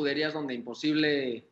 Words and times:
escuderías 0.00 0.32
donde 0.32 0.54
imposible 0.54 1.44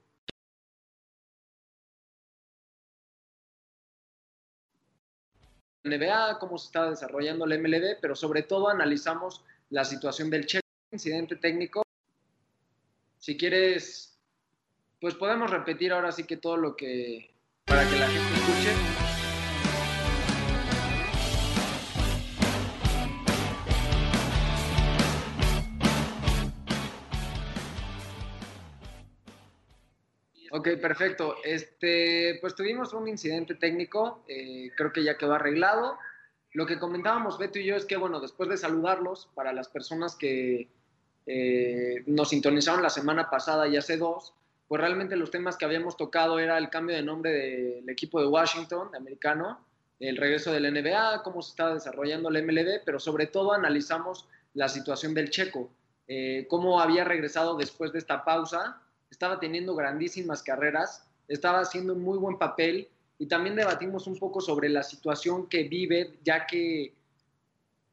NBA, 5.84 6.38
cómo 6.38 6.56
se 6.56 6.66
está 6.66 6.88
desarrollando 6.88 7.44
el 7.44 7.60
MLB, 7.60 8.00
pero 8.00 8.16
sobre 8.16 8.42
todo 8.44 8.70
analizamos 8.70 9.44
la 9.68 9.84
situación 9.84 10.30
del 10.30 10.46
Checo, 10.46 10.66
incidente 10.90 11.36
técnico. 11.36 11.82
Si 13.18 13.36
quieres, 13.36 14.18
pues 14.98 15.14
podemos 15.14 15.50
repetir 15.50 15.92
ahora 15.92 16.10
sí 16.10 16.24
que 16.24 16.38
todo 16.38 16.56
lo 16.56 16.74
que, 16.74 17.30
para 17.66 17.86
que 17.86 17.96
la 17.98 18.06
gente 18.08 18.34
escuche. 18.34 19.07
Ok, 30.58 30.70
perfecto. 30.82 31.36
Este, 31.44 32.36
pues 32.40 32.56
tuvimos 32.56 32.92
un 32.92 33.06
incidente 33.06 33.54
técnico, 33.54 34.24
eh, 34.26 34.72
creo 34.76 34.92
que 34.92 35.04
ya 35.04 35.16
quedó 35.16 35.34
arreglado. 35.34 35.96
Lo 36.52 36.66
que 36.66 36.80
comentábamos 36.80 37.38
Beto 37.38 37.60
y 37.60 37.64
yo 37.64 37.76
es 37.76 37.84
que, 37.84 37.96
bueno, 37.96 38.18
después 38.18 38.50
de 38.50 38.56
saludarlos, 38.56 39.28
para 39.36 39.52
las 39.52 39.68
personas 39.68 40.16
que 40.16 40.68
eh, 41.26 42.02
nos 42.06 42.30
sintonizaron 42.30 42.82
la 42.82 42.90
semana 42.90 43.30
pasada 43.30 43.68
y 43.68 43.76
hace 43.76 43.98
dos, 43.98 44.34
pues 44.66 44.80
realmente 44.80 45.14
los 45.14 45.30
temas 45.30 45.56
que 45.56 45.64
habíamos 45.64 45.96
tocado 45.96 46.40
era 46.40 46.58
el 46.58 46.70
cambio 46.70 46.96
de 46.96 47.04
nombre 47.04 47.30
del 47.30 47.88
equipo 47.88 48.20
de 48.20 48.26
Washington, 48.26 48.90
de 48.90 48.96
americano, 48.96 49.64
el 50.00 50.16
regreso 50.16 50.50
del 50.50 50.74
NBA, 50.74 51.22
cómo 51.22 51.40
se 51.40 51.50
está 51.50 51.72
desarrollando 51.72 52.30
el 52.30 52.44
MLB, 52.44 52.82
pero 52.84 52.98
sobre 52.98 53.26
todo 53.26 53.52
analizamos 53.52 54.26
la 54.54 54.68
situación 54.68 55.14
del 55.14 55.30
checo, 55.30 55.70
eh, 56.08 56.48
cómo 56.50 56.80
había 56.80 57.04
regresado 57.04 57.56
después 57.56 57.92
de 57.92 58.00
esta 58.00 58.24
pausa 58.24 58.82
estaba 59.10 59.40
teniendo 59.40 59.74
grandísimas 59.74 60.42
carreras, 60.42 61.06
estaba 61.28 61.60
haciendo 61.60 61.94
un 61.94 62.02
muy 62.02 62.18
buen 62.18 62.38
papel 62.38 62.88
y 63.18 63.26
también 63.26 63.56
debatimos 63.56 64.06
un 64.06 64.18
poco 64.18 64.40
sobre 64.40 64.68
la 64.68 64.82
situación 64.82 65.48
que 65.48 65.64
vive, 65.64 66.18
ya 66.24 66.46
que 66.46 66.94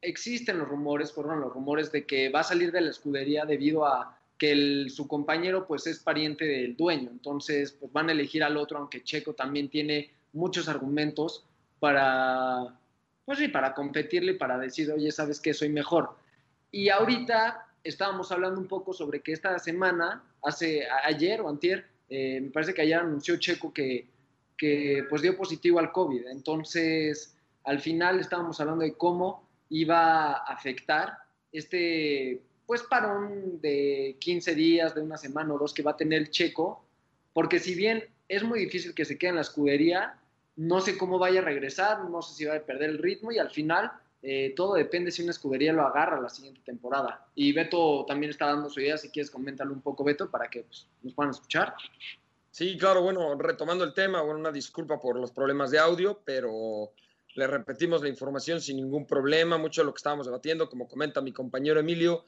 existen 0.01 0.59
los 0.59 0.67
rumores, 0.67 1.11
fueron 1.11 1.41
los 1.41 1.51
rumores 1.51 1.91
de 1.91 2.05
que 2.05 2.29
va 2.29 2.41
a 2.41 2.43
salir 2.43 2.71
de 2.71 2.81
la 2.81 2.91
escudería 2.91 3.45
debido 3.45 3.85
a 3.85 4.19
que 4.37 4.87
su 4.89 5.07
compañero 5.07 5.65
pues 5.65 5.87
es 5.87 5.99
pariente 5.99 6.45
del 6.45 6.75
dueño, 6.75 7.09
entonces 7.09 7.71
pues 7.71 7.91
van 7.91 8.09
a 8.09 8.11
elegir 8.11 8.43
al 8.43 8.57
otro, 8.57 8.77
aunque 8.77 9.03
Checo 9.03 9.33
también 9.33 9.69
tiene 9.69 10.11
muchos 10.33 10.67
argumentos 10.67 11.45
para, 11.79 12.77
pues 13.23 13.39
sí, 13.39 13.47
para 13.47 13.73
competirle 13.73 14.33
y 14.33 14.37
para 14.37 14.57
decir, 14.57 14.91
oye, 14.91 15.11
sabes 15.11 15.39
que 15.39 15.53
soy 15.53 15.69
mejor. 15.69 16.17
Y 16.71 16.89
ahorita 16.89 17.65
estábamos 17.83 18.31
hablando 18.31 18.59
un 18.59 18.67
poco 18.67 18.93
sobre 18.93 19.21
que 19.21 19.31
esta 19.31 19.57
semana, 19.59 20.23
hace 20.45 20.87
ayer 21.03 21.41
o 21.41 21.49
antier, 21.49 21.85
eh, 22.09 22.39
me 22.41 22.49
parece 22.51 22.73
que 22.73 22.83
ayer 22.83 22.99
anunció 22.99 23.37
Checo 23.37 23.73
que, 23.73 24.07
que 24.57 25.03
pues 25.09 25.21
dio 25.21 25.35
positivo 25.35 25.79
al 25.79 25.91
COVID. 25.91 26.27
Entonces, 26.27 27.35
al 27.63 27.79
final 27.79 28.19
estábamos 28.19 28.59
hablando 28.59 28.83
de 28.83 28.93
cómo 28.93 29.47
iba 29.69 30.33
a 30.33 30.53
afectar 30.53 31.17
este 31.51 32.41
pues 32.65 32.81
parón 32.83 33.61
de 33.61 34.17
15 34.19 34.55
días, 34.55 34.95
de 34.95 35.01
una 35.01 35.17
semana 35.17 35.53
o 35.53 35.59
dos 35.59 35.73
que 35.73 35.83
va 35.83 35.91
a 35.91 35.97
tener 35.97 36.29
Checo, 36.29 36.83
porque 37.33 37.59
si 37.59 37.75
bien 37.75 38.03
es 38.27 38.43
muy 38.43 38.59
difícil 38.59 38.95
que 38.95 39.05
se 39.05 39.17
quede 39.17 39.29
en 39.31 39.35
la 39.35 39.41
escudería, 39.41 40.19
no 40.55 40.81
sé 40.81 40.97
cómo 40.97 41.19
vaya 41.19 41.41
a 41.41 41.43
regresar, 41.43 42.09
no 42.09 42.21
sé 42.21 42.35
si 42.35 42.45
va 42.45 42.55
a 42.55 42.59
perder 42.59 42.89
el 42.89 42.97
ritmo 42.97 43.31
y 43.31 43.37
al 43.37 43.51
final 43.51 43.91
eh, 44.21 44.53
todo 44.55 44.75
depende 44.75 45.11
si 45.11 45.21
una 45.21 45.31
escudería 45.31 45.73
lo 45.73 45.83
agarra 45.85 46.19
la 46.19 46.29
siguiente 46.29 46.61
temporada. 46.65 47.27
Y 47.35 47.53
Beto 47.53 48.05
también 48.07 48.31
está 48.31 48.47
dando 48.47 48.69
su 48.69 48.79
idea, 48.79 48.97
si 48.97 49.09
quieres 49.09 49.31
coméntalo 49.31 49.73
un 49.73 49.81
poco, 49.81 50.03
Beto, 50.03 50.29
para 50.31 50.49
que 50.49 50.63
pues, 50.63 50.87
nos 51.03 51.13
puedan 51.13 51.31
escuchar. 51.31 51.75
Sí, 52.51 52.77
claro, 52.77 53.01
bueno, 53.01 53.37
retomando 53.37 53.83
el 53.83 53.93
tema, 53.93 54.21
bueno, 54.21 54.39
una 54.39 54.51
disculpa 54.51 54.99
por 54.99 55.19
los 55.19 55.31
problemas 55.31 55.71
de 55.71 55.79
audio, 55.79 56.21
pero 56.23 56.93
le 57.35 57.47
repetimos 57.47 58.01
la 58.01 58.07
información 58.07 58.61
sin 58.61 58.77
ningún 58.77 59.05
problema, 59.05 59.57
mucho 59.57 59.81
de 59.81 59.85
lo 59.85 59.93
que 59.93 59.99
estábamos 59.99 60.25
debatiendo, 60.25 60.69
como 60.69 60.87
comenta 60.87 61.19
mi 61.21 61.33
compañero 61.33 61.81
Emilio, 61.81 62.25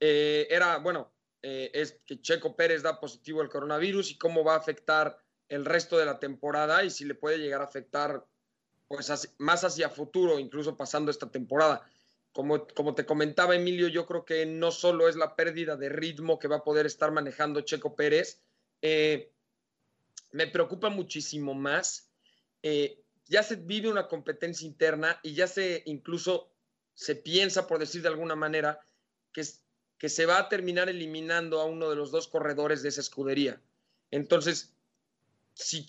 eh, 0.00 0.46
era, 0.50 0.78
bueno, 0.78 1.12
eh, 1.42 1.70
es 1.74 2.00
que 2.06 2.20
Checo 2.20 2.56
Pérez 2.56 2.82
da 2.82 2.98
positivo 2.98 3.40
al 3.40 3.48
coronavirus 3.48 4.10
y 4.10 4.18
cómo 4.18 4.44
va 4.44 4.54
a 4.54 4.58
afectar 4.58 5.18
el 5.48 5.64
resto 5.64 5.98
de 5.98 6.06
la 6.06 6.18
temporada 6.18 6.82
y 6.82 6.90
si 6.90 7.04
le 7.04 7.14
puede 7.14 7.38
llegar 7.38 7.60
a 7.60 7.64
afectar 7.64 8.24
pues 8.88 9.34
más 9.38 9.64
hacia 9.64 9.90
futuro, 9.90 10.38
incluso 10.38 10.76
pasando 10.76 11.10
esta 11.10 11.30
temporada. 11.30 11.88
Como, 12.32 12.66
como 12.68 12.94
te 12.94 13.06
comentaba 13.06 13.56
Emilio, 13.56 13.88
yo 13.88 14.06
creo 14.06 14.24
que 14.24 14.44
no 14.46 14.70
solo 14.70 15.08
es 15.08 15.16
la 15.16 15.36
pérdida 15.36 15.76
de 15.76 15.88
ritmo 15.88 16.38
que 16.38 16.48
va 16.48 16.56
a 16.56 16.64
poder 16.64 16.86
estar 16.86 17.10
manejando 17.10 17.62
Checo 17.62 17.96
Pérez, 17.96 18.40
eh, 18.82 19.32
me 20.32 20.46
preocupa 20.46 20.90
muchísimo 20.90 21.54
más. 21.54 22.10
Eh, 22.62 23.02
ya 23.26 23.42
se 23.42 23.56
vive 23.56 23.88
una 23.88 24.06
competencia 24.06 24.66
interna 24.66 25.18
y 25.22 25.34
ya 25.34 25.46
se 25.46 25.82
incluso 25.86 26.52
se 26.94 27.16
piensa, 27.16 27.66
por 27.66 27.78
decir 27.78 28.02
de 28.02 28.08
alguna 28.08 28.36
manera, 28.36 28.80
que, 29.32 29.42
que 29.98 30.08
se 30.08 30.26
va 30.26 30.38
a 30.38 30.48
terminar 30.48 30.88
eliminando 30.88 31.60
a 31.60 31.64
uno 31.64 31.90
de 31.90 31.96
los 31.96 32.10
dos 32.10 32.28
corredores 32.28 32.82
de 32.82 32.88
esa 32.88 33.00
escudería. 33.00 33.60
Entonces, 34.10 34.74
si, 35.54 35.86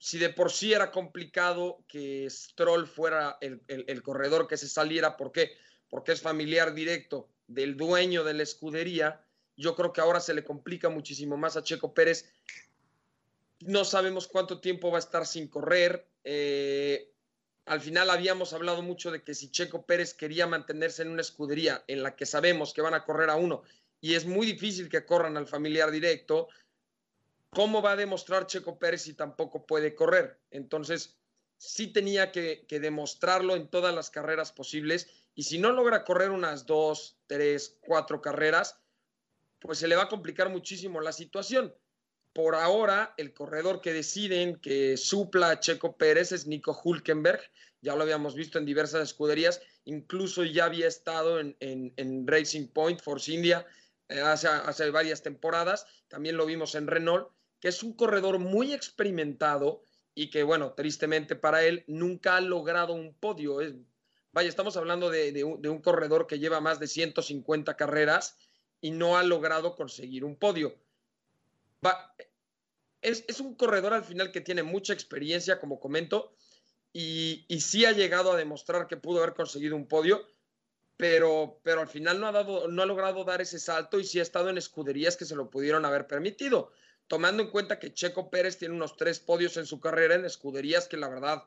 si 0.00 0.18
de 0.18 0.30
por 0.30 0.50
sí 0.50 0.72
era 0.72 0.90
complicado 0.90 1.84
que 1.86 2.26
Stroll 2.30 2.86
fuera 2.86 3.36
el, 3.42 4.02
corredor 4.02 4.48
que 4.48 4.56
se 4.56 4.66
saliera, 4.66 5.18
¿por 5.18 5.30
qué? 5.30 5.52
Porque 5.90 6.12
es 6.12 6.22
familiar 6.22 6.72
directo 6.72 7.28
del 7.46 7.76
dueño 7.76 8.24
de 8.24 8.32
la 8.32 8.42
escudería, 8.42 9.22
yo 9.58 9.76
creo 9.76 9.92
que 9.92 10.00
ahora 10.00 10.20
se 10.20 10.32
le 10.32 10.42
complica 10.42 10.88
muchísimo 10.88 11.36
más 11.36 11.58
a 11.58 11.62
Checo 11.62 11.92
Pérez. 11.92 12.32
No 13.60 13.84
sabemos 13.84 14.26
cuánto 14.26 14.58
tiempo 14.58 14.90
va 14.90 14.96
a 14.96 15.00
estar 15.00 15.26
sin 15.26 15.48
correr. 15.48 16.08
Eh, 16.24 17.12
al 17.66 17.82
final 17.82 18.08
habíamos 18.08 18.54
hablado 18.54 18.80
mucho 18.80 19.10
de 19.10 19.22
que 19.22 19.34
si 19.34 19.50
Checo 19.50 19.84
Pérez 19.84 20.14
quería 20.14 20.46
mantenerse 20.46 21.02
en 21.02 21.10
una 21.10 21.20
escudería 21.20 21.84
en 21.88 22.02
la 22.02 22.16
que 22.16 22.24
sabemos 22.24 22.72
que 22.72 22.80
van 22.80 22.94
a 22.94 23.04
correr 23.04 23.28
a 23.28 23.36
uno 23.36 23.64
y 24.00 24.14
es 24.14 24.24
muy 24.24 24.46
difícil 24.46 24.88
que 24.88 25.04
corran 25.04 25.36
al 25.36 25.46
familiar 25.46 25.90
directo, 25.90 26.48
¿cómo 27.50 27.82
va 27.82 27.92
a 27.92 27.96
demostrar 27.96 28.46
Checo 28.46 28.78
Pérez 28.78 29.02
si 29.02 29.14
tampoco 29.14 29.66
puede 29.66 29.94
correr? 29.94 30.40
Entonces, 30.50 31.18
sí 31.58 31.88
tenía 31.88 32.32
que, 32.32 32.64
demostrarlo 32.70 33.54
en 33.56 33.68
todas 33.68 33.94
las 33.94 34.10
carreras 34.10 34.52
posibles 34.52 35.08
y 35.34 35.42
si 35.42 35.58
no 35.58 35.72
logra 35.72 36.04
correr 36.04 36.30
unas 36.30 36.66
dos, 36.66 37.18
tres, 37.26 37.78
cuatro 37.80 38.20
carreras, 38.20 38.80
pues 39.58 39.78
se 39.78 39.88
le 39.88 39.96
va 39.96 40.04
a 40.04 40.08
complicar 40.08 40.48
muchísimo 40.48 41.00
la 41.00 41.12
situación. 41.12 41.74
Por 42.32 42.54
ahora, 42.54 43.14
el 43.16 43.34
corredor 43.34 43.80
que 43.80 43.92
deciden 43.92 44.56
que 44.60 44.96
supla 44.96 45.50
a 45.50 45.60
Checo 45.60 45.96
Pérez 45.96 46.32
es 46.32 46.46
Nico 46.46 46.78
Hulkenberg. 46.82 47.40
Ya 47.82 47.96
lo 47.96 48.02
habíamos 48.02 48.34
visto 48.34 48.58
en 48.58 48.66
diversas 48.66 49.02
escuderías, 49.02 49.60
incluso 49.84 50.44
ya 50.44 50.66
había 50.66 50.86
estado 50.86 51.40
en, 51.40 52.26
Racing 52.26 52.68
Point, 52.68 53.00
Force 53.00 53.32
India, 53.32 53.66
eh, 54.08 54.20
hace 54.20 54.90
varias 54.90 55.22
temporadas. 55.22 55.86
También 56.08 56.36
lo 56.36 56.46
vimos 56.46 56.74
en 56.74 56.86
Renault 56.86 57.30
que 57.60 57.68
es 57.68 57.82
un 57.82 57.92
corredor 57.92 58.38
muy 58.38 58.72
experimentado 58.72 59.82
y 60.14 60.30
que, 60.30 60.42
bueno, 60.42 60.72
tristemente 60.72 61.36
para 61.36 61.64
él 61.64 61.84
nunca 61.86 62.36
ha 62.36 62.40
logrado 62.40 62.94
un 62.94 63.14
podio. 63.14 63.58
vaya, 64.32 64.48
estamos 64.48 64.76
hablando 64.76 65.10
de, 65.10 65.44
un, 65.44 65.80
corredor 65.82 66.26
que 66.26 66.38
lleva 66.38 66.60
más 66.60 66.80
de 66.80 66.86
150 66.86 67.76
carreras 67.76 68.36
y 68.80 68.90
no 68.90 69.18
ha 69.18 69.22
logrado 69.22 69.76
conseguir 69.76 70.24
un 70.24 70.36
podio. 70.36 70.74
es, 73.02 73.40
un 73.40 73.54
corredor 73.54 73.92
al 73.92 74.04
final 74.04 74.32
que 74.32 74.40
tiene 74.40 74.62
mucha 74.62 74.94
experiencia, 74.94 75.60
como 75.60 75.78
comento, 75.78 76.34
y, 76.92 77.44
y, 77.46 77.60
sí 77.60 77.84
ha 77.84 77.92
llegado 77.92 78.32
a 78.32 78.36
demostrar 78.36 78.88
que 78.88 78.96
pudo 78.96 79.22
haber 79.22 79.34
conseguido 79.34 79.76
un 79.76 79.86
podio, 79.86 80.26
pero, 80.96 81.60
pero 81.62 81.82
al 81.82 81.88
final 81.88 82.18
no 82.18 82.26
ha, 82.26 82.32
dado, 82.32 82.66
no 82.66 82.82
ha 82.82 82.86
logrado 82.86 83.22
dar 83.24 83.40
ese 83.40 83.60
salto 83.60 84.00
y 84.00 84.04
sí 84.04 84.18
ha 84.18 84.22
estado 84.22 84.50
en 84.50 84.58
escuderías 84.58 85.16
que 85.16 85.24
se 85.24 85.36
lo 85.36 85.48
pudieron 85.48 85.84
haber 85.84 86.08
permitido 86.08 86.72
tomando 87.10 87.42
en 87.42 87.50
cuenta 87.50 87.80
que 87.80 87.92
Checo 87.92 88.30
Pérez 88.30 88.56
tiene 88.56 88.76
unos 88.76 88.96
tres 88.96 89.18
podios 89.18 89.56
en 89.56 89.66
su 89.66 89.80
carrera 89.80 90.14
en 90.14 90.24
escuderías 90.24 90.86
que 90.86 90.96
la 90.96 91.08
verdad 91.08 91.42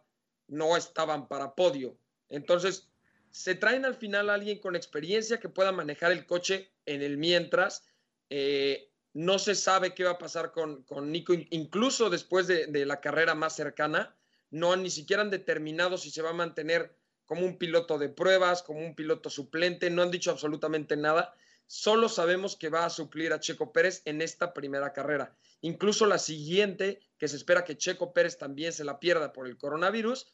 no 0.49 0.75
estaban 0.75 1.29
para 1.29 1.55
podio. 1.55 1.97
Entonces, 2.27 2.89
se 3.31 3.55
traen 3.55 3.85
al 3.85 3.95
final 3.95 4.29
a 4.29 4.33
alguien 4.33 4.59
con 4.59 4.75
experiencia 4.75 5.39
que 5.39 5.47
pueda 5.47 5.71
manejar 5.71 6.11
el 6.11 6.25
coche 6.25 6.69
en 6.85 7.01
el 7.01 7.15
mientras. 7.15 7.85
Eh, 8.29 8.91
no 9.13 9.39
se 9.39 9.55
sabe 9.55 9.93
qué 9.93 10.03
va 10.03 10.11
a 10.11 10.17
pasar 10.17 10.51
con, 10.51 10.83
Nico, 11.09 11.33
incluso 11.51 12.09
después 12.09 12.45
de, 12.47 12.85
la 12.85 12.99
carrera 12.99 13.33
más 13.33 13.55
cercana. 13.55 14.13
No 14.51 14.75
ni 14.75 14.89
siquiera 14.89 15.21
han 15.21 15.29
determinado 15.29 15.97
si 15.97 16.11
se 16.11 16.21
va 16.21 16.31
a 16.31 16.33
mantener 16.33 16.93
como 17.23 17.45
un 17.45 17.57
piloto 17.57 17.97
de 17.97 18.09
pruebas, 18.09 18.63
como 18.63 18.81
un 18.81 18.95
piloto 18.95 19.29
suplente. 19.29 19.89
No 19.89 20.01
han 20.01 20.11
dicho 20.11 20.29
absolutamente 20.29 20.97
nada. 20.97 21.33
Solo 21.65 22.09
sabemos 22.09 22.55
que 22.55 22.69
va 22.69 22.85
a 22.85 22.89
suplir 22.89 23.33
a 23.33 23.39
Checo 23.39 23.71
Pérez 23.71 24.01
en 24.05 24.21
esta 24.21 24.53
primera 24.53 24.93
carrera. 24.93 25.35
Incluso 25.61 26.05
la 26.05 26.17
siguiente, 26.17 26.99
que 27.17 27.27
se 27.27 27.37
espera 27.37 27.63
que 27.63 27.77
Checo 27.77 28.13
Pérez 28.13 28.37
también 28.37 28.73
se 28.73 28.83
la 28.83 28.99
pierda 28.99 29.33
por 29.33 29.47
el 29.47 29.57
coronavirus, 29.57 30.27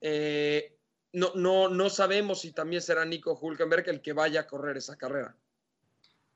eh, 0.00 0.76
no, 1.12 1.32
no, 1.34 1.68
no 1.68 1.88
sabemos 1.90 2.40
si 2.40 2.52
también 2.52 2.82
será 2.82 3.04
Nico 3.04 3.38
Hulkenberg 3.40 3.88
el 3.88 4.02
que 4.02 4.12
vaya 4.12 4.40
a 4.40 4.46
correr 4.46 4.76
esa 4.76 4.96
carrera. 4.96 5.36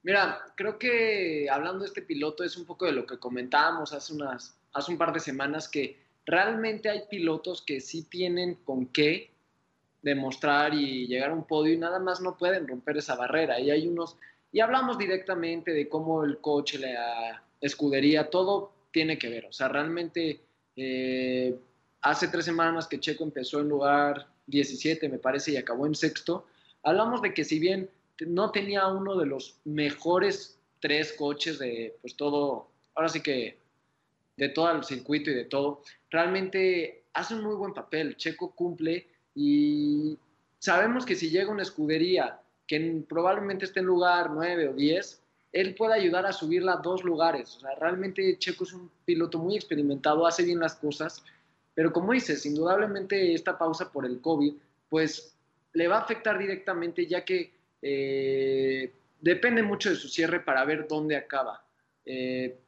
Mira, 0.02 0.40
creo 0.55 0.79
que 0.79 1.49
hablando 1.50 1.81
de 1.81 1.88
este 1.88 2.02
piloto 2.02 2.44
es 2.44 2.56
un 2.56 2.64
poco 2.64 2.87
de 2.87 2.93
lo 2.93 3.05
que 3.05 3.19
comentábamos 3.19 3.93
hace, 3.93 4.14
unas, 4.14 4.56
hace 4.73 4.93
un 4.93 4.99
par 4.99 5.12
de 5.12 5.20
semanas, 5.20 5.69
que 5.69 6.00
realmente 6.25 6.88
hay 6.88 7.02
pilotos 7.11 7.62
que 7.62 7.81
sí 7.81 8.05
tienen 8.05 8.55
con 8.64 8.87
qué 8.87 9.32
demostrar 10.03 10.75
y 10.75 11.06
llegar 11.06 11.31
a 11.31 11.35
un 11.35 11.45
podio 11.45 11.75
y 11.75 11.79
nada 11.79 11.99
más 11.99 12.21
no 12.21 12.37
pueden 12.37 12.67
romper 12.67 12.97
esa 12.99 13.17
barrera. 13.17 13.61
Y 13.61 13.71
hay 13.71 13.87
unos, 13.87 14.17
y 14.53 14.61
hablamos 14.61 14.99
directamente 14.99 15.73
de 15.73 15.89
cómo 15.89 16.25
el 16.25 16.39
coche, 16.39 16.79
la 16.79 17.43
escudería, 17.61 18.31
todo 18.31 18.73
tiene 18.93 19.19
que 19.19 19.29
ver. 19.29 19.47
O 19.47 19.53
sea, 19.53 19.69
realmente 19.69 20.41
eh, 20.77 21.59
hace 22.00 22.29
tres 22.29 22.45
semanas 22.45 22.87
que 22.87 23.00
Checo 23.00 23.25
empezó 23.25 23.61
en 23.61 23.69
lugar 23.69 24.29
17, 24.47 25.09
me 25.09 25.19
parece, 25.19 25.53
y 25.53 25.56
acabó 25.56 25.87
en 25.87 25.95
sexto. 25.95 26.47
Hablamos 26.83 27.23
de 27.23 27.35
que 27.35 27.45
si 27.45 27.59
bien 27.59 27.91
no 28.21 28.50
tenía 28.50 28.87
uno 28.87 29.17
de 29.17 29.27
los 29.27 29.59
mejores 29.65 30.59
tres 30.81 31.12
coches 31.12 31.59
de 31.59 31.97
pues 32.00 32.17
todo, 32.17 32.69
ahora 32.95 33.09
sí 33.09 33.21
que 33.21 33.59
de 34.37 34.49
todo 34.49 34.71
el 34.71 34.85
circuito 34.85 35.31
y 35.31 35.35
de 35.35 35.45
todo, 35.45 35.83
realmente 36.11 37.05
hace 37.12 37.35
un 37.35 37.43
muy 37.43 37.56
buen 37.56 37.75
papel. 37.75 38.17
Checo 38.17 38.53
cumple 38.55 39.09
y 39.40 40.19
sabemos 40.58 41.06
que 41.06 41.14
si 41.14 41.31
llega 41.31 41.52
una 41.52 41.62
escudería 41.62 42.40
que 42.67 43.05
probablemente 43.08 43.67
esté 43.67 43.79
en 43.79 43.87
lugar 43.87 44.32
9 44.32 44.70
o 44.70 44.73
10, 44.73 45.23
él 45.52 45.76
puede 45.76 45.94
ayudar 45.94 46.26
a 46.26 46.32
subirla 46.32 46.73
a 46.73 46.76
dos 46.79 47.05
lugares. 47.05 47.55
O 47.56 47.61
sea, 47.61 47.76
realmente 47.76 48.37
Checo 48.38 48.64
es 48.64 48.73
un 48.73 48.90
piloto 49.05 49.38
muy 49.38 49.55
experimentado, 49.55 50.26
hace 50.26 50.43
bien 50.43 50.58
las 50.58 50.75
cosas, 50.75 51.23
pero 51.73 51.93
como 51.93 52.14
dices, 52.14 52.44
indudablemente 52.46 53.32
esta 53.32 53.56
pausa 53.56 53.93
por 53.93 54.05
el 54.05 54.20
COVID, 54.20 54.55
pues 54.88 55.37
le 55.73 55.87
va 55.87 55.99
a 55.99 56.00
afectar 56.00 56.37
directamente 56.37 57.06
ya 57.06 57.25
que 57.25 57.52
eh, 57.81 58.93
depende 59.20 59.62
mucho 59.62 59.90
de 59.90 59.94
su 59.94 60.08
cierre 60.08 60.40
para 60.40 60.64
ver 60.64 60.88
dónde 60.88 61.17
acaba. 61.17 61.64
Eh, 62.05 62.58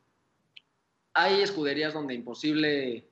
hay 1.14 1.42
escuderías 1.42 1.94
donde 1.94 2.14
imposible, 2.14 3.02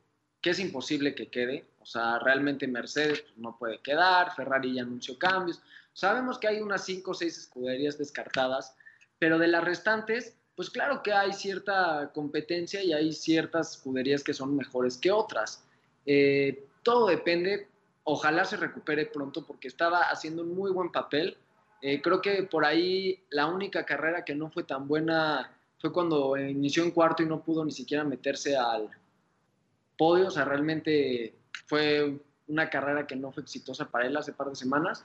que 0.40 0.50
es 0.50 0.60
imposible 0.60 1.16
que 1.16 1.26
quede, 1.26 1.64
o 1.80 1.86
sea, 1.86 2.18
realmente 2.18 2.66
Mercedes 2.66 3.22
pues, 3.22 3.38
no 3.38 3.56
puede 3.58 3.78
quedar, 3.80 4.34
Ferrari 4.34 4.74
ya 4.74 4.82
anunció 4.82 5.18
cambios, 5.18 5.60
sabemos 5.92 6.38
que 6.38 6.48
hay 6.48 6.60
unas 6.60 6.84
5 6.84 7.10
o 7.10 7.14
6 7.14 7.38
escuderías 7.38 7.98
descartadas, 7.98 8.76
pero 9.18 9.38
de 9.38 9.48
las 9.48 9.64
restantes, 9.64 10.36
pues 10.54 10.70
claro 10.70 11.02
que 11.02 11.12
hay 11.12 11.32
cierta 11.32 12.10
competencia 12.14 12.82
y 12.82 12.92
hay 12.92 13.12
ciertas 13.12 13.72
escuderías 13.72 14.22
que 14.22 14.34
son 14.34 14.56
mejores 14.56 14.96
que 14.96 15.10
otras. 15.10 15.64
Eh, 16.06 16.64
todo 16.82 17.06
depende, 17.08 17.68
ojalá 18.04 18.44
se 18.44 18.56
recupere 18.56 19.06
pronto 19.06 19.44
porque 19.46 19.68
estaba 19.68 20.02
haciendo 20.02 20.42
un 20.42 20.54
muy 20.54 20.70
buen 20.70 20.90
papel. 20.90 21.36
Eh, 21.80 22.00
creo 22.02 22.20
que 22.20 22.42
por 22.44 22.64
ahí 22.64 23.22
la 23.30 23.46
única 23.46 23.84
carrera 23.84 24.24
que 24.24 24.34
no 24.34 24.50
fue 24.50 24.64
tan 24.64 24.88
buena 24.88 25.52
fue 25.78 25.92
cuando 25.92 26.36
inició 26.36 26.82
en 26.82 26.90
cuarto 26.90 27.22
y 27.22 27.26
no 27.26 27.42
pudo 27.42 27.64
ni 27.64 27.70
siquiera 27.70 28.04
meterse 28.04 28.56
al 28.56 28.88
podio. 29.96 30.28
O 30.28 30.30
sea, 30.30 30.44
realmente 30.44 31.34
fue 31.66 32.18
una 32.46 32.70
carrera 32.70 33.06
que 33.06 33.16
no 33.16 33.32
fue 33.32 33.42
exitosa 33.42 33.90
para 33.90 34.06
él 34.06 34.16
hace 34.16 34.32
par 34.32 34.48
de 34.48 34.56
semanas. 34.56 35.04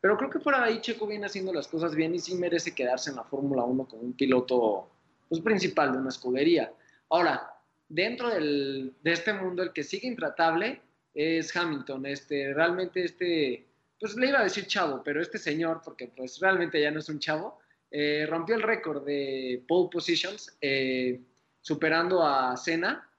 Pero 0.00 0.16
creo 0.16 0.30
que 0.30 0.38
de 0.38 0.56
ahí 0.56 0.80
Checo 0.80 1.06
viene 1.06 1.26
haciendo 1.26 1.52
las 1.52 1.66
cosas 1.66 1.94
bien 1.94 2.14
y 2.14 2.18
sí 2.20 2.34
merece 2.34 2.74
quedarse 2.74 3.10
en 3.10 3.16
la 3.16 3.24
Fórmula 3.24 3.64
1 3.64 3.84
como 3.86 4.02
un 4.02 4.12
piloto 4.12 4.88
pues, 5.28 5.40
principal 5.40 5.92
de 5.92 5.98
una 5.98 6.08
escudería. 6.08 6.72
Ahora, 7.10 7.52
dentro 7.88 8.30
del, 8.30 8.94
de 9.02 9.12
este 9.12 9.32
mundo 9.32 9.62
el 9.62 9.72
que 9.72 9.82
sigue 9.82 10.06
intratable 10.06 10.80
es 11.14 11.54
Hamilton. 11.54 12.06
Este, 12.06 12.54
realmente 12.54 13.04
este, 13.04 13.66
pues 13.98 14.14
le 14.16 14.28
iba 14.28 14.40
a 14.40 14.44
decir 14.44 14.66
chavo, 14.66 15.02
pero 15.02 15.20
este 15.20 15.38
señor, 15.38 15.80
porque 15.84 16.12
pues 16.16 16.38
realmente 16.38 16.80
ya 16.80 16.90
no 16.92 17.00
es 17.00 17.08
un 17.08 17.18
chavo, 17.18 17.58
eh, 17.90 18.26
rompió 18.28 18.54
el 18.54 18.62
récord 18.62 19.04
de 19.04 19.64
pole 19.66 19.88
positions, 19.90 20.56
eh, 20.60 21.20
superando 21.60 22.24
a 22.24 22.56
Senna. 22.56 23.10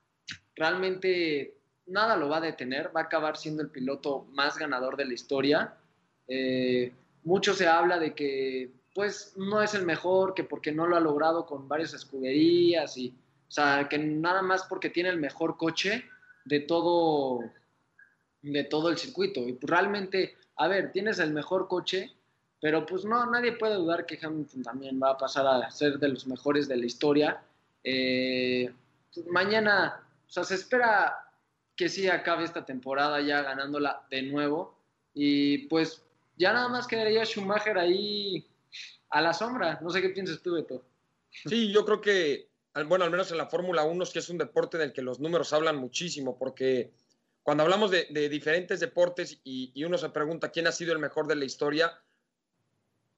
Realmente 0.55 1.58
nada 1.89 2.15
lo 2.15 2.29
va 2.29 2.37
a 2.37 2.41
detener, 2.41 2.95
va 2.95 3.01
a 3.01 3.03
acabar 3.03 3.37
siendo 3.37 3.61
el 3.61 3.69
piloto 3.69 4.25
más 4.31 4.57
ganador 4.57 4.95
de 4.97 5.05
la 5.05 5.13
historia. 5.13 5.73
Eh, 6.27 6.93
mucho 7.23 7.53
se 7.53 7.67
habla 7.67 7.99
de 7.99 8.13
que 8.13 8.71
pues 8.93 9.33
no 9.37 9.61
es 9.61 9.73
el 9.73 9.85
mejor, 9.85 10.33
que 10.33 10.43
porque 10.43 10.71
no 10.71 10.87
lo 10.87 10.97
ha 10.97 10.99
logrado 10.99 11.45
con 11.45 11.67
varias 11.67 11.93
escuderías 11.93 12.97
y, 12.97 13.09
o 13.47 13.51
sea, 13.51 13.87
que 13.89 13.97
nada 13.97 14.41
más 14.41 14.63
porque 14.63 14.89
tiene 14.89 15.09
el 15.09 15.19
mejor 15.19 15.57
coche 15.57 16.05
de 16.45 16.59
todo, 16.61 17.39
de 18.41 18.63
todo 18.63 18.89
el 18.89 18.97
circuito. 18.97 19.47
Y 19.47 19.53
pues, 19.53 19.69
realmente, 19.69 20.35
a 20.55 20.67
ver, 20.67 20.91
tienes 20.91 21.19
el 21.19 21.31
mejor 21.31 21.67
coche, 21.67 22.13
pero 22.59 22.85
pues 22.85 23.05
no, 23.05 23.25
nadie 23.27 23.53
puede 23.53 23.75
dudar 23.75 24.05
que 24.05 24.19
Hamilton 24.21 24.63
también 24.63 24.99
va 25.01 25.11
a 25.11 25.17
pasar 25.17 25.47
a 25.47 25.69
ser 25.71 25.97
de 25.97 26.09
los 26.09 26.27
mejores 26.27 26.67
de 26.67 26.77
la 26.77 26.85
historia. 26.85 27.41
Eh, 27.83 28.69
pues, 29.13 29.25
mañana, 29.27 30.01
o 30.27 30.29
sea, 30.29 30.43
se 30.43 30.55
espera 30.55 31.28
que 31.79 31.87
sí 31.87 32.09
acabe 32.09 32.43
esta 32.43 32.65
temporada 32.65 33.21
ya 33.21 33.41
ganándola 33.41 34.05
de 34.11 34.21
nuevo. 34.23 34.77
Y 35.13 35.59
pues 35.69 36.03
ya 36.35 36.51
nada 36.51 36.67
más 36.67 36.85
quedaría 36.85 37.23
Schumacher 37.23 37.77
ahí 37.77 38.45
a 39.09 39.21
la 39.21 39.33
sombra. 39.33 39.79
No 39.81 39.89
sé 39.89 40.01
qué 40.01 40.09
piensas 40.09 40.41
tú, 40.41 40.55
Beto. 40.55 40.83
Sí, 41.31 41.71
yo 41.71 41.85
creo 41.85 42.01
que, 42.01 42.49
bueno, 42.85 43.05
al 43.05 43.11
menos 43.11 43.31
en 43.31 43.37
la 43.37 43.45
Fórmula 43.45 43.85
1 43.85 44.03
es 44.03 44.09
que 44.09 44.19
es 44.19 44.27
un 44.27 44.37
deporte 44.37 44.77
del 44.77 44.91
que 44.91 45.01
los 45.01 45.21
números 45.21 45.53
hablan 45.53 45.77
muchísimo, 45.77 46.37
porque 46.37 46.91
cuando 47.43 47.63
hablamos 47.63 47.91
de, 47.91 48.27
diferentes 48.27 48.81
deportes 48.81 49.39
y, 49.45 49.81
uno 49.85 49.97
se 49.97 50.09
pregunta 50.09 50.51
quién 50.51 50.67
ha 50.67 50.73
sido 50.73 50.91
el 50.91 50.99
mejor 50.99 51.27
de 51.27 51.37
la 51.37 51.45
historia, 51.45 51.97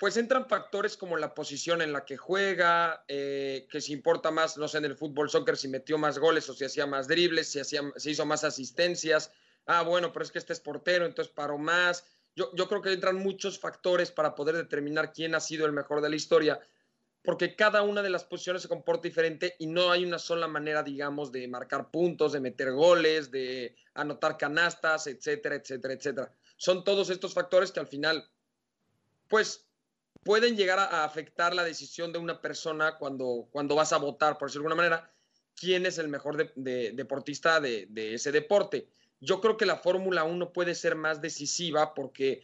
pues 0.02 0.18
entran 0.18 0.48
factores 0.48 0.98
como 0.98 1.16
la 1.16 1.36
posición 1.36 1.80
en 1.80 1.94
la 1.94 2.06
que 2.06 2.18
juega, 2.18 3.06
eh, 3.08 3.68
que 3.70 3.82
si 3.82 3.94
importa 3.94 4.32
más, 4.32 4.58
no 4.58 4.68
sé, 4.68 4.80
en 4.80 4.86
el 4.86 4.98
fútbol, 4.98 5.30
soccer, 5.30 5.56
si 5.56 5.68
metió 5.68 6.00
más 6.00 6.18
goles 6.18 6.50
o 6.50 6.56
si 6.56 6.66
hacía 6.66 6.88
más 6.88 7.08
dribles, 7.08 7.52
si 7.52 7.60
hacía, 7.60 7.84
si 7.98 8.10
hizo 8.10 8.26
más 8.26 8.44
asistencias. 8.44 9.32
Ah, 9.68 9.84
bueno, 9.84 10.12
pero 10.12 10.26
es 10.26 10.32
que 10.32 10.40
este 10.40 10.54
es 10.54 10.60
portero, 10.60 11.06
entonces 11.06 11.32
paró 11.32 11.60
más. 11.60 12.04
Yo, 12.36 12.50
yo 12.56 12.68
creo 12.68 12.82
que 12.82 12.92
entran 12.92 13.18
muchos 13.18 13.60
factores 13.60 14.10
para 14.10 14.34
poder 14.34 14.56
determinar 14.56 15.14
quién 15.14 15.36
ha 15.36 15.40
sido 15.40 15.68
el 15.68 15.72
mejor 15.72 16.02
de 16.02 16.10
la 16.10 16.16
historia, 16.16 16.60
porque 17.22 17.56
cada 17.56 17.84
una 17.84 18.02
de 18.02 18.10
las 18.10 18.24
posiciones 18.24 18.64
se 18.64 18.70
comporta 18.70 19.04
diferente 19.04 19.56
y 19.60 19.68
no 19.68 19.92
hay 19.92 20.04
una 20.04 20.18
sola 20.18 20.48
manera, 20.48 20.82
digamos, 20.82 21.32
de 21.32 21.48
marcar 21.48 21.92
puntos, 21.92 22.32
de 22.32 22.40
meter 22.40 22.72
goles, 22.72 23.30
de 23.30 23.76
anotar 23.94 24.36
canastas, 24.36 25.06
etcétera, 25.06 25.58
etcétera, 25.58 25.94
etcétera. 25.94 26.34
Son 26.58 26.84
todos 26.84 27.12
estos 27.12 27.36
factores 27.36 27.72
que 27.72 27.80
al 27.80 27.88
final, 27.88 28.28
pues 29.28 29.68
pueden 30.24 30.56
llegar 30.56 30.80
a, 30.80 31.04
afectar 31.04 31.54
la 31.54 31.64
decisión 31.64 32.12
de 32.12 32.20
una 32.20 32.42
persona 32.42 32.98
cuando, 32.98 33.48
cuando 33.52 33.76
vas 33.76 33.94
a 33.94 33.98
votar, 33.98 34.38
por 34.38 34.48
decirlo 34.48 34.68
de 34.68 34.74
alguna 34.74 34.90
manera, 34.90 35.12
quién 35.56 35.86
es 35.86 35.98
el 35.98 36.08
mejor 36.08 36.54
deportista 36.56 37.60
de, 37.60 37.88
ese 37.96 38.32
deporte. 38.32 38.88
Yo 39.20 39.42
creo 39.42 39.58
que 39.58 39.66
la 39.66 39.78
Fórmula 39.78 40.24
1 40.24 40.54
puede 40.54 40.76
ser 40.76 40.96
más 40.96 41.22
decisiva 41.22 41.94
porque 41.94 42.44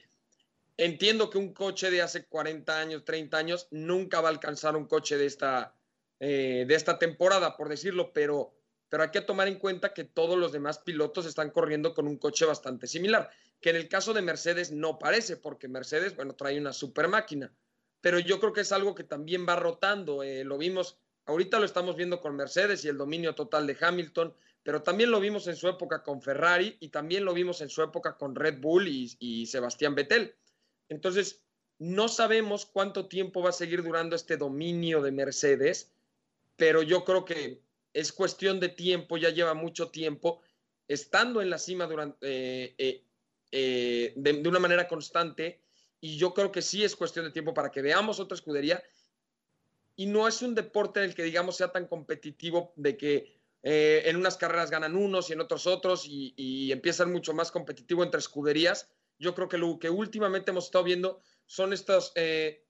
entiendo 0.77 1.29
que 1.29 1.37
un 1.37 1.53
coche 1.53 1.89
de 1.89 2.01
hace 2.01 2.25
40 2.25 2.79
años, 2.79 3.05
30 3.05 3.37
años, 3.37 3.67
nunca 3.71 4.21
va 4.21 4.29
a 4.29 4.31
alcanzar 4.31 4.75
un 4.75 4.85
coche 4.85 5.17
de 5.17 5.25
esta, 5.25 5.73
eh, 6.19 6.65
de 6.67 6.75
esta 6.75 6.99
temporada, 6.99 7.57
por 7.57 7.69
decirlo, 7.69 8.11
pero, 8.13 8.53
pero 8.89 9.03
hay 9.03 9.09
que 9.09 9.21
tomar 9.21 9.47
en 9.47 9.57
cuenta 9.57 9.93
que 9.93 10.03
todos 10.03 10.37
los 10.37 10.51
demás 10.51 10.77
pilotos 10.79 11.25
están 11.25 11.49
corriendo 11.49 11.95
con 11.95 12.07
un 12.07 12.17
coche 12.17 12.45
bastante 12.45 12.85
similar, 12.85 13.31
que 13.59 13.71
en 13.71 13.77
el 13.77 13.87
caso 13.87 14.13
de 14.13 14.21
Mercedes 14.21 14.71
no 14.71 14.99
parece, 14.99 15.37
porque 15.37 15.67
Mercedes, 15.67 16.15
bueno, 16.15 16.35
trae 16.35 16.59
una 16.59 16.73
super 16.73 17.07
máquina 17.07 17.51
pero 18.01 18.19
yo 18.19 18.39
creo 18.39 18.53
que 18.53 18.61
es 18.61 18.71
algo 18.71 18.95
que 18.95 19.03
también 19.03 19.45
va 19.47 19.55
rotando. 19.55 20.23
Eh, 20.23 20.43
lo 20.43 20.57
vimos, 20.57 20.97
ahorita 21.25 21.59
lo 21.59 21.65
estamos 21.65 21.95
viendo 21.95 22.21
con 22.21 22.35
Mercedes 22.35 22.83
y 22.85 22.87
el 22.87 22.97
dominio 22.97 23.35
total 23.35 23.67
de 23.67 23.77
Hamilton, 23.79 24.33
pero 24.63 24.83
también 24.83 25.11
lo 25.11 25.19
vimos 25.19 25.47
en 25.47 25.55
su 25.55 25.67
época 25.67 26.03
con 26.03 26.21
Ferrari 26.21 26.77
y 26.79 26.89
también 26.89 27.25
lo 27.25 27.33
vimos 27.33 27.61
en 27.61 27.69
su 27.69 27.81
época 27.81 28.17
con 28.17 28.35
Red 28.35 28.59
Bull 28.59 28.87
y, 28.87 29.15
y 29.19 29.45
Sebastián 29.45 29.95
Vettel. 29.95 30.35
Entonces, 30.89 31.41
no 31.79 32.07
sabemos 32.07 32.65
cuánto 32.65 33.07
tiempo 33.07 33.41
va 33.41 33.49
a 33.49 33.53
seguir 33.53 33.83
durando 33.83 34.15
este 34.15 34.37
dominio 34.37 35.01
de 35.01 35.11
Mercedes, 35.11 35.91
pero 36.55 36.81
yo 36.81 37.05
creo 37.05 37.23
que 37.23 37.61
es 37.93 38.11
cuestión 38.11 38.59
de 38.59 38.69
tiempo, 38.69 39.17
ya 39.17 39.29
lleva 39.29 39.53
mucho 39.53 39.89
tiempo 39.89 40.41
estando 40.87 41.41
en 41.41 41.49
la 41.49 41.57
cima 41.57 41.85
durante, 41.85 42.17
eh, 42.21 43.03
eh, 43.51 44.13
de, 44.15 44.47
una 44.47 44.59
manera 44.59 44.87
constante 44.87 45.59
y 45.99 46.17
yo 46.17 46.33
creo 46.33 46.51
que 46.51 46.61
sí 46.61 46.83
es 46.83 46.95
cuestión 46.95 47.25
de 47.25 47.31
tiempo 47.31 47.53
para 47.53 47.71
que 47.71 47.81
veamos 47.81 48.19
otra 48.19 48.35
escudería. 48.35 48.83
Y 49.95 50.05
no 50.05 50.27
es 50.27 50.41
un 50.41 50.53
deporte 50.53 50.99
en 50.99 51.09
el 51.09 51.15
que, 51.15 51.23
digamos, 51.23 51.57
sea 51.57 51.71
tan 51.71 51.87
competitivo 51.87 52.73
de 52.75 52.97
que 52.97 53.39
eh, 53.63 54.03
en 54.05 54.15
unas 54.15 54.37
carreras 54.37 54.69
ganan 54.69 54.95
unos 54.95 55.29
y 55.29 55.33
en 55.33 55.41
otros 55.41 55.65
otros 55.65 56.05
y, 56.05 56.33
y 56.37 56.71
empieza 56.71 57.03
a 57.03 57.05
ser 57.05 57.13
mucho 57.13 57.33
más 57.33 57.51
competitivo 57.51 58.03
entre 58.03 58.19
escuderías. 58.19 58.89
Yo 59.19 59.33
creo 59.33 59.49
que 59.49 59.57
lo 59.57 59.79
que 59.79 59.89
últimamente 59.89 60.51
hemos 60.51 60.65
estado 60.65 60.83
viendo 60.83 61.21
son 61.47 61.73
estas 61.73 62.11
eh, 62.15 62.63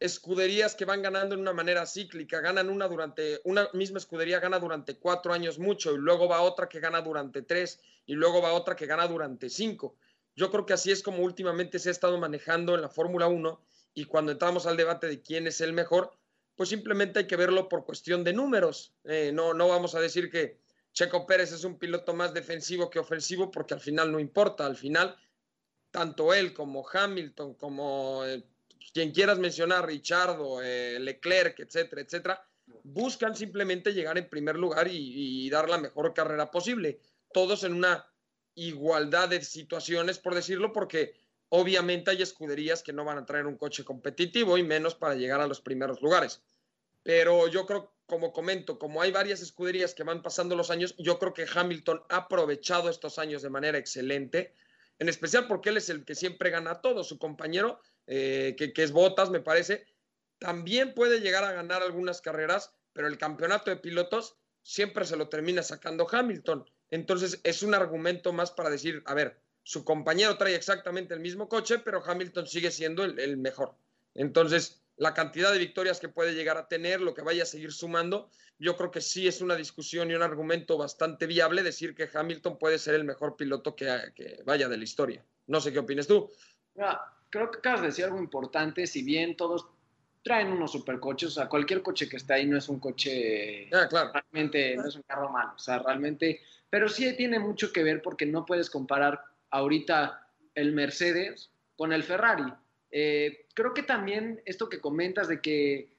escuderías 0.00 0.74
que 0.74 0.84
van 0.84 1.02
ganando 1.02 1.34
en 1.34 1.40
una 1.40 1.52
manera 1.52 1.84
cíclica. 1.84 2.40
Ganan 2.40 2.70
una 2.70 2.88
durante, 2.88 3.40
una 3.44 3.68
misma 3.74 3.98
escudería 3.98 4.40
gana 4.40 4.58
durante 4.58 4.98
cuatro 4.98 5.32
años 5.32 5.58
mucho 5.58 5.92
y 5.94 5.98
luego 5.98 6.28
va 6.28 6.42
otra 6.42 6.68
que 6.68 6.80
gana 6.80 7.02
durante 7.02 7.42
tres 7.42 7.80
y 8.06 8.14
luego 8.14 8.40
va 8.40 8.52
otra 8.52 8.76
que 8.76 8.86
gana 8.86 9.06
durante 9.06 9.50
cinco. 9.50 9.96
Yo 10.38 10.52
creo 10.52 10.64
que 10.64 10.72
así 10.72 10.92
es 10.92 11.02
como 11.02 11.24
últimamente 11.24 11.80
se 11.80 11.88
ha 11.88 11.92
estado 11.92 12.16
manejando 12.16 12.76
en 12.76 12.82
la 12.82 12.88
Fórmula 12.88 13.26
1 13.26 13.60
y 13.94 14.04
cuando 14.04 14.30
entramos 14.30 14.66
al 14.66 14.76
debate 14.76 15.08
de 15.08 15.20
quién 15.20 15.48
es 15.48 15.60
el 15.60 15.72
mejor, 15.72 16.12
pues 16.54 16.68
simplemente 16.68 17.18
hay 17.18 17.26
que 17.26 17.34
verlo 17.34 17.68
por 17.68 17.84
cuestión 17.84 18.22
de 18.22 18.32
números. 18.32 18.92
Eh, 19.02 19.32
no, 19.34 19.52
no 19.52 19.66
vamos 19.66 19.96
a 19.96 20.00
decir 20.00 20.30
que 20.30 20.60
Checo 20.92 21.26
Pérez 21.26 21.50
es 21.50 21.64
un 21.64 21.76
piloto 21.76 22.14
más 22.14 22.32
defensivo 22.32 22.88
que 22.88 23.00
ofensivo 23.00 23.50
porque 23.50 23.74
al 23.74 23.80
final 23.80 24.12
no 24.12 24.20
importa, 24.20 24.64
al 24.64 24.76
final 24.76 25.16
tanto 25.90 26.32
él 26.32 26.54
como 26.54 26.88
Hamilton, 26.88 27.54
como 27.54 28.24
eh, 28.24 28.44
quien 28.92 29.10
quieras 29.10 29.40
mencionar, 29.40 29.86
Richardo, 29.86 30.62
eh, 30.62 31.00
Leclerc, 31.00 31.58
etcétera, 31.58 32.02
etcétera, 32.02 32.48
buscan 32.84 33.34
simplemente 33.34 33.92
llegar 33.92 34.16
en 34.16 34.28
primer 34.28 34.54
lugar 34.54 34.86
y, 34.88 35.50
dar 35.50 35.68
la 35.68 35.78
mejor 35.78 36.14
carrera 36.14 36.48
posible. 36.48 37.00
Todos 37.32 37.64
en 37.64 37.74
una 37.74 38.06
igualdad 38.58 39.28
de 39.28 39.42
situaciones, 39.42 40.18
por 40.18 40.34
decirlo, 40.34 40.72
porque 40.72 41.14
obviamente 41.48 42.10
hay 42.10 42.22
escuderías 42.22 42.82
que 42.82 42.92
no 42.92 43.04
van 43.04 43.18
a 43.18 43.26
traer 43.26 43.46
un 43.46 43.56
coche 43.56 43.84
competitivo 43.84 44.58
y 44.58 44.62
menos 44.62 44.94
para 44.94 45.14
llegar 45.14 45.40
a 45.40 45.46
los 45.46 45.60
primeros 45.60 46.02
lugares. 46.02 46.42
Pero 47.02 47.48
yo 47.48 47.66
creo, 47.66 47.92
como 48.06 48.32
comento, 48.32 48.78
como 48.78 49.00
hay 49.00 49.12
varias 49.12 49.40
escuderías 49.40 49.94
que 49.94 50.02
van 50.02 50.22
pasando 50.22 50.56
los 50.56 50.70
años, 50.70 50.94
yo 50.98 51.18
creo 51.18 51.32
que 51.32 51.46
Hamilton 51.52 52.02
ha 52.08 52.16
aprovechado 52.16 52.90
estos 52.90 53.18
años 53.18 53.42
de 53.42 53.50
manera 53.50 53.78
excelente 53.78 54.54
en 54.98 55.08
especial 55.08 55.46
porque 55.46 55.68
él 55.70 55.76
es 55.76 55.88
el 55.90 56.04
que 56.04 56.14
siempre 56.14 56.50
gana 56.50 56.80
todo. 56.80 57.04
Su 57.04 57.18
compañero, 57.18 57.80
eh, 58.06 58.54
que, 58.58 58.72
que, 58.72 58.82
es 58.82 58.92
Botas, 58.92 59.30
me 59.30 59.40
parece, 59.40 59.86
también 60.38 60.94
puede 60.94 61.20
llegar 61.20 61.44
a 61.44 61.52
ganar 61.52 61.82
algunas 61.82 62.20
carreras, 62.20 62.72
pero 62.92 63.06
el 63.06 63.18
campeonato 63.18 63.70
de 63.70 63.76
pilotos 63.76 64.36
siempre 64.62 65.04
se 65.04 65.16
lo 65.16 65.28
termina 65.28 65.62
sacando 65.62 66.06
Hamilton. 66.10 66.68
Entonces 66.90 67.40
es 67.44 67.62
un 67.62 67.74
argumento 67.74 68.32
más 68.32 68.50
para 68.50 68.70
decir, 68.70 69.02
a 69.06 69.14
ver, 69.14 69.38
su 69.62 69.84
compañero 69.84 70.36
trae 70.36 70.54
exactamente 70.54 71.14
el 71.14 71.20
mismo 71.20 71.48
coche, 71.48 71.78
pero 71.78 72.02
Hamilton 72.04 72.46
sigue 72.46 72.70
siendo 72.70 73.04
el, 73.04 73.18
el 73.18 73.36
mejor. 73.36 73.74
Entonces, 74.14 74.82
la 74.96 75.14
cantidad 75.14 75.52
de 75.52 75.58
victorias 75.58 76.00
que 76.00 76.08
puede 76.08 76.34
llegar 76.34 76.56
a 76.56 76.68
tener, 76.68 77.00
lo 77.00 77.14
que 77.14 77.22
vaya 77.22 77.44
a 77.44 77.46
seguir 77.46 77.72
sumando, 77.72 78.30
yo 78.58 78.76
creo 78.76 78.90
que 78.90 79.00
sí 79.00 79.28
es 79.28 79.40
una 79.40 79.54
discusión 79.54 80.10
y 80.10 80.14
un 80.14 80.22
argumento 80.22 80.76
bastante 80.76 81.26
viable 81.26 81.62
decir 81.62 81.94
que 81.94 82.08
Hamilton 82.12 82.58
puede 82.58 82.78
ser 82.78 82.94
el 82.94 83.04
mejor 83.04 83.36
piloto 83.36 83.76
que, 83.76 84.12
que 84.14 84.42
vaya 84.44 84.68
de 84.68 84.76
la 84.76 84.84
historia. 84.84 85.24
No 85.46 85.60
sé 85.60 85.72
qué 85.72 85.78
opinas 85.78 86.06
tú. 86.06 86.30
creo 87.30 87.50
que 87.50 87.58
acabas 87.58 87.82
de 87.82 87.86
decir 87.88 88.04
algo 88.04 88.18
importante, 88.18 88.86
si 88.86 89.02
bien 89.02 89.36
todos 89.36 89.66
traen 90.22 90.48
unos 90.48 90.72
supercoches, 90.72 91.28
o 91.28 91.32
sea, 91.32 91.48
cualquier 91.48 91.82
coche 91.82 92.08
que 92.08 92.16
está 92.16 92.34
ahí 92.34 92.46
no 92.46 92.58
es 92.58 92.68
un 92.68 92.80
coche, 92.80 93.70
ah, 93.72 93.86
claro. 93.88 94.12
realmente 94.12 94.76
no 94.76 94.86
es 94.86 94.96
un 94.96 95.02
carro 95.02 95.30
malo, 95.30 95.52
o 95.54 95.58
sea, 95.58 95.78
realmente, 95.78 96.42
pero 96.70 96.88
sí 96.88 97.14
tiene 97.16 97.38
mucho 97.38 97.72
que 97.72 97.82
ver 97.82 98.02
porque 98.02 98.26
no 98.26 98.44
puedes 98.44 98.70
comparar 98.70 99.20
ahorita 99.50 100.26
el 100.54 100.72
Mercedes 100.72 101.50
con 101.76 101.92
el 101.92 102.02
Ferrari. 102.02 102.52
Eh, 102.90 103.46
creo 103.54 103.74
que 103.74 103.82
también 103.82 104.42
esto 104.44 104.68
que 104.68 104.80
comentas 104.80 105.28
de 105.28 105.40
que 105.40 105.90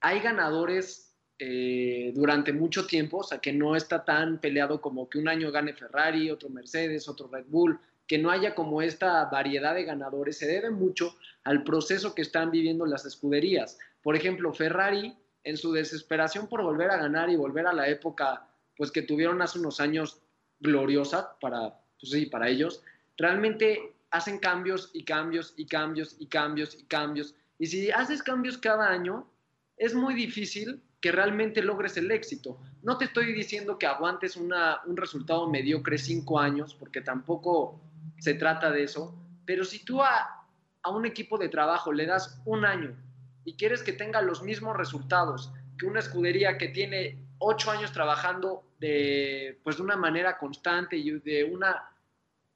hay 0.00 0.20
ganadores 0.20 1.14
eh, 1.38 2.12
durante 2.14 2.52
mucho 2.52 2.86
tiempo, 2.86 3.18
o 3.18 3.22
sea, 3.22 3.38
que 3.38 3.52
no 3.52 3.74
está 3.74 4.04
tan 4.04 4.40
peleado 4.40 4.80
como 4.80 5.08
que 5.08 5.18
un 5.18 5.28
año 5.28 5.50
gane 5.50 5.74
Ferrari, 5.74 6.30
otro 6.30 6.48
Mercedes, 6.48 7.08
otro 7.08 7.28
Red 7.28 7.46
Bull, 7.48 7.80
que 8.06 8.18
no 8.18 8.30
haya 8.30 8.54
como 8.54 8.82
esta 8.82 9.24
variedad 9.26 9.74
de 9.74 9.84
ganadores, 9.84 10.38
se 10.38 10.46
debe 10.46 10.70
mucho 10.70 11.16
al 11.42 11.64
proceso 11.64 12.14
que 12.14 12.22
están 12.22 12.50
viviendo 12.50 12.86
las 12.86 13.04
escuderías. 13.04 13.78
Por 14.02 14.14
ejemplo, 14.14 14.52
Ferrari, 14.52 15.16
en 15.42 15.56
su 15.56 15.72
desesperación 15.72 16.48
por 16.48 16.62
volver 16.62 16.90
a 16.90 16.98
ganar 16.98 17.30
y 17.30 17.36
volver 17.36 17.66
a 17.66 17.72
la 17.72 17.88
época 17.88 18.46
pues 18.76 18.90
que 18.90 19.02
tuvieron 19.02 19.42
hace 19.42 19.58
unos 19.58 19.80
años 19.80 20.22
gloriosa 20.60 21.36
para, 21.40 21.80
pues 22.00 22.12
sí, 22.12 22.26
para 22.26 22.48
ellos, 22.48 22.82
realmente 23.16 23.94
hacen 24.10 24.38
cambios 24.38 24.90
y 24.92 25.04
cambios 25.04 25.54
y 25.56 25.66
cambios 25.66 26.16
y 26.18 26.26
cambios 26.26 26.76
y 26.78 26.84
cambios. 26.84 27.34
Y 27.58 27.66
si 27.66 27.90
haces 27.90 28.22
cambios 28.22 28.58
cada 28.58 28.88
año, 28.88 29.28
es 29.76 29.94
muy 29.94 30.14
difícil 30.14 30.82
que 31.00 31.12
realmente 31.12 31.62
logres 31.62 31.96
el 31.96 32.10
éxito. 32.10 32.58
No 32.82 32.96
te 32.96 33.06
estoy 33.06 33.32
diciendo 33.32 33.78
que 33.78 33.86
aguantes 33.86 34.36
una, 34.36 34.80
un 34.86 34.96
resultado 34.96 35.50
mediocre 35.50 35.98
cinco 35.98 36.40
años, 36.40 36.74
porque 36.74 37.00
tampoco 37.00 37.80
se 38.18 38.34
trata 38.34 38.70
de 38.70 38.84
eso, 38.84 39.14
pero 39.44 39.64
si 39.64 39.84
tú 39.84 40.02
a, 40.02 40.46
a 40.82 40.90
un 40.90 41.04
equipo 41.04 41.36
de 41.36 41.48
trabajo 41.48 41.92
le 41.92 42.06
das 42.06 42.40
un 42.46 42.64
año 42.64 42.96
y 43.44 43.54
quieres 43.54 43.82
que 43.82 43.92
tenga 43.92 44.22
los 44.22 44.42
mismos 44.42 44.76
resultados 44.76 45.52
que 45.78 45.86
una 45.86 46.00
escudería 46.00 46.56
que 46.56 46.68
tiene 46.68 47.18
ocho 47.44 47.70
años 47.70 47.92
trabajando 47.92 48.64
de, 48.78 49.58
pues 49.62 49.76
de 49.76 49.82
una 49.82 49.96
manera 49.96 50.38
constante 50.38 50.96
y 50.96 51.10
de 51.20 51.44
una, 51.44 51.90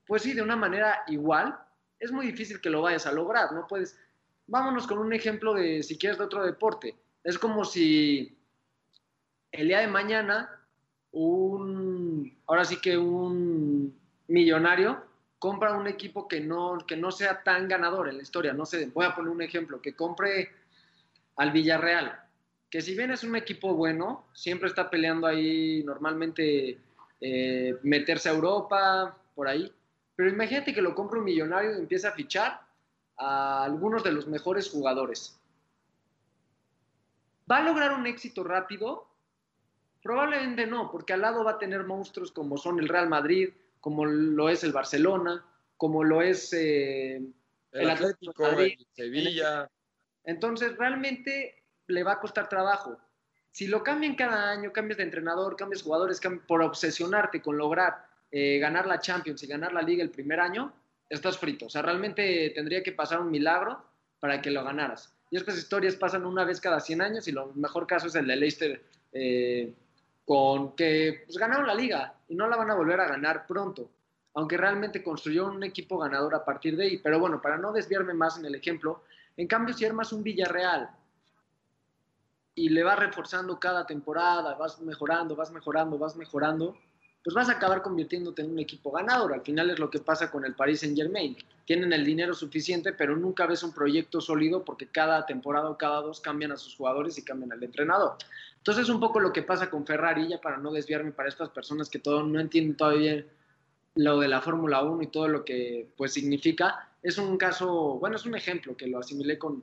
pues 0.06 0.22
sí, 0.22 0.32
de 0.32 0.42
una 0.42 0.56
manera 0.56 1.02
igual, 1.06 1.58
es 1.98 2.12
muy 2.12 2.26
difícil 2.26 2.60
que 2.60 2.70
lo 2.70 2.82
vayas 2.82 3.06
a 3.06 3.12
lograr, 3.12 3.52
no 3.52 3.66
puedes, 3.66 3.98
vámonos 4.46 4.86
con 4.86 4.98
un 4.98 5.12
ejemplo 5.12 5.54
de, 5.54 5.82
si 5.82 5.98
quieres, 5.98 6.18
de 6.18 6.24
otro 6.24 6.44
deporte. 6.44 6.96
Es 7.24 7.38
como 7.38 7.64
si 7.64 8.38
el 9.52 9.68
día 9.68 9.80
de 9.80 9.88
mañana 9.88 10.50
un, 11.12 12.38
ahora 12.46 12.64
sí 12.64 12.80
que 12.80 12.96
un 12.96 13.98
millonario 14.28 15.04
compra 15.38 15.76
un 15.76 15.86
equipo 15.86 16.28
que 16.28 16.40
no, 16.40 16.78
que 16.86 16.96
no 16.96 17.10
sea 17.10 17.42
tan 17.42 17.68
ganador 17.68 18.08
en 18.08 18.16
la 18.16 18.22
historia. 18.22 18.52
No 18.52 18.66
sé, 18.66 18.86
voy 18.86 19.06
a 19.06 19.14
poner 19.14 19.30
un 19.30 19.42
ejemplo, 19.42 19.80
que 19.80 19.94
compre 19.94 20.50
al 21.36 21.52
Villarreal, 21.52 22.27
que 22.70 22.82
si 22.82 22.94
bien 22.94 23.10
es 23.10 23.24
un 23.24 23.36
equipo 23.36 23.74
bueno, 23.74 24.26
siempre 24.34 24.68
está 24.68 24.90
peleando 24.90 25.26
ahí 25.26 25.82
normalmente 25.84 26.78
eh, 27.20 27.76
meterse 27.82 28.28
a 28.28 28.32
Europa, 28.32 29.16
por 29.34 29.48
ahí. 29.48 29.72
Pero 30.14 30.28
imagínate 30.28 30.74
que 30.74 30.82
lo 30.82 30.94
compra 30.94 31.18
un 31.18 31.24
millonario 31.24 31.72
y 31.72 31.78
empieza 31.78 32.08
a 32.08 32.12
fichar 32.12 32.60
a 33.16 33.64
algunos 33.64 34.04
de 34.04 34.12
los 34.12 34.26
mejores 34.26 34.68
jugadores. 34.68 35.40
¿Va 37.50 37.58
a 37.58 37.62
lograr 37.62 37.92
un 37.92 38.06
éxito 38.06 38.44
rápido? 38.44 39.08
Probablemente 40.02 40.66
no, 40.66 40.90
porque 40.90 41.14
al 41.14 41.22
lado 41.22 41.44
va 41.44 41.52
a 41.52 41.58
tener 41.58 41.84
monstruos 41.84 42.30
como 42.32 42.58
son 42.58 42.78
el 42.78 42.88
Real 42.88 43.08
Madrid, 43.08 43.50
como 43.80 44.04
lo 44.04 44.48
es 44.48 44.62
el 44.64 44.72
Barcelona, 44.72 45.44
como 45.76 46.04
lo 46.04 46.20
es 46.20 46.52
eh, 46.52 47.16
el, 47.16 47.32
el, 47.72 47.90
Atlético, 47.90 48.42
Madrid, 48.42 48.74
el 48.78 48.86
Sevilla. 48.92 49.70
Entonces, 50.24 50.76
realmente 50.76 51.57
le 51.88 52.02
va 52.02 52.12
a 52.12 52.20
costar 52.20 52.48
trabajo. 52.48 52.98
Si 53.50 53.66
lo 53.66 53.82
cambian 53.82 54.14
cada 54.14 54.50
año, 54.50 54.72
cambias 54.72 54.98
de 54.98 55.04
entrenador, 55.04 55.56
cambias 55.56 55.82
jugadores, 55.82 56.20
cambias, 56.20 56.46
por 56.46 56.62
obsesionarte 56.62 57.42
con 57.42 57.58
lograr 57.58 58.06
eh, 58.30 58.58
ganar 58.58 58.86
la 58.86 59.00
Champions 59.00 59.42
y 59.42 59.46
ganar 59.46 59.72
la 59.72 59.82
Liga 59.82 60.02
el 60.02 60.10
primer 60.10 60.38
año, 60.38 60.72
estás 61.08 61.38
frito. 61.38 61.66
O 61.66 61.70
sea, 61.70 61.82
realmente 61.82 62.52
tendría 62.54 62.82
que 62.82 62.92
pasar 62.92 63.20
un 63.20 63.30
milagro 63.30 63.82
para 64.20 64.40
que 64.40 64.50
lo 64.50 64.62
ganaras. 64.62 65.12
Y 65.30 65.36
estas 65.36 65.58
historias 65.58 65.96
pasan 65.96 66.24
una 66.24 66.44
vez 66.44 66.60
cada 66.60 66.80
100 66.80 67.00
años 67.00 67.28
y 67.28 67.32
lo 67.32 67.52
mejor 67.54 67.86
caso 67.86 68.06
es 68.06 68.14
el 68.14 68.26
de 68.26 68.36
Leicester 68.36 68.82
eh, 69.12 69.74
con 70.24 70.76
que 70.76 71.22
pues, 71.26 71.38
ganaron 71.38 71.66
la 71.66 71.74
liga 71.74 72.14
y 72.28 72.34
no 72.34 72.46
la 72.48 72.56
van 72.56 72.70
a 72.70 72.74
volver 72.74 73.00
a 73.00 73.08
ganar 73.08 73.46
pronto, 73.46 73.90
aunque 74.34 74.56
realmente 74.56 75.02
construyó 75.02 75.46
un 75.46 75.62
equipo 75.64 75.98
ganador 75.98 76.34
a 76.34 76.44
partir 76.44 76.76
de 76.76 76.84
ahí. 76.84 76.98
Pero 76.98 77.18
bueno, 77.18 77.40
para 77.40 77.56
no 77.56 77.72
desviarme 77.72 78.14
más 78.14 78.38
en 78.38 78.44
el 78.44 78.54
ejemplo, 78.54 79.04
en 79.36 79.46
cambio 79.46 79.74
si 79.74 79.84
armas 79.84 80.12
un 80.12 80.22
Villarreal 80.22 80.90
y 82.58 82.70
le 82.70 82.82
vas 82.82 82.98
reforzando 82.98 83.60
cada 83.60 83.86
temporada, 83.86 84.54
vas 84.54 84.80
mejorando, 84.80 85.36
vas 85.36 85.52
mejorando, 85.52 85.96
vas 85.96 86.16
mejorando, 86.16 86.76
pues 87.22 87.32
vas 87.32 87.48
a 87.48 87.52
acabar 87.52 87.82
convirtiéndote 87.82 88.42
en 88.42 88.50
un 88.50 88.58
equipo 88.58 88.90
ganador. 88.90 89.32
Al 89.32 89.42
final 89.42 89.70
es 89.70 89.78
lo 89.78 89.88
que 89.88 90.00
pasa 90.00 90.28
con 90.28 90.44
el 90.44 90.56
Paris 90.56 90.80
Saint 90.80 90.96
Germain. 90.96 91.36
Tienen 91.64 91.92
el 91.92 92.04
dinero 92.04 92.34
suficiente, 92.34 92.92
pero 92.92 93.16
nunca 93.16 93.46
ves 93.46 93.62
un 93.62 93.72
proyecto 93.72 94.20
sólido 94.20 94.64
porque 94.64 94.88
cada 94.88 95.24
temporada 95.24 95.70
o 95.70 95.78
cada 95.78 96.00
dos 96.00 96.20
cambian 96.20 96.50
a 96.50 96.56
sus 96.56 96.74
jugadores 96.74 97.16
y 97.16 97.24
cambian 97.24 97.52
al 97.52 97.62
entrenador. 97.62 98.16
Entonces 98.56 98.84
es 98.84 98.90
un 98.90 98.98
poco 98.98 99.20
lo 99.20 99.32
que 99.32 99.42
pasa 99.42 99.70
con 99.70 99.86
Ferrari, 99.86 100.26
ya 100.26 100.40
para 100.40 100.56
no 100.56 100.72
desviarme 100.72 101.12
para 101.12 101.28
estas 101.28 101.50
personas 101.50 101.88
que 101.88 102.00
todo, 102.00 102.24
no 102.24 102.40
entienden 102.40 102.76
todavía 102.76 103.24
lo 103.94 104.18
de 104.18 104.26
la 104.26 104.40
Fórmula 104.40 104.82
1 104.82 105.02
y 105.02 105.06
todo 105.06 105.28
lo 105.28 105.44
que 105.44 105.92
pues 105.96 106.12
significa. 106.12 106.90
Es 107.04 107.18
un 107.18 107.36
caso, 107.36 107.98
bueno, 108.00 108.16
es 108.16 108.26
un 108.26 108.34
ejemplo 108.34 108.76
que 108.76 108.88
lo 108.88 108.98
asimilé 108.98 109.38
con 109.38 109.62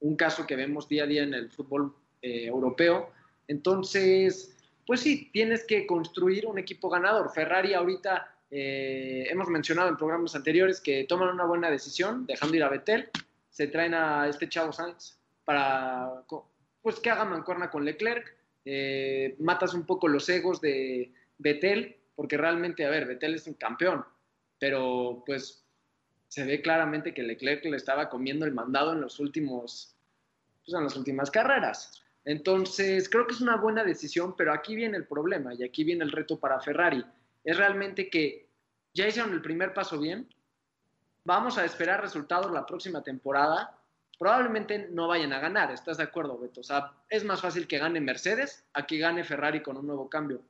un 0.00 0.16
caso 0.16 0.44
que 0.44 0.56
vemos 0.56 0.88
día 0.88 1.04
a 1.04 1.06
día 1.06 1.22
en 1.22 1.34
el 1.34 1.48
fútbol 1.48 1.94
eh, 2.22 2.46
europeo. 2.46 3.10
Entonces, 3.48 4.56
pues 4.86 5.00
sí, 5.00 5.30
tienes 5.32 5.64
que 5.64 5.86
construir 5.86 6.46
un 6.46 6.58
equipo 6.58 6.88
ganador. 6.88 7.30
Ferrari 7.32 7.74
ahorita 7.74 8.34
eh, 8.50 9.26
hemos 9.30 9.48
mencionado 9.48 9.88
en 9.88 9.96
programas 9.96 10.34
anteriores 10.34 10.80
que 10.80 11.04
toman 11.04 11.30
una 11.30 11.44
buena 11.44 11.70
decisión 11.70 12.26
dejando 12.26 12.56
ir 12.56 12.62
a 12.62 12.68
Vettel, 12.68 13.08
se 13.50 13.66
traen 13.66 13.94
a 13.94 14.28
este 14.28 14.48
chavo 14.48 14.72
Sainz 14.72 15.18
para 15.44 16.22
pues 16.82 17.00
que 17.00 17.10
haga 17.10 17.24
mancuerna 17.24 17.70
con 17.70 17.84
Leclerc, 17.84 18.36
eh, 18.64 19.36
matas 19.38 19.74
un 19.74 19.86
poco 19.86 20.08
los 20.08 20.28
egos 20.28 20.60
de 20.60 21.12
Vettel, 21.38 21.96
porque 22.14 22.36
realmente, 22.36 22.84
a 22.84 22.90
ver, 22.90 23.06
Vettel 23.06 23.36
es 23.36 23.46
un 23.46 23.54
campeón, 23.54 24.04
pero 24.58 25.22
pues 25.24 25.64
se 26.28 26.44
ve 26.44 26.60
claramente 26.60 27.14
que 27.14 27.22
Leclerc 27.22 27.64
le 27.64 27.76
estaba 27.76 28.08
comiendo 28.08 28.44
el 28.44 28.52
mandado 28.52 28.92
en 28.92 29.00
los 29.00 29.20
últimos, 29.20 29.96
pues 30.64 30.74
en 30.74 30.84
las 30.84 30.96
últimas 30.96 31.30
carreras. 31.30 32.02
Entonces, 32.24 33.08
creo 33.08 33.26
que 33.26 33.34
es 33.34 33.40
una 33.40 33.56
buena 33.56 33.84
decisión, 33.84 34.36
pero 34.36 34.52
aquí 34.52 34.76
viene 34.76 34.96
el 34.96 35.06
problema 35.06 35.54
y 35.54 35.64
aquí 35.64 35.84
viene 35.84 36.04
el 36.04 36.12
reto 36.12 36.38
para 36.38 36.60
Ferrari. 36.60 37.04
Es 37.42 37.56
realmente 37.56 38.08
que 38.08 38.48
ya 38.94 39.08
hicieron 39.08 39.32
el 39.32 39.42
primer 39.42 39.74
paso 39.74 39.98
bien, 39.98 40.28
vamos 41.24 41.58
a 41.58 41.64
esperar 41.64 42.00
resultados 42.00 42.50
la 42.52 42.66
próxima 42.66 43.02
temporada, 43.02 43.76
probablemente 44.18 44.88
no 44.90 45.08
vayan 45.08 45.32
a 45.32 45.40
ganar, 45.40 45.72
¿estás 45.72 45.96
de 45.96 46.04
acuerdo, 46.04 46.38
Beto? 46.38 46.60
O 46.60 46.64
sea, 46.64 46.92
es 47.08 47.24
más 47.24 47.40
fácil 47.40 47.66
que 47.66 47.78
gane 47.78 48.00
Mercedes 48.00 48.64
a 48.72 48.86
que 48.86 48.98
gane 48.98 49.24
Ferrari 49.24 49.62
con 49.62 49.76
un 49.76 49.86
nuevo 49.86 50.08
cambio. 50.08 50.42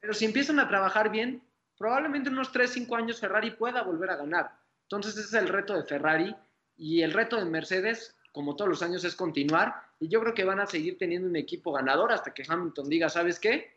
Pero 0.00 0.14
si 0.14 0.24
empiezan 0.24 0.58
a 0.58 0.68
trabajar 0.68 1.10
bien, 1.10 1.42
probablemente 1.76 2.28
en 2.28 2.34
unos 2.34 2.52
3, 2.52 2.70
5 2.70 2.96
años 2.96 3.20
Ferrari 3.20 3.50
pueda 3.52 3.82
volver 3.82 4.10
a 4.10 4.16
ganar. 4.16 4.50
Entonces 4.84 5.16
ese 5.16 5.36
es 5.36 5.42
el 5.42 5.48
reto 5.48 5.74
de 5.74 5.84
Ferrari 5.84 6.34
y 6.76 7.02
el 7.02 7.12
reto 7.12 7.36
de 7.36 7.44
Mercedes, 7.44 8.16
como 8.32 8.56
todos 8.56 8.70
los 8.70 8.82
años, 8.82 9.04
es 9.04 9.14
continuar 9.14 9.74
y 10.00 10.08
yo 10.08 10.20
creo 10.20 10.34
que 10.34 10.44
van 10.44 10.60
a 10.60 10.66
seguir 10.66 10.98
teniendo 10.98 11.28
un 11.28 11.36
equipo 11.36 11.72
ganador 11.72 12.12
hasta 12.12 12.34
que 12.34 12.44
Hamilton 12.46 12.88
diga, 12.88 13.08
¿sabes 13.08 13.38
qué? 13.38 13.76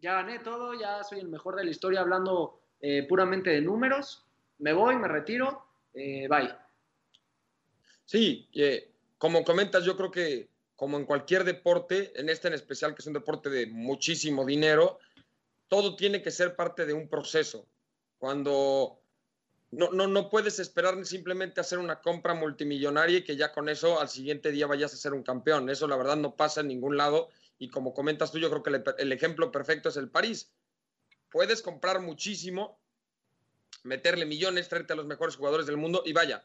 Ya 0.00 0.14
gané 0.14 0.40
todo, 0.40 0.74
ya 0.74 1.02
soy 1.04 1.20
el 1.20 1.28
mejor 1.28 1.56
de 1.56 1.64
la 1.64 1.70
historia 1.70 2.00
hablando 2.00 2.60
eh, 2.80 3.06
puramente 3.08 3.50
de 3.50 3.60
números, 3.60 4.26
me 4.58 4.72
voy, 4.72 4.96
me 4.96 5.06
retiro, 5.06 5.64
eh, 5.94 6.26
bye. 6.28 6.52
Sí, 8.04 8.48
eh, 8.54 8.90
como 9.18 9.44
comentas, 9.44 9.84
yo 9.84 9.96
creo 9.96 10.10
que 10.10 10.48
como 10.74 10.98
en 10.98 11.04
cualquier 11.04 11.44
deporte, 11.44 12.12
en 12.20 12.28
este 12.28 12.48
en 12.48 12.54
especial, 12.54 12.94
que 12.94 13.02
es 13.02 13.06
un 13.06 13.12
deporte 13.12 13.48
de 13.48 13.66
muchísimo 13.66 14.44
dinero, 14.44 14.98
todo 15.68 15.94
tiene 15.94 16.20
que 16.20 16.32
ser 16.32 16.56
parte 16.56 16.84
de 16.84 16.92
un 16.92 17.08
proceso. 17.08 17.64
Cuando 18.18 19.01
no, 19.72 19.90
no, 19.90 20.06
no 20.06 20.28
puedes 20.28 20.58
esperar 20.58 21.04
simplemente 21.06 21.60
hacer 21.60 21.78
una 21.78 22.00
compra 22.00 22.34
multimillonaria 22.34 23.18
y 23.18 23.24
que 23.24 23.36
ya 23.36 23.52
con 23.52 23.70
eso 23.70 24.00
al 24.00 24.10
siguiente 24.10 24.52
día 24.52 24.66
vayas 24.66 24.92
a 24.92 24.98
ser 24.98 25.14
un 25.14 25.22
campeón. 25.22 25.70
Eso 25.70 25.88
la 25.88 25.96
verdad 25.96 26.16
no 26.16 26.36
pasa 26.36 26.60
en 26.60 26.68
ningún 26.68 26.98
lado. 26.98 27.30
Y 27.58 27.70
como 27.70 27.94
comentas 27.94 28.30
tú, 28.30 28.38
yo 28.38 28.50
creo 28.50 28.62
que 28.62 28.82
el 28.98 29.12
ejemplo 29.12 29.50
perfecto 29.50 29.88
es 29.88 29.96
el 29.96 30.10
París. 30.10 30.52
Puedes 31.30 31.62
comprar 31.62 32.00
muchísimo, 32.00 32.78
meterle 33.82 34.26
millones, 34.26 34.68
traerte 34.68 34.92
a 34.92 34.96
los 34.96 35.06
mejores 35.06 35.36
jugadores 35.36 35.66
del 35.66 35.78
mundo 35.78 36.02
y 36.04 36.12
vaya, 36.12 36.44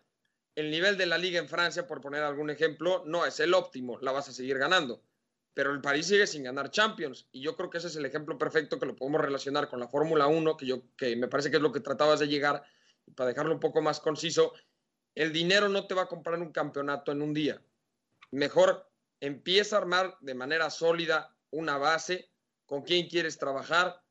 el 0.56 0.72
nivel 0.72 0.98
de 0.98 1.06
la 1.06 1.18
liga 1.18 1.40
en 1.40 1.50
Francia, 1.50 1.86
por 1.86 2.00
poner 2.00 2.24
algún 2.24 2.50
ejemplo, 2.50 3.04
no 3.06 3.26
es 3.26 3.42
el 3.42 3.54
óptimo, 3.54 4.00
la 4.00 4.14
vas 4.14 4.30
a 4.30 4.34
seguir 4.34 4.58
ganando. 4.58 5.02
Pero 5.54 5.74
el 5.74 5.82
París 5.82 6.08
sigue 6.08 6.28
sin 6.28 6.44
ganar 6.44 6.72
Champions. 6.72 7.28
Y 7.34 7.42
yo 7.42 7.58
creo 7.58 7.70
que 7.70 7.80
ese 7.80 7.88
es 7.88 7.96
el 7.98 8.06
ejemplo 8.06 8.38
perfecto 8.38 8.80
que 8.80 8.86
lo 8.86 8.96
podemos 8.96 9.20
relacionar 9.20 9.68
con 9.68 9.82
la 9.82 9.90
Fórmula 9.90 10.28
1, 10.28 10.56
que, 10.56 10.66
yo, 10.66 10.82
que 10.96 11.16
me 11.18 11.28
parece 11.28 11.52
que 11.52 11.58
es 11.58 11.62
lo 11.62 11.74
que 11.74 11.82
tratabas 11.82 12.20
de 12.20 12.28
llegar. 12.28 12.64
Para 13.16 13.30
dejarlo 13.30 13.54
un 13.54 13.60
poco 13.60 13.82
más 13.82 14.00
conciso, 14.00 14.54
el 15.16 15.34
dinero 15.34 15.70
no 15.70 15.88
te 15.88 15.96
va 15.96 16.04
a 16.04 16.08
comprar 16.08 16.40
un 16.40 16.52
campeonato 16.52 17.12
en 17.12 17.22
un 17.22 17.34
día. 17.34 17.62
Mejor 18.32 18.90
empieza 19.20 19.76
a 19.76 19.80
armar 19.80 20.18
de 20.22 20.36
manera 20.36 20.70
sólida 20.70 21.36
una 21.50 21.78
base, 21.78 22.30
con 22.66 22.84
quién 22.84 23.08
quieres 23.08 23.38
trabajar, 23.38 24.04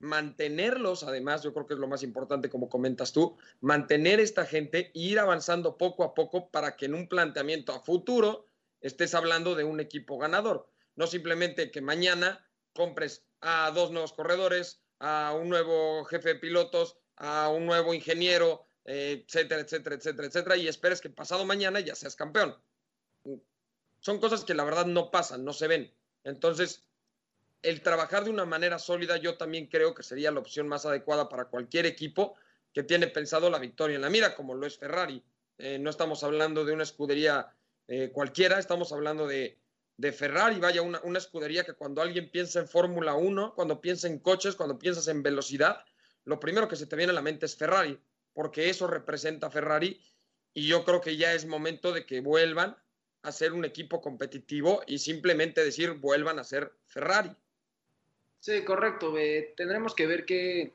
mantenerlos, 0.00 1.02
además, 1.02 1.42
yo 1.42 1.52
creo 1.52 1.66
que 1.66 1.74
es 1.74 1.80
lo 1.80 1.86
más 1.86 2.02
importante, 2.02 2.48
como 2.48 2.68
comentas 2.68 3.12
tú, 3.12 3.36
mantener 3.60 4.18
esta 4.18 4.46
gente 4.46 4.90
e 4.94 5.00
ir 5.00 5.18
avanzando 5.18 5.76
poco 5.76 6.04
a 6.04 6.14
poco 6.14 6.50
para 6.50 6.76
que 6.76 6.86
en 6.86 6.94
un 6.94 7.06
planteamiento 7.06 7.72
a 7.72 7.80
futuro 7.80 8.46
estés 8.80 9.14
hablando 9.14 9.54
de 9.54 9.64
un 9.64 9.78
equipo 9.78 10.18
ganador. 10.18 10.68
No 10.96 11.06
simplemente 11.06 11.70
que 11.70 11.82
mañana 11.82 12.46
compres 12.74 13.26
a 13.40 13.70
dos 13.72 13.90
nuevos 13.90 14.12
corredores, 14.12 14.82
a 14.98 15.34
un 15.38 15.48
nuevo 15.48 16.04
jefe 16.04 16.30
de 16.30 16.40
pilotos, 16.40 16.96
a 17.20 17.48
un 17.50 17.66
nuevo 17.66 17.94
ingeniero, 17.94 18.66
etcétera, 18.84 19.60
etcétera, 19.60 19.96
etcétera, 19.96 20.26
etcétera, 20.26 20.56
y 20.56 20.68
esperes 20.68 21.00
que 21.00 21.10
pasado 21.10 21.44
mañana 21.44 21.80
ya 21.80 21.94
seas 21.94 22.16
campeón. 22.16 22.56
Son 24.00 24.18
cosas 24.18 24.44
que 24.44 24.54
la 24.54 24.64
verdad 24.64 24.86
no 24.86 25.10
pasan, 25.10 25.44
no 25.44 25.52
se 25.52 25.68
ven. 25.68 25.92
Entonces, 26.24 26.82
el 27.62 27.82
trabajar 27.82 28.24
de 28.24 28.30
una 28.30 28.46
manera 28.46 28.78
sólida 28.78 29.18
yo 29.18 29.36
también 29.36 29.66
creo 29.66 29.94
que 29.94 30.02
sería 30.02 30.30
la 30.30 30.40
opción 30.40 30.66
más 30.66 30.86
adecuada 30.86 31.28
para 31.28 31.46
cualquier 31.46 31.84
equipo 31.86 32.36
que 32.72 32.82
tiene 32.82 33.06
pensado 33.08 33.50
la 33.50 33.58
victoria 33.58 33.96
en 33.96 34.02
la 34.02 34.10
mira, 34.10 34.34
como 34.34 34.54
lo 34.54 34.66
es 34.66 34.78
Ferrari. 34.78 35.22
Eh, 35.58 35.78
no 35.78 35.90
estamos 35.90 36.24
hablando 36.24 36.64
de 36.64 36.72
una 36.72 36.84
escudería 36.84 37.52
eh, 37.86 38.10
cualquiera, 38.12 38.58
estamos 38.58 38.92
hablando 38.92 39.26
de, 39.26 39.58
de 39.98 40.12
Ferrari, 40.12 40.58
vaya, 40.58 40.80
una, 40.80 41.00
una, 41.02 41.18
escudería 41.18 41.64
que 41.64 41.74
cuando 41.74 42.00
alguien 42.00 42.30
piensa 42.30 42.60
en 42.60 42.68
Fórmula 42.68 43.14
1, 43.14 43.54
cuando 43.54 43.80
piensa 43.80 44.06
en 44.06 44.20
coches, 44.20 44.54
cuando 44.54 44.78
piensas 44.78 45.08
en 45.08 45.22
velocidad, 45.22 45.84
lo 46.24 46.40
primero 46.40 46.68
que 46.68 46.76
se 46.76 46.86
te 46.86 46.96
viene 46.96 47.10
a 47.10 47.14
la 47.14 47.22
mente 47.22 47.46
es 47.46 47.56
Ferrari, 47.56 47.98
porque 48.32 48.70
eso 48.70 48.86
representa 48.86 49.50
Ferrari 49.50 50.00
y 50.54 50.66
yo 50.66 50.84
creo 50.84 51.00
que 51.00 51.16
ya 51.16 51.32
es 51.32 51.46
momento 51.46 51.92
de 51.92 52.04
que 52.06 52.20
vuelvan 52.20 52.76
a 53.22 53.32
ser 53.32 53.52
un 53.52 53.64
equipo 53.64 54.00
competitivo 54.00 54.82
y 54.86 54.98
simplemente 54.98 55.64
decir 55.64 55.92
vuelvan 55.92 56.38
a 56.38 56.44
ser 56.44 56.72
Ferrari. 56.86 57.30
Sí, 58.40 58.62
correcto. 58.64 59.14
tendremos 59.56 59.94
que 59.94 60.06
ver 60.06 60.24
qué 60.24 60.72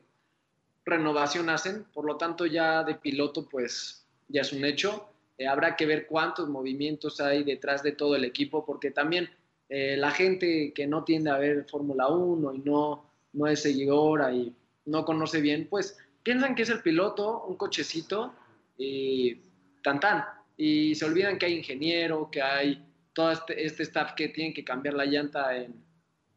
renovación 0.84 1.50
hacen. 1.50 1.84
Por 1.92 2.04
lo 2.04 2.16
tanto, 2.16 2.46
ya 2.46 2.84
de 2.84 2.94
piloto, 2.94 3.48
pues 3.48 4.06
ya 4.28 4.42
es 4.42 4.52
un 4.52 4.64
hecho. 4.64 5.08
Eh, 5.36 5.46
habrá 5.46 5.76
que 5.76 5.84
ver 5.84 6.06
cuántos 6.06 6.48
movimientos 6.48 7.20
hay 7.20 7.42
detrás 7.42 7.82
de 7.82 7.92
todo 7.92 8.14
el 8.14 8.24
equipo, 8.24 8.64
porque 8.64 8.92
también 8.92 9.28
eh, 9.68 9.96
la 9.96 10.12
gente 10.12 10.72
que 10.72 10.86
no 10.86 11.04
tiende 11.04 11.30
a 11.30 11.38
ver 11.38 11.66
Fórmula 11.68 12.08
1 12.08 12.54
y 12.54 12.58
no, 12.60 13.10
no 13.32 13.46
es 13.48 13.60
seguidora 13.62 14.32
y 14.32 14.54
no 14.86 15.04
conoce 15.04 15.40
bien, 15.40 15.68
pues 15.68 15.98
piensan 16.22 16.54
que 16.54 16.62
es 16.62 16.70
el 16.70 16.80
piloto, 16.80 17.44
un 17.44 17.56
cochecito 17.56 18.34
y 18.78 19.36
tan 19.82 20.00
tan. 20.00 20.24
Y 20.56 20.94
se 20.94 21.04
olvidan 21.04 21.38
que 21.38 21.46
hay 21.46 21.54
ingeniero, 21.54 22.30
que 22.30 22.42
hay 22.42 22.84
todo 23.12 23.30
este, 23.30 23.64
este 23.64 23.82
staff 23.82 24.14
que 24.14 24.28
tienen 24.28 24.54
que 24.54 24.64
cambiar 24.64 24.94
la 24.94 25.04
llanta 25.04 25.56
en 25.56 25.86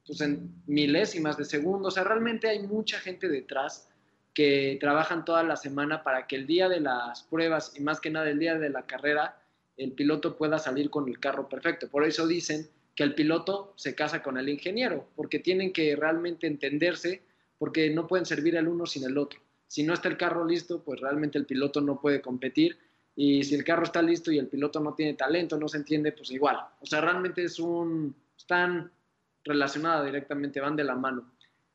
pues, 0.10 0.22
en 0.22 0.64
milésimas 0.66 1.38
de 1.38 1.46
segundo. 1.46 1.90
O 1.90 1.92
sea, 1.92 2.04
realmente 2.04 2.50
hay 2.50 2.66
mucha 2.66 3.00
gente 3.00 3.30
detrás 3.30 3.88
que 4.34 4.76
trabajan 4.80 5.24
toda 5.24 5.44
la 5.44 5.56
semana 5.56 6.02
para 6.02 6.26
que 6.26 6.36
el 6.36 6.48
día 6.48 6.68
de 6.68 6.80
las 6.80 7.22
pruebas 7.22 7.74
y 7.78 7.84
más 7.84 8.02
que 8.02 8.10
nada 8.10 8.28
el 8.28 8.40
día 8.40 8.58
de 8.58 8.72
la 8.72 8.88
carrera, 8.88 9.40
el 9.78 9.92
piloto 9.92 10.36
pueda 10.36 10.58
salir 10.58 10.90
con 10.90 11.08
el 11.08 11.20
carro 11.20 11.48
perfecto. 11.48 11.90
Por 11.90 12.06
eso 12.06 12.26
dicen 12.26 12.68
que 12.96 13.04
el 13.04 13.14
piloto 13.14 13.74
se 13.76 13.94
casa 13.94 14.24
con 14.24 14.40
el 14.40 14.50
ingeniero, 14.50 15.08
porque 15.16 15.38
tienen 15.38 15.72
que 15.72 15.96
realmente 15.96 16.48
entenderse, 16.48 17.22
porque 17.60 17.92
no 17.92 18.08
pueden 18.08 18.26
servir 18.26 18.56
el 18.56 18.68
uno 18.68 18.88
sin 18.88 19.04
el 19.04 19.18
otro. 19.18 19.40
Si 19.68 19.84
no 19.84 19.94
está 19.94 20.10
el 20.10 20.18
carro 20.18 20.46
listo, 20.46 20.84
pues 20.84 21.00
realmente 21.00 21.38
el 21.38 21.46
piloto 21.46 21.82
no 21.82 22.02
puede 22.02 22.22
competir. 22.22 22.80
Y 23.16 23.44
si 23.44 23.54
el 23.54 23.64
carro 23.64 23.84
está 23.84 24.02
listo 24.02 24.32
y 24.32 24.40
el 24.40 24.48
piloto 24.48 24.80
no 24.80 24.96
tiene 24.96 25.14
talento, 25.14 25.60
no 25.60 25.68
se 25.68 25.78
entiende, 25.78 26.12
pues 26.14 26.32
igual. 26.32 26.58
O 26.80 26.86
sea, 26.88 27.02
realmente 27.02 27.44
es 27.44 27.60
un... 27.60 28.16
Están 28.36 28.92
relacionada 29.44 30.04
directamente, 30.04 30.60
van 30.60 30.76
de 30.76 30.84
la 30.84 30.96
mano. 30.96 31.32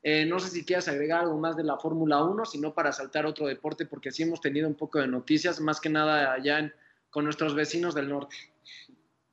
Eh, 0.07 0.23
no 0.25 0.39
sé 0.39 0.49
si 0.49 0.63
quieras 0.63 0.87
agregar 0.87 1.21
algo 1.21 1.37
más 1.37 1.55
de 1.55 1.63
la 1.63 1.77
Fórmula 1.77 2.23
1, 2.23 2.45
sino 2.45 2.73
para 2.73 2.91
saltar 2.91 3.25
otro 3.25 3.47
deporte, 3.47 3.85
porque 3.85 4.11
sí 4.11 4.23
hemos 4.23 4.39
tenido 4.39 4.67
un 4.67 4.75
poco 4.75 4.99
de 4.99 5.07
noticias, 5.07 5.59
más 5.59 5.81
que 5.81 5.89
nada 5.89 6.33
allá 6.33 6.71
con 7.09 7.23
nuestros 7.23 7.55
vecinos 7.55 7.95
del 7.95 8.09
norte. 8.09 8.35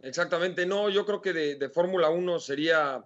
Exactamente, 0.00 0.64
no, 0.64 0.88
yo 0.88 1.04
creo 1.04 1.20
que 1.20 1.32
de, 1.32 1.68
Fórmula 1.68 2.08
1 2.08 2.40
sería, 2.40 3.04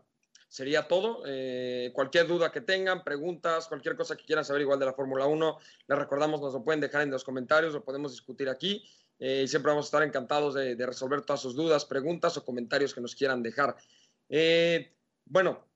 sería 0.49 0.89
todo. 0.89 1.23
Eh, 1.27 1.91
cualquier 1.95 2.27
duda 2.27 2.53
que 2.53 2.61
tengan, 2.61 3.05
preguntas, 3.05 3.67
cualquier 3.69 3.97
cosa 3.97 4.17
que 4.17 4.25
quieran 4.25 4.45
saber 4.45 4.63
igual 4.63 4.79
de 4.79 4.87
la 4.87 4.93
Fórmula 4.93 5.27
1, 5.27 5.59
les 5.89 5.99
recordamos, 5.99 6.41
nos 6.41 6.55
lo 6.55 6.65
pueden 6.65 6.81
dejar 6.81 7.03
en 7.03 7.11
los 7.11 7.25
comentarios, 7.25 7.73
lo 7.73 7.85
podemos 7.85 8.13
discutir 8.13 8.49
aquí. 8.49 8.85
Eh, 9.19 9.43
y 9.45 9.49
siempre 9.49 9.71
vamos 9.71 9.87
a 9.87 9.89
estar 9.89 10.03
encantados 10.03 10.55
de, 10.55 10.77
de, 10.77 10.87
resolver 10.87 11.23
todas 11.23 11.41
sus 11.41 11.55
dudas, 11.55 11.87
preguntas 11.87 12.37
o 12.37 12.45
comentarios 12.45 12.95
que 12.95 13.01
nos 13.01 13.15
quieran 13.15 13.43
dejar. 13.43 13.75
Eh, 14.29 14.95
bueno, 15.25 15.67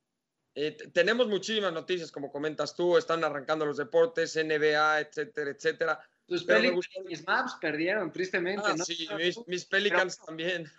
tenemos 0.93 1.27
muchísimas 1.29 1.73
noticias, 1.73 2.11
como 2.13 2.31
comentas 2.31 2.75
tú, 2.75 2.99
están 2.99 3.25
arrancando 3.25 3.65
los 3.65 3.79
deportes, 3.79 4.37
NBA, 4.37 5.01
etcétera, 5.01 5.51
etcétera. 5.51 6.01
Tus 6.31 6.45
Pelicans 6.45 6.87
mis 7.07 7.27
Maps 7.27 7.57
perdieron, 7.61 8.13
tristemente. 8.13 8.63
Ah, 8.65 8.77
sí, 8.79 9.09
mis, 9.49 9.65
Pelicans 9.65 10.17
también. 10.25 10.71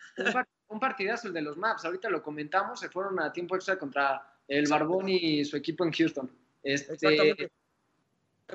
Un, 0.72 0.80
partidazo 0.80 1.28
el 1.28 1.34
de 1.34 1.42
los 1.42 1.58
Maps, 1.58 1.86
ahorita 1.86 2.10
lo 2.10 2.24
comentamos, 2.24 2.80
se 2.80 2.90
fueron 2.90 3.20
a 3.20 3.32
tiempo 3.32 3.56
extra 3.56 3.78
contra 3.78 4.26
el 4.48 4.68
Barbón 4.70 5.10
y 5.10 5.46
su 5.46 5.58
equipo 5.58 5.84
en 5.86 5.92
Houston. 5.92 6.32
Este. 6.64 7.50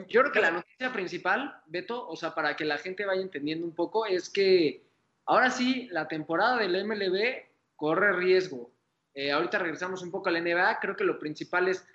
Yo 0.08 0.20
creo 0.20 0.32
que 0.32 0.40
la 0.40 0.50
noticia 0.50 0.92
principal, 0.92 1.62
Beto, 1.66 2.06
o 2.06 2.16
sea, 2.16 2.34
para 2.34 2.54
que 2.54 2.64
la 2.64 2.78
gente 2.78 3.06
vaya 3.06 3.22
entendiendo 3.22 3.66
un 3.66 3.74
poco, 3.74 4.04
es 4.04 4.28
que 4.28 4.84
ahora 5.24 5.50
sí, 5.50 5.88
la 5.90 6.06
temporada 6.06 6.58
del 6.58 6.84
MLB 6.86 7.46
corre 7.76 8.12
riesgo. 8.12 8.70
Eh, 9.14 9.32
ahorita 9.32 9.58
regresamos 9.58 10.02
un 10.02 10.10
poco 10.10 10.28
a 10.28 10.32
la 10.32 10.40
NBA. 10.40 10.80
Creo 10.80 10.96
que 10.96 11.04
lo 11.04 11.18
principal 11.18 11.68
es, 11.68 11.86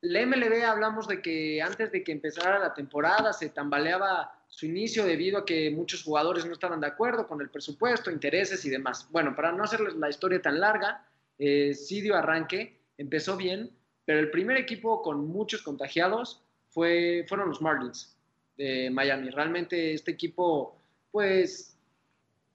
la 0.00 0.24
MLB 0.24 0.62
hablamos 0.64 1.08
de 1.08 1.20
que 1.20 1.60
antes 1.60 1.90
de 1.90 2.04
que 2.04 2.12
empezara 2.12 2.58
la 2.58 2.74
temporada 2.74 3.32
se 3.32 3.48
tambaleaba 3.48 4.39
su 4.60 4.66
inicio 4.66 5.06
debido 5.06 5.38
a 5.38 5.46
que 5.46 5.70
muchos 5.70 6.02
jugadores 6.02 6.44
no 6.44 6.52
estaban 6.52 6.80
de 6.80 6.86
acuerdo 6.86 7.26
con 7.26 7.40
el 7.40 7.48
presupuesto, 7.48 8.10
intereses 8.10 8.62
y 8.66 8.68
demás. 8.68 9.08
Bueno, 9.10 9.34
para 9.34 9.52
no 9.52 9.64
hacerles 9.64 9.94
la 9.94 10.10
historia 10.10 10.42
tan 10.42 10.60
larga, 10.60 11.02
eh, 11.38 11.72
sí 11.72 12.02
dio 12.02 12.14
arranque, 12.14 12.78
empezó 12.98 13.38
bien, 13.38 13.70
pero 14.04 14.18
el 14.18 14.30
primer 14.30 14.58
equipo 14.58 15.00
con 15.00 15.26
muchos 15.28 15.62
contagiados 15.62 16.44
fue, 16.68 17.24
fueron 17.26 17.48
los 17.48 17.62
Marlins 17.62 18.14
de 18.58 18.90
Miami. 18.90 19.30
Realmente 19.30 19.94
este 19.94 20.10
equipo, 20.10 20.76
pues 21.10 21.74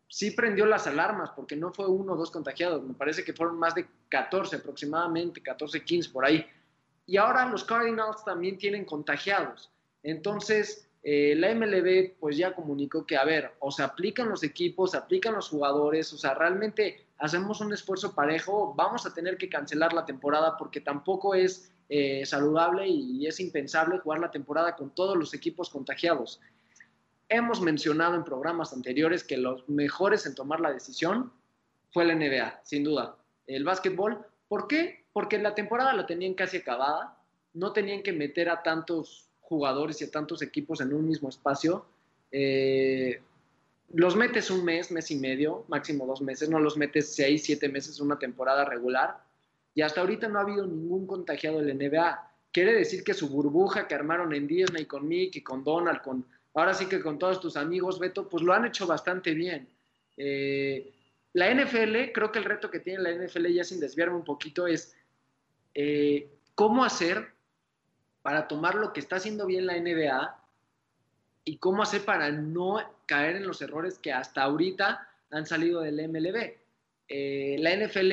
sí 0.08 0.30
prendió 0.30 0.68
las 0.68 0.86
alarmas 0.86 1.32
porque 1.32 1.56
no 1.56 1.74
fue 1.74 1.88
uno 1.88 2.14
o 2.14 2.18
dos 2.18 2.30
contagiados, 2.30 2.84
me 2.84 2.94
parece 2.94 3.24
que 3.24 3.34
fueron 3.34 3.58
más 3.58 3.74
de 3.74 3.88
14 4.10 4.58
aproximadamente, 4.58 5.42
14, 5.42 5.84
15 5.84 6.12
por 6.12 6.24
ahí. 6.24 6.46
Y 7.08 7.18
ahora 7.18 7.50
los 7.50 7.64
Cardinals 7.64 8.24
también 8.24 8.60
tienen 8.60 8.86
contagiados. 8.86 9.72
Entonces, 10.04 10.85
eh, 11.08 11.36
la 11.36 11.54
MLB 11.54 12.16
pues 12.20 12.36
ya 12.36 12.56
comunicó 12.56 13.06
que, 13.06 13.16
a 13.16 13.24
ver, 13.24 13.52
o 13.60 13.70
se 13.70 13.84
aplican 13.84 14.28
los 14.28 14.42
equipos, 14.42 14.90
se 14.90 14.98
aplican 14.98 15.36
los 15.36 15.50
jugadores, 15.50 16.12
o 16.14 16.18
sea, 16.18 16.34
realmente 16.34 17.06
hacemos 17.20 17.62
un 17.62 17.72
esfuerzo 17.72 18.16
parejo, 18.16 18.74
vamos 18.76 19.06
a 19.06 19.14
tener 19.14 19.38
que 19.38 19.48
cancelar 19.48 19.94
la 19.94 20.04
temporada 20.04 20.58
porque 20.58 20.82
tampoco 20.82 21.36
es 21.36 21.72
eh, 21.90 22.26
saludable 22.26 22.88
y 22.88 23.28
es 23.28 23.40
impensable 23.40 24.00
jugar 24.00 24.20
la 24.20 24.32
temporada 24.32 24.76
con 24.76 24.96
todos 24.96 25.16
los 25.16 25.36
equipos 25.36 25.70
contagiados. 25.70 26.42
Hemos 27.30 27.62
mencionado 27.62 28.16
en 28.16 28.24
programas 28.24 28.74
anteriores 28.74 29.24
que 29.24 29.38
los 29.38 29.70
mejores 29.70 30.26
en 30.26 30.34
tomar 30.34 30.60
la 30.60 30.74
decisión 30.74 31.32
fue 31.92 32.06
la 32.06 32.16
NBA, 32.16 32.62
sin 32.64 32.84
duda. 32.84 33.16
El 33.46 33.64
básquetbol, 33.64 34.26
¿por 34.48 34.68
qué? 34.68 35.06
Porque 35.14 35.38
la 35.38 35.54
temporada 35.54 35.94
la 35.94 36.08
tenían 36.08 36.34
casi 36.34 36.58
acabada, 36.58 37.16
no 37.54 37.74
tenían 37.74 38.02
que 38.02 38.12
meter 38.12 38.50
a 38.50 38.64
tantos 38.64 39.25
jugadores 39.48 40.02
y 40.02 40.06
a 40.06 40.12
tantos 40.12 40.42
equipos 40.42 40.82
en 40.82 40.94
un 40.94 41.08
mismo 41.08 41.30
espacio. 41.30 41.86
Eh, 42.32 43.22
los 43.94 44.16
metes 44.16 44.50
un 44.50 44.66
mes, 44.66 44.92
mes 44.92 45.12
y 45.12 45.16
medio, 45.16 45.64
máximo 45.68 46.06
dos 46.06 46.22
meses, 46.22 46.50
no 46.50 46.60
los 46.60 46.76
metes 46.78 47.14
seis, 47.14 47.44
siete 47.44 47.70
meses 47.70 48.00
una 48.00 48.18
temporada 48.18 48.66
regular. 48.66 49.24
Y 49.74 49.82
hasta 49.82 50.02
ahorita 50.02 50.28
no 50.28 50.40
ha 50.40 50.42
habido 50.42 50.66
ningún 50.66 51.06
contagiado 51.06 51.62
la 51.62 51.74
NBA. 51.74 52.32
Quiere 52.52 52.74
decir 52.74 53.04
que 53.04 53.14
su 53.14 53.30
burbuja 53.30 53.88
que 53.88 53.96
armaron 53.96 54.34
en 54.34 54.48
Disney 54.48 54.86
con 54.86 55.08
Mickey, 55.08 55.42
con 55.42 55.64
Donald, 55.64 56.02
con 56.02 56.26
ahora 56.54 56.74
sí 56.74 56.88
que 56.88 57.02
con 57.02 57.20
todos 57.20 57.40
tus 57.40 57.58
amigos, 57.58 58.00
Beto, 58.00 58.28
pues 58.28 58.44
lo 58.44 58.54
han 58.54 58.66
hecho 58.66 58.88
bastante 58.88 59.34
bien. 59.34 59.68
Eh, 60.18 60.92
la 61.34 61.54
NFL, 61.54 62.14
creo 62.14 62.32
que 62.32 62.40
el 62.40 62.46
reto 62.46 62.72
que 62.72 62.80
tiene 62.80 63.04
la 63.04 63.12
NFL, 63.12 63.48
ya 63.48 63.64
sin 63.64 63.80
desviarme 63.80 64.16
un 64.16 64.24
poquito, 64.24 64.66
es 64.66 64.96
eh, 65.74 66.30
cómo 66.56 66.86
hacer 66.86 67.35
para 68.26 68.48
tomar 68.48 68.74
lo 68.74 68.92
que 68.92 69.00
está 69.00 69.18
haciendo 69.18 69.46
bien 69.46 69.68
la 69.68 69.80
NBA 69.80 70.36
y 71.44 71.58
cómo 71.58 71.84
hacer 71.84 72.04
para 72.06 72.32
no 72.32 72.82
caer 73.06 73.36
en 73.36 73.46
los 73.46 73.62
errores 73.62 74.00
que 74.00 74.12
hasta 74.12 74.42
ahorita 74.42 75.08
han 75.30 75.46
salido 75.46 75.82
del 75.82 76.10
MLB. 76.10 76.56
Eh, 77.08 77.58
la 77.60 77.76
NFL 77.76 78.12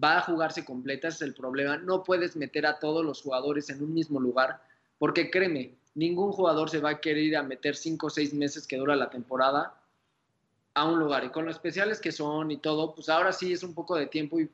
va 0.00 0.18
a 0.18 0.20
jugarse 0.20 0.64
completa, 0.64 1.08
ese 1.08 1.16
es 1.16 1.22
el 1.22 1.34
problema. 1.34 1.76
No 1.76 2.04
puedes 2.04 2.36
meter 2.36 2.66
a 2.66 2.78
todos 2.78 3.04
los 3.04 3.20
jugadores 3.20 3.68
en 3.68 3.82
un 3.82 3.92
mismo 3.92 4.20
lugar, 4.20 4.62
porque 4.96 5.28
créeme, 5.28 5.74
ningún 5.96 6.30
jugador 6.30 6.70
se 6.70 6.78
va 6.78 6.90
a 6.90 7.00
querer 7.00 7.24
ir 7.24 7.36
a 7.36 7.42
meter 7.42 7.74
cinco 7.74 8.06
o 8.06 8.10
seis 8.10 8.32
meses 8.32 8.64
que 8.64 8.76
dura 8.76 8.94
la 8.94 9.10
temporada 9.10 9.74
a 10.74 10.88
un 10.88 11.00
lugar. 11.00 11.24
Y 11.24 11.30
con 11.30 11.46
lo 11.46 11.50
especiales 11.50 12.00
que 12.00 12.12
son 12.12 12.52
y 12.52 12.58
todo, 12.58 12.94
pues 12.94 13.08
ahora 13.08 13.32
sí 13.32 13.54
es 13.54 13.64
un 13.64 13.74
poco 13.74 13.96
de 13.96 14.06
tiempo 14.06 14.38
y 14.38 14.48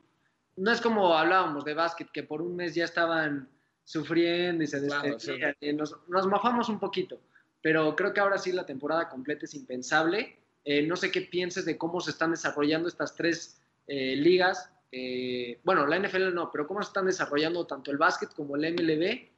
no 0.55 0.71
es 0.71 0.81
como 0.81 1.15
hablábamos 1.15 1.63
de 1.63 1.75
básquet, 1.75 2.09
que 2.11 2.23
por 2.23 2.41
un 2.41 2.55
mes 2.55 2.73
ya 2.73 2.85
estaban 2.85 3.49
sufriendo 3.85 4.63
y 4.63 4.67
se 4.67 4.81
despedían. 4.81 5.55
nos, 5.77 5.95
nos 6.09 6.27
mojamos 6.27 6.67
un 6.67 6.79
poquito, 6.79 7.21
pero 7.61 7.95
creo 7.95 8.13
que 8.13 8.19
ahora 8.19 8.37
sí 8.37 8.51
la 8.51 8.65
temporada 8.65 9.07
completa 9.07 9.45
es 9.45 9.53
impensable. 9.53 10.37
Eh, 10.65 10.81
no 10.81 10.95
sé 10.95 11.11
qué 11.11 11.21
pienses 11.21 11.63
de 11.65 11.77
cómo 11.77 12.01
se 12.01 12.09
están 12.11 12.31
desarrollando 12.31 12.89
estas 12.89 13.15
tres 13.15 13.61
eh, 13.87 14.15
ligas. 14.15 14.71
Eh, 14.91 15.59
bueno, 15.63 15.85
la 15.85 15.99
NFL 15.99 16.33
no, 16.33 16.51
pero 16.51 16.67
cómo 16.67 16.81
se 16.81 16.87
están 16.87 17.05
desarrollando 17.05 17.67
tanto 17.67 17.91
el 17.91 17.97
básquet 17.97 18.33
como 18.33 18.55
el 18.55 18.73
MLB. 18.73 19.29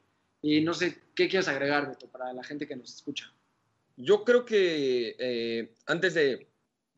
Y 0.42 0.62
no 0.62 0.74
sé 0.74 0.98
qué 1.14 1.28
quieres 1.28 1.50
agregar, 1.50 1.90
Beto, 1.90 2.08
para 2.08 2.32
la 2.32 2.44
gente 2.44 2.68
que 2.68 2.76
nos 2.76 2.94
escucha. 2.94 3.34
Yo 3.98 4.24
creo 4.24 4.46
que 4.46 5.74
antes 5.88 6.14
de, 6.14 6.48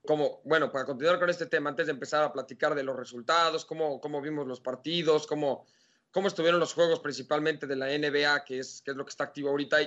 como, 0.06 0.42
bueno, 0.44 0.72
para 0.72 0.86
continuar 0.86 1.18
con 1.18 1.30
este 1.30 1.46
tema, 1.46 1.70
antes 1.70 1.88
de 1.88 1.94
empezar 1.94 2.24
a 2.24 2.34
platicar 2.34 2.76
de 2.76 2.84
los 2.84 2.98
resultados, 2.98 3.66
cómo, 3.66 4.02
cómo 4.02 4.22
vimos 4.22 4.46
los 4.46 4.60
partidos, 4.60 5.26
cómo, 5.26 5.66
cómo 6.12 6.28
estuvieron 6.28 6.60
los 6.60 6.74
juegos 6.74 7.00
principalmente 7.00 7.68
de 7.68 7.76
la 7.76 7.88
NBA, 7.88 8.44
que 8.46 8.60
es, 8.60 8.82
que 8.82 8.92
es 8.92 8.98
lo 8.98 9.06
que 9.06 9.10
está 9.10 9.26
activo 9.26 9.50
ahorita. 9.50 9.78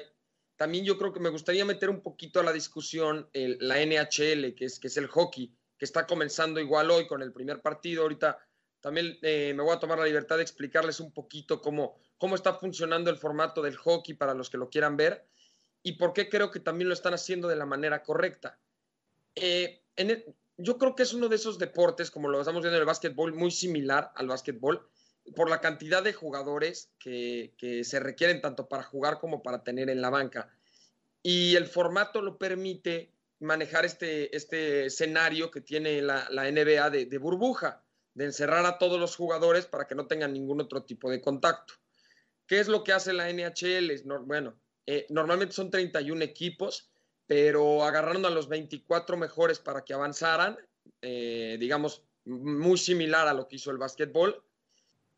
También 0.56 0.84
yo 0.84 0.96
creo 0.98 1.12
que 1.12 1.20
me 1.20 1.30
gustaría 1.30 1.64
meter 1.64 1.90
un 1.90 2.02
poquito 2.02 2.40
a 2.40 2.42
la 2.42 2.52
discusión 2.52 3.28
la 3.32 3.84
NHL, 3.84 4.54
que 4.54 4.66
es, 4.66 4.78
que 4.78 4.88
es 4.88 4.96
el 4.96 5.08
hockey, 5.08 5.52
que 5.76 5.84
está 5.84 6.06
comenzando 6.06 6.60
igual 6.60 6.90
hoy 6.90 7.06
con 7.06 7.22
el 7.22 7.32
primer 7.32 7.60
partido. 7.60 8.02
Ahorita 8.02 8.38
también 8.80 9.18
eh, 9.22 9.52
me 9.54 9.62
voy 9.62 9.74
a 9.74 9.80
tomar 9.80 9.98
la 9.98 10.06
libertad 10.06 10.36
de 10.36 10.42
explicarles 10.42 11.00
un 11.00 11.12
poquito 11.12 11.60
cómo, 11.60 11.98
cómo 12.18 12.34
está 12.34 12.54
funcionando 12.54 13.10
el 13.10 13.16
formato 13.16 13.62
del 13.62 13.76
hockey 13.76 14.14
para 14.14 14.34
los 14.34 14.50
que 14.50 14.58
lo 14.58 14.70
quieran 14.70 14.96
ver 14.96 15.26
y 15.82 15.92
por 15.92 16.12
qué 16.12 16.28
creo 16.28 16.50
que 16.50 16.60
también 16.60 16.88
lo 16.88 16.94
están 16.94 17.14
haciendo 17.14 17.48
de 17.48 17.56
la 17.56 17.66
manera 17.66 18.02
correcta. 18.02 18.58
Eh, 19.34 19.84
yo 20.56 20.78
creo 20.78 20.94
que 20.94 21.02
es 21.02 21.12
uno 21.12 21.28
de 21.28 21.36
esos 21.36 21.58
deportes, 21.58 22.10
como 22.10 22.28
lo 22.28 22.40
estamos 22.40 22.62
viendo 22.62 22.76
en 22.76 22.82
el 22.82 22.86
básquetbol, 22.86 23.34
muy 23.34 23.50
similar 23.50 24.12
al 24.14 24.28
básquetbol, 24.28 24.88
por 25.34 25.48
la 25.48 25.60
cantidad 25.60 26.02
de 26.02 26.12
jugadores 26.12 26.90
que, 26.98 27.52
se 27.84 28.00
requieren 28.00 28.40
tanto 28.40 28.68
para 28.68 28.82
jugar 28.82 29.18
como 29.18 29.42
para 29.42 29.62
tener 29.62 29.88
en 29.90 30.00
la 30.02 30.10
banca. 30.10 30.50
Y 31.22 31.54
el 31.56 31.66
formato 31.66 32.20
lo 32.20 32.38
permite 32.38 33.12
manejar 33.38 33.84
este, 33.84 34.34
este 34.36 34.86
escenario 34.86 35.50
que 35.50 35.60
tiene 35.60 36.02
la, 36.02 36.28
NBA 36.28 36.90
de, 36.90 37.18
burbuja, 37.18 37.82
de 38.14 38.26
encerrar 38.26 38.66
a 38.66 38.78
todos 38.78 39.00
los 39.00 39.16
jugadores 39.16 39.66
para 39.66 39.86
que 39.86 39.94
no 39.94 40.06
tengan 40.06 40.32
ningún 40.32 40.60
otro 40.60 40.82
tipo 40.82 41.10
de 41.10 41.20
contacto. 41.20 41.74
¿Qué 42.46 42.60
es 42.60 42.68
lo 42.68 42.84
que 42.84 42.92
hace 42.92 43.12
la 43.12 43.32
NHL? 43.32 44.02
bueno, 44.24 44.54
eh, 44.86 45.06
normalmente 45.10 45.54
son 45.54 45.70
31 45.70 46.22
equipos, 46.22 46.90
pero 47.26 47.84
agarraron 47.84 48.26
a 48.26 48.30
los 48.30 48.48
24 48.48 49.16
mejores 49.16 49.60
para 49.60 49.84
que 49.84 49.94
avanzaran, 49.94 50.58
eh, 51.00 51.56
digamos, 51.58 52.02
muy 52.24 52.78
similar 52.78 53.28
a 53.28 53.34
lo 53.34 53.48
que 53.48 53.56
hizo 53.56 53.70
el 53.70 53.78
básquetbol 53.78 54.44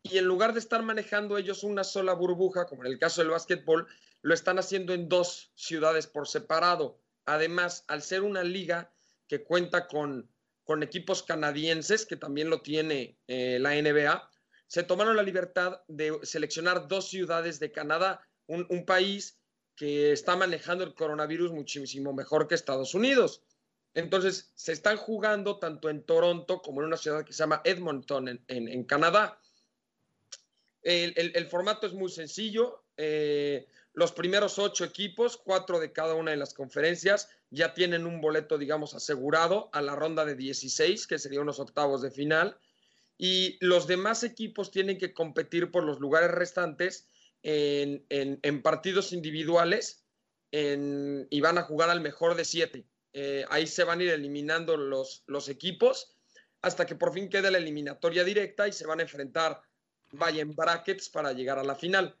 y 0.07 0.19
en 0.19 0.25
lugar 0.25 0.53
de 0.53 0.59
estar 0.59 0.83
manejando 0.83 1.37
ellos 1.37 1.63
una 1.63 1.83
sola 1.83 2.13
burbuja, 2.13 2.67
como 2.67 2.85
en 2.85 2.91
el 2.91 2.99
caso 2.99 3.21
del 3.21 3.31
básquetbol, 3.31 3.87
lo 4.21 4.33
están 4.35 4.59
haciendo 4.59 4.93
en 4.93 5.09
dos 5.09 5.51
ciudades 5.55 6.05
por 6.05 6.27
separado. 6.27 6.99
Además, 7.25 7.85
al 7.87 8.03
ser 8.03 8.21
una 8.21 8.43
liga 8.43 8.93
que 9.27 9.43
cuenta 9.43 9.87
con, 9.87 10.29
con 10.63 10.83
equipos 10.83 11.23
canadienses, 11.23 12.05
que 12.05 12.17
también 12.17 12.51
lo 12.51 12.61
tiene 12.61 13.17
eh, 13.27 13.57
la 13.59 13.71
NBA, 13.71 14.29
se 14.67 14.83
tomaron 14.83 15.15
la 15.15 15.23
libertad 15.23 15.81
de 15.87 16.19
seleccionar 16.21 16.87
dos 16.87 17.09
ciudades 17.09 17.59
de 17.59 17.71
Canadá, 17.71 18.21
un, 18.45 18.85
país 18.85 19.39
que 19.75 20.11
está 20.11 20.35
manejando 20.35 20.83
el 20.83 20.93
coronavirus 20.93 21.51
muchísimo 21.51 22.13
mejor 22.13 22.47
que 22.47 22.53
Estados 22.53 22.93
Unidos. 22.93 23.41
Entonces, 23.95 24.51
se 24.53 24.71
están 24.71 24.97
jugando 24.97 25.57
tanto 25.57 25.89
en 25.89 26.03
Toronto 26.03 26.61
como 26.61 26.81
en 26.81 26.87
una 26.87 26.97
ciudad 26.97 27.25
que 27.25 27.33
se 27.33 27.39
llama 27.39 27.61
Edmonton, 27.63 28.27
en, 28.27 28.43
en 28.47 28.83
Canadá. 28.83 29.39
El, 30.85 31.47
formato 31.47 31.87
es 31.87 31.93
muy 31.93 32.11
sencillo. 32.11 32.83
Eh, 32.95 33.67
los 33.93 34.11
primeros 34.11 34.59
ocho 34.59 34.85
equipos, 34.85 35.35
cuatro 35.35 35.79
de 35.79 35.91
cada 35.91 36.13
una 36.13 36.29
de 36.29 36.37
las 36.37 36.53
conferencias, 36.53 37.27
ya 37.49 37.73
tienen 37.73 38.05
un 38.05 38.21
boleto, 38.21 38.59
digamos, 38.59 38.93
asegurado 38.93 39.69
a 39.73 39.81
la 39.81 39.95
ronda 39.95 40.25
de 40.25 40.35
16, 40.35 41.07
que 41.07 41.17
serían 41.17 41.47
los 41.47 41.59
octavos 41.59 42.03
de 42.03 42.11
final. 42.11 42.57
Y 43.17 43.57
los 43.61 43.87
demás 43.87 44.23
equipos 44.23 44.69
tienen 44.69 44.99
que 44.99 45.13
competir 45.13 45.71
por 45.71 45.83
los 45.83 45.99
lugares 45.99 46.29
restantes 46.29 47.07
en, 47.41 48.61
partidos 48.61 49.11
individuales 49.11 50.03
y 50.51 51.41
van 51.41 51.57
a 51.57 51.63
jugar 51.63 51.89
al 51.89 52.01
mejor 52.01 52.35
de 52.35 52.45
siete. 52.45 52.85
Eh, 53.13 53.45
ahí 53.49 53.65
se 53.65 53.85
van 53.85 54.01
a 54.01 54.03
ir 54.03 54.09
eliminando 54.09 54.77
los, 54.77 55.23
los 55.25 55.49
equipos 55.49 56.15
hasta 56.61 56.85
que 56.85 56.95
por 56.95 57.13
fin 57.13 57.29
quede 57.29 57.49
la 57.49 57.57
eliminatoria 57.57 58.23
directa 58.23 58.67
y 58.67 58.73
se 58.73 58.85
van 58.85 58.99
a 58.99 59.03
enfrentar 59.03 59.61
vaya 60.11 60.41
en 60.41 60.55
brackets 60.55 61.09
para 61.09 61.33
llegar 61.33 61.59
a 61.59 61.63
la 61.63 61.75
final. 61.75 62.15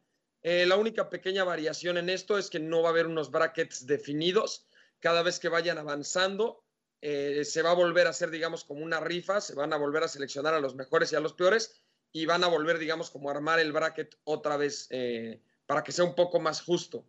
Eh, 0.47 0.65
la 0.67 0.75
única 0.75 1.09
pequeña 1.09 1.43
variación 1.43 1.97
en 1.97 2.07
esto 2.09 2.37
es 2.37 2.51
que 2.51 2.59
no 2.59 2.83
va 2.83 2.89
a 2.89 2.91
haber 2.91 3.07
unos 3.07 3.31
brackets 3.31 3.87
definidos. 3.87 4.67
Cada 4.99 5.23
vez 5.23 5.39
que 5.39 5.49
vayan 5.49 5.77
avanzando, 5.77 6.63
eh, 7.01 7.43
se 7.43 7.61
va 7.63 7.71
a 7.71 7.75
volver 7.75 8.07
a 8.07 8.11
hacer, 8.11 8.29
digamos, 8.29 8.63
como 8.63 8.83
una 8.83 8.99
rifa, 8.99 9.41
se 9.41 9.55
van 9.55 9.73
a 9.73 9.77
volver 9.77 10.03
a 10.03 10.07
seleccionar 10.07 10.53
a 10.53 10.59
los 10.59 10.75
mejores 10.75 11.11
y 11.11 11.15
a 11.15 11.19
los 11.19 11.33
peores 11.33 11.81
y 12.11 12.25
van 12.27 12.43
a 12.43 12.47
volver, 12.47 12.77
digamos, 12.77 13.09
como 13.09 13.29
a 13.29 13.33
armar 13.33 13.59
el 13.59 13.71
bracket 13.71 14.17
otra 14.23 14.55
vez 14.55 14.87
eh, 14.91 15.41
para 15.65 15.83
que 15.83 15.91
sea 15.91 16.05
un 16.05 16.13
poco 16.13 16.39
más 16.39 16.61
justo. 16.61 17.03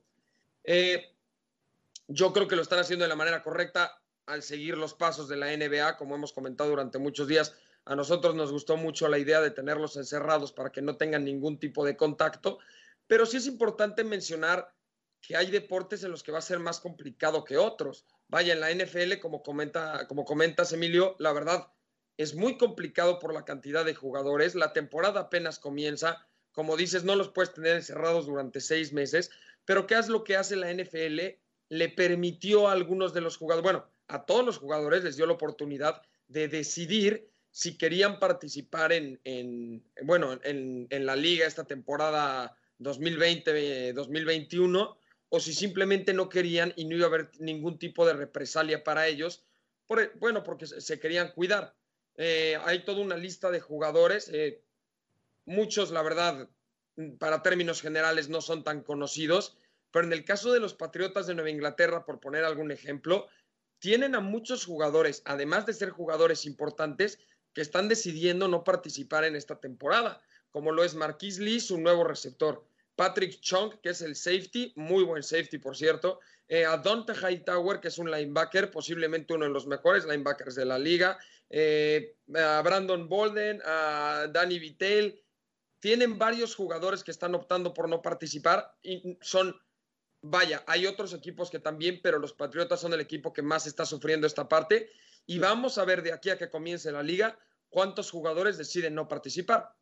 yo 2.09 2.33
creo 2.33 2.49
que 2.49 2.57
lo 2.57 2.63
están 2.63 2.79
haciendo 2.79 3.05
de 3.05 3.09
la 3.11 3.17
manera 3.17 3.43
correcta 3.43 4.01
al 4.25 4.43
seguir 4.43 4.77
los 4.79 4.95
pasos 4.95 5.29
de 5.29 5.37
la 5.37 5.55
NBA, 5.55 5.99
como 5.99 6.15
hemos 6.15 6.33
comentado 6.33 6.71
durante 6.71 6.99
muchos 6.99 7.29
días 7.29 7.55
a 7.87 7.95
nosotros 7.95 8.35
nos 8.35 8.51
gustó 8.51 8.77
mucho 8.77 9.09
la 9.09 9.19
idea 9.19 9.41
de 9.41 9.53
tenerlos 9.53 9.97
encerrados 9.97 10.53
para 10.53 10.71
que 10.71 10.83
no 10.83 10.97
tengan 10.97 11.25
ningún 11.25 11.59
tipo 11.59 11.85
de 11.85 11.97
contacto, 11.97 12.59
pero 13.07 13.25
sí 13.27 13.37
es 13.37 13.47
importante 13.47 14.03
mencionar 14.03 14.75
que 15.21 15.37
hay 15.37 15.53
deportes 15.53 16.03
en 16.03 16.11
los 16.11 16.25
que 16.25 16.33
va 16.33 16.39
a 16.39 16.43
ser 16.43 16.59
más 16.59 16.81
complicado 16.81 17.45
que 17.45 17.57
otros. 17.57 18.05
Vaya, 18.27 18.55
en 18.55 18.61
la 18.61 18.73
NFL, 18.73 19.21
como, 19.21 19.43
comenta, 19.43 20.07
como 20.09 20.25
comentas, 20.25 20.73
Emilio, 20.73 21.15
la 21.21 21.33
verdad 21.33 21.69
es 22.17 22.35
muy 22.35 22.59
complicado 22.59 23.21
por 23.21 23.33
la 23.33 23.45
cantidad 23.45 23.85
de 23.85 23.95
jugadores. 23.95 24.57
La 24.57 24.73
temporada 24.73 25.21
apenas 25.21 25.61
comienza. 25.61 26.27
Como 26.53 26.77
dices, 26.77 27.05
no 27.05 27.15
los 27.15 27.29
puedes 27.29 27.53
tener 27.53 27.77
encerrados 27.77 28.27
durante 28.27 28.61
seis 28.61 28.93
meses. 28.93 29.31
Pero 29.65 29.87
¿qué 29.87 29.97
es 29.97 30.09
lo 30.09 30.25
que 30.25 30.37
hace 30.37 30.57
la 30.57 30.73
NFL? 30.73 31.21
Le 31.69 31.89
permitió 31.91 32.69
a 32.69 32.73
algunos 32.73 33.15
de 33.15 33.21
los 33.21 33.37
jugadores, 33.37 33.63
bueno, 33.63 33.87
a 34.09 34.25
todos 34.25 34.45
los 34.45 34.59
jugadores 34.59 35.05
les 35.05 35.17
dio 35.17 35.27
la 35.27 35.35
oportunidad 35.35 36.03
de 36.29 36.49
decidir 36.49 37.29
si 37.57 37.79
querían 37.79 38.19
participar 38.19 38.93
en, 38.93 39.83
bueno, 40.03 40.39
en, 40.45 41.07
la 41.07 41.17
liga 41.17 41.47
esta 41.47 41.65
temporada 41.65 42.55
2020-2021 42.81 44.97
o 45.31 45.41
si 45.41 45.55
simplemente 45.55 46.13
no 46.13 46.29
querían 46.29 46.75
y 46.77 46.85
no 46.85 46.97
iba 46.97 47.07
a 47.07 47.09
haber 47.09 47.31
ningún 47.39 47.79
tipo 47.79 48.05
de 48.05 48.13
represalia 48.13 48.85
para 48.85 49.09
ellos, 49.09 49.43
por, 49.87 50.15
bueno, 50.19 50.45
porque 50.45 50.67
se 50.67 51.01
querían 51.01 51.33
cuidar. 51.33 51.75
Eh, 52.19 52.59
hay 52.63 52.85
toda 52.85 53.01
una 53.01 53.17
lista 53.17 53.51
de 53.51 53.61
jugadores, 53.61 54.29
eh, 54.35 54.63
muchos, 55.47 55.93
la 55.93 56.03
verdad, 56.03 56.51
para 57.19 57.43
términos 57.43 57.81
generales 57.81 58.29
no 58.29 58.43
son 58.43 58.65
tan 58.65 58.83
conocidos, 58.83 59.57
pero 59.93 60.05
en 60.05 60.13
el 60.13 60.27
caso 60.27 60.53
de 60.53 60.61
los 60.61 60.75
Patriotas 60.75 61.27
de 61.27 61.35
Nueva 61.35 61.49
Inglaterra, 61.49 62.05
por 62.05 62.21
poner 62.21 62.45
algún 62.45 62.71
ejemplo, 62.71 63.29
tienen 63.79 64.15
a 64.15 64.21
muchos 64.21 64.67
jugadores, 64.67 65.23
además 65.25 65.65
de 65.65 65.73
ser 65.73 65.89
jugadores 65.89 66.45
importantes, 66.45 67.19
que 67.57 67.63
están 67.63 67.89
decidiendo 67.89 68.49
no 68.49 68.65
participar 68.65 69.25
en 69.25 69.35
esta 69.35 69.59
temporada, 69.59 70.21
como 70.51 70.73
lo 70.73 70.85
es 70.85 70.95
Marquis 70.95 71.39
Lee, 71.39 71.59
su 71.59 71.81
nuevo 71.81 72.05
receptor, 72.05 72.63
Patrick 72.95 73.41
Chung, 73.41 73.81
que 73.83 73.89
es 73.89 74.03
el 74.03 74.15
safety, 74.15 74.75
muy 74.77 75.05
buen 75.05 75.23
safety, 75.23 75.57
por 75.57 75.75
cierto, 75.75 76.21
eh, 76.49 76.67
a 76.67 76.77
Dante 76.77 77.15
Hightower, 77.15 77.81
que 77.81 77.89
es 77.89 77.97
un 77.97 78.11
linebacker, 78.11 78.71
posiblemente 78.71 79.33
uno 79.33 79.47
de 79.47 79.53
los 79.53 79.67
mejores 79.67 80.05
linebackers 80.05 80.55
de 80.55 80.67
la 80.67 80.79
liga, 80.79 81.19
eh, 81.49 82.17
a 82.35 82.61
Brandon 82.61 83.09
Bolden, 83.09 83.63
a 83.65 84.27
Danny 84.31 84.59
Vitale. 84.59 85.25
Tienen 85.81 86.19
varios 86.19 86.55
jugadores 86.55 87.03
que 87.03 87.11
están 87.11 87.35
optando 87.35 87.73
por 87.73 87.89
no 87.89 88.03
participar 88.03 88.77
y 88.83 89.17
son, 89.23 89.59
vaya, 90.21 90.63
hay 90.67 90.85
otros 90.85 91.15
equipos 91.15 91.49
que 91.49 91.59
también, 91.59 92.01
pero 92.03 92.19
los 92.19 92.35
Patriotas 92.35 92.83
son 92.83 92.93
el 92.93 93.01
equipo 93.01 93.33
que 93.33 93.41
más 93.41 93.67
está 93.67 93.87
sufriendo 93.87 94.27
esta 94.27 94.47
parte. 94.47 94.91
Y 95.25 95.39
vamos 95.39 95.79
a 95.79 95.85
ver 95.85 96.03
de 96.03 96.13
aquí 96.13 96.31
a 96.31 96.39
que 96.39 96.51
comience 96.51 96.93
la 96.93 97.03
liga 97.03 97.37
cuántos 97.71 98.11
jugadores 98.11 98.59
deciden 98.59 98.95
no 98.95 99.09
participar. 99.09 99.73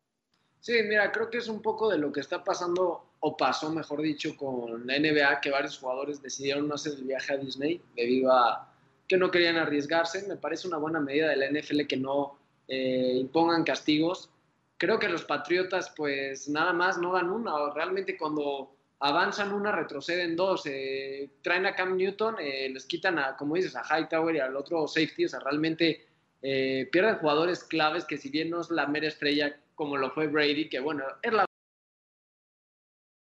Sí, 0.59 0.73
mira, 0.83 1.11
creo 1.11 1.29
que 1.29 1.37
es 1.37 1.47
un 1.47 1.61
poco 1.61 1.89
de 1.89 1.99
lo 1.99 2.11
que 2.11 2.21
está 2.21 2.43
pasando, 2.43 3.13
o 3.19 3.37
pasó, 3.37 3.71
mejor 3.71 4.01
dicho, 4.01 4.35
con 4.35 4.87
la 4.87 4.97
NBA, 4.97 5.39
que 5.39 5.51
varios 5.51 5.77
jugadores 5.77 6.21
decidieron 6.21 6.67
no 6.67 6.73
hacer 6.75 6.93
el 6.93 7.03
viaje 7.03 7.33
a 7.33 7.37
Disney 7.37 7.81
debido 7.95 8.31
a 8.31 8.73
que 9.07 9.17
no 9.17 9.29
querían 9.29 9.57
arriesgarse. 9.57 10.27
Me 10.27 10.37
parece 10.37 10.67
una 10.67 10.77
buena 10.77 10.99
medida 10.99 11.29
de 11.29 11.35
la 11.35 11.51
NFL 11.51 11.81
que 11.87 11.97
no 11.97 12.39
eh, 12.67 13.13
impongan 13.15 13.63
castigos. 13.63 14.31
Creo 14.77 14.99
que 14.99 15.07
los 15.07 15.23
Patriotas, 15.23 15.93
pues 15.95 16.49
nada 16.49 16.73
más 16.73 16.97
no 16.97 17.13
dan 17.13 17.29
una. 17.29 17.53
Realmente 17.73 18.17
cuando 18.17 18.75
avanzan 18.99 19.53
una, 19.53 19.71
retroceden 19.71 20.35
dos. 20.35 20.63
Eh, 20.65 21.29
traen 21.41 21.65
a 21.65 21.75
Cam 21.75 21.95
Newton, 21.95 22.37
eh, 22.39 22.69
les 22.69 22.85
quitan 22.85 23.19
a, 23.19 23.37
como 23.37 23.55
dices, 23.55 23.75
a 23.75 23.83
Hightower 23.83 24.35
y 24.35 24.39
al 24.39 24.55
otro 24.55 24.87
safety. 24.87 25.25
O 25.25 25.29
sea, 25.29 25.39
realmente 25.39 26.07
pierden 26.41 27.17
jugadores 27.17 27.63
claves 27.63 28.05
que 28.05 28.17
si 28.17 28.29
bien 28.29 28.49
no 28.51 28.61
es 28.61 28.69
la 28.69 28.85
mera 28.87 29.07
estrella 29.07 29.57
como 29.75 29.97
lo 29.97 30.11
fue 30.11 30.27
Brady, 30.27 30.69
que 30.69 30.79
bueno, 30.79 31.03
es 31.21 31.33
la 31.33 31.45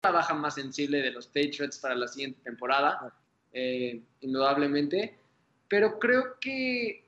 baja 0.03 0.35
más 0.35 0.55
sensible 0.55 1.03
de 1.03 1.13
los 1.13 1.27
Patriots 1.27 1.79
para 1.79 1.95
la 1.95 2.09
siguiente 2.09 2.41
temporada, 2.43 3.15
eh, 3.53 4.01
indudablemente. 4.21 5.17
Pero 5.69 5.99
creo 5.99 6.39
que 6.41 7.05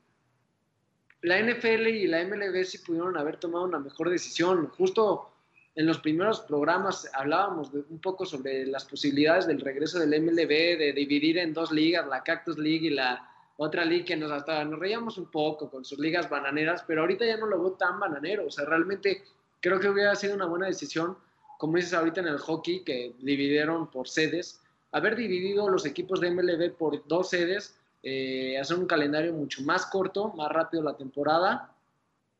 la 1.23 1.39
NFL 1.39 1.89
y 1.89 2.07
la 2.07 2.25
MLB 2.25 2.65
sí 2.65 2.79
pudieron 2.79 3.17
haber 3.17 3.39
tomado 3.39 3.65
una 3.65 3.79
mejor 3.79 4.11
decisión. 4.11 4.69
Justo 4.69 5.33
en 5.75 5.87
los 5.87 5.99
primeros 5.99 6.41
programas 6.41 7.11
hablábamos 7.15 7.73
un 7.73 7.99
poco 8.01 8.27
sobre 8.27 8.67
las 8.67 8.85
posibilidades 8.85 9.47
del 9.47 9.61
regreso 9.61 9.99
del 9.99 10.21
MLB, 10.23 10.79
de 10.79 10.93
dividir 10.95 11.39
en 11.39 11.55
dos 11.55 11.73
ligas, 11.73 12.07
la 12.07 12.23
Cactus 12.23 12.59
League 12.59 12.87
y 12.87 12.91
la 12.91 13.29
otra 13.57 13.85
liga 13.85 14.05
que 14.05 14.17
nos 14.17 14.31
hasta 14.31 14.65
nos 14.65 14.79
reíamos 14.79 15.19
un 15.19 15.31
poco 15.31 15.71
con 15.71 15.85
sus 15.85 15.99
ligas 15.99 16.29
bananeras, 16.29 16.85
pero 16.87 17.03
ahorita 17.03 17.25
ya 17.25 17.37
no 17.37 17.47
lo 17.47 17.61
veo 17.61 17.73
tan 17.73 18.01
bananero. 18.01 18.47
O 18.47 18.51
sea, 18.51 18.65
realmente 18.65 19.23
creo 19.61 19.79
que 19.79 19.89
hubiera 19.89 20.15
sido 20.15 20.35
una 20.35 20.47
buena 20.47 20.67
decisión, 20.67 21.17
como 21.59 21.77
dices 21.77 21.95
ahorita 21.95 22.21
en 22.21 22.29
el 22.29 22.39
hockey, 22.39 22.83
que 22.85 23.15
dividieron 23.21 23.91
por 23.91 24.09
sedes, 24.09 24.61
haber 24.91 25.17
dividido 25.17 25.69
los 25.69 25.87
equipos 25.87 26.21
de 26.21 26.31
MLB 26.31 26.77
por 26.77 27.07
dos 27.07 27.31
sedes, 27.31 27.77
eh, 28.03 28.59
hacer 28.59 28.79
un 28.79 28.87
calendario 28.87 29.33
mucho 29.33 29.63
más 29.63 29.87
corto, 29.87 30.33
más 30.33 30.51
rápido 30.51 30.83
la 30.83 30.97
temporada, 30.97 31.75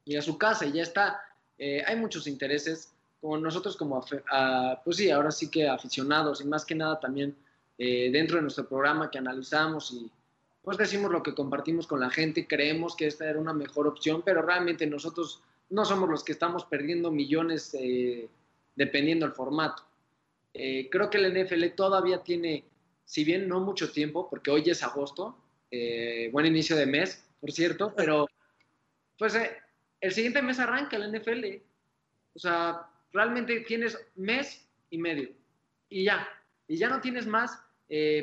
y 0.05 0.17
a 0.17 0.23
su 0.23 0.37
casa, 0.37 0.67
y 0.67 0.73
ya 0.73 0.83
está. 0.83 1.21
Eh, 1.59 1.83
hay 1.87 1.97
muchos 1.97 2.27
intereses, 2.27 2.93
como 3.21 3.39
nosotros 3.39 3.77
como, 3.77 4.05
pues 4.85 4.97
sí, 4.97 5.11
ahora 5.11 5.31
sí 5.31 5.49
que 5.49 5.69
aficionados, 5.69 6.41
y 6.41 6.45
más 6.45 6.65
que 6.65 6.75
nada 6.75 6.99
también 6.99 7.37
eh, 7.79 8.11
dentro 8.11 8.37
de 8.37 8.43
nuestro 8.43 8.69
programa 8.69 9.11
que 9.11 9.19
analizamos 9.19 9.93
y 9.93 10.11
pues 10.63 10.79
decimos 10.79 11.11
lo 11.11 11.23
que 11.23 11.35
compartimos 11.35 11.87
con 11.87 12.01
la 12.01 12.11
gente, 12.11 12.47
creemos 12.47 12.95
que 12.95 13.07
esta 13.07 13.29
era 13.29 13.39
una 13.39 13.53
mejor 13.53 13.87
opción, 13.87 14.23
pero 14.25 14.43
realmente 14.43 14.87
nosotros 14.87 15.43
no 15.71 15.85
somos 15.85 16.09
los 16.09 16.23
que 16.23 16.33
estamos 16.33 16.65
perdiendo 16.65 17.11
millones 17.11 17.75
eh, 17.75 18.29
dependiendo 18.77 19.27
del 19.27 19.35
formato. 19.35 19.83
Eh, 20.55 20.89
creo 20.91 21.11
que 21.11 21.19
el 21.19 21.45
NFL 21.45 21.67
todavía 21.75 22.23
tiene, 22.23 22.65
si 23.05 23.25
bien 23.25 23.49
no 23.49 23.61
mucho 23.61 23.91
tiempo, 23.91 24.29
porque 24.29 24.51
hoy 24.51 24.63
es 24.67 24.83
agosto, 24.83 25.37
eh, 25.71 26.29
buen 26.33 26.47
inicio 26.47 26.77
de 26.77 26.87
mes, 26.87 27.27
por 27.41 27.51
cierto, 27.51 27.93
pero 27.97 28.29
pues 29.19 29.37
el 30.01 30.13
siguiente 30.13 30.43
mes 30.43 30.59
arranca 30.59 30.97
el 30.97 31.13
NFL. 31.13 31.45
O 32.35 32.39
sea, 32.39 32.87
realmente 33.13 33.61
tienes 33.61 33.99
mes 34.15 34.67
y 34.91 34.99
medio 34.99 35.31
y 35.93 36.05
ya, 36.05 36.27
y 36.67 36.77
ya 36.79 36.89
no 36.89 37.01
tienes 37.01 37.27
más 37.27 37.62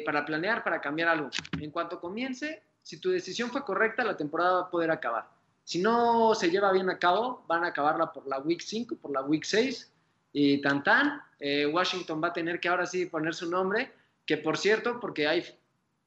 para 0.05 0.25
planear, 0.25 0.63
para 0.63 0.82
cambiar 0.82 1.10
algo. 1.10 1.29
En 1.60 1.69
cuanto 1.69 1.99
comience, 1.99 2.63
si 2.82 2.97
tu 2.97 3.12
decisión 3.12 3.51
fue 3.51 3.63
correcta, 3.63 4.03
la 4.03 4.17
temporada 4.17 4.53
va 4.53 4.62
a 4.62 4.69
poder 4.71 4.89
acabar. 4.89 5.27
Si 5.69 5.77
no 5.77 6.34
se 6.34 6.49
lleva 6.49 6.71
bien 6.71 6.89
a 6.89 6.97
cabo, 6.97 7.45
van 7.47 7.63
a 7.63 7.67
acabarla 7.67 8.12
por 8.12 8.27
la 8.27 8.39
Week 8.39 8.60
5, 8.60 8.95
por 8.95 9.12
la 9.12 9.21
Week 9.21 9.43
6 9.43 9.93
y 10.34 10.60
tan 10.62 10.84
tan. 10.84 11.21
Eh, 11.39 11.67
Washington 11.67 12.19
va 12.23 12.29
a 12.29 12.34
tener 12.34 12.60
que 12.60 12.67
ahora 12.67 12.88
sí 12.88 13.05
poner 13.05 13.36
su 13.36 13.47
nombre, 13.47 13.91
que 14.25 14.38
por 14.38 14.58
cierto, 14.58 14.99
porque 14.99 15.27
hay 15.27 15.45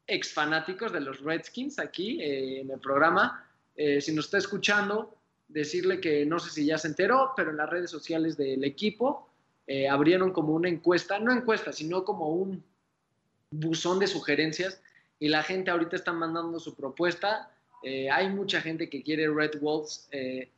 ex 0.09 0.35
fanáticos 0.35 0.92
de 0.92 1.01
los 1.01 1.20
Redskins 1.20 1.79
aquí 1.79 2.20
eh, 2.20 2.62
en 2.62 2.72
el 2.72 2.81
programa, 2.81 3.48
eh, 3.77 4.01
si 4.01 4.12
nos 4.12 4.25
está 4.25 4.38
escuchando, 4.38 5.16
decirle 5.46 6.01
que 6.01 6.27
no 6.27 6.40
sé 6.40 6.51
si 6.51 6.66
ya 6.66 6.77
se 6.77 6.88
enteró, 6.88 7.33
pero 7.37 7.51
en 7.51 7.59
las 7.59 7.70
redes 7.70 7.90
sociales 7.92 8.37
del 8.37 8.64
equipo 8.64 9.29
abrieron 9.88 10.33
como 10.33 10.55
una 10.55 10.68
encuesta, 10.68 11.20
no 11.20 11.33
encuesta, 11.33 11.72
sino 11.72 12.05
como 12.05 12.31
un 12.31 12.62
buzón 13.53 14.01
de 14.01 14.09
sugerencias 14.09 14.83
y 15.21 15.29
la 15.29 15.45
gente 15.45 15.71
ahorita 15.71 15.95
está 15.95 16.12
mandando 16.12 16.59
su 16.59 16.75
propuesta 16.75 17.53
eh, 17.83 18.09
hay 18.11 18.29
mucha 18.29 18.61
gente 18.61 18.88
que 18.88 19.03
quiere 19.03 19.29
Red 19.29 19.61
Wolves. 19.61 20.09
Eh, 20.12 20.49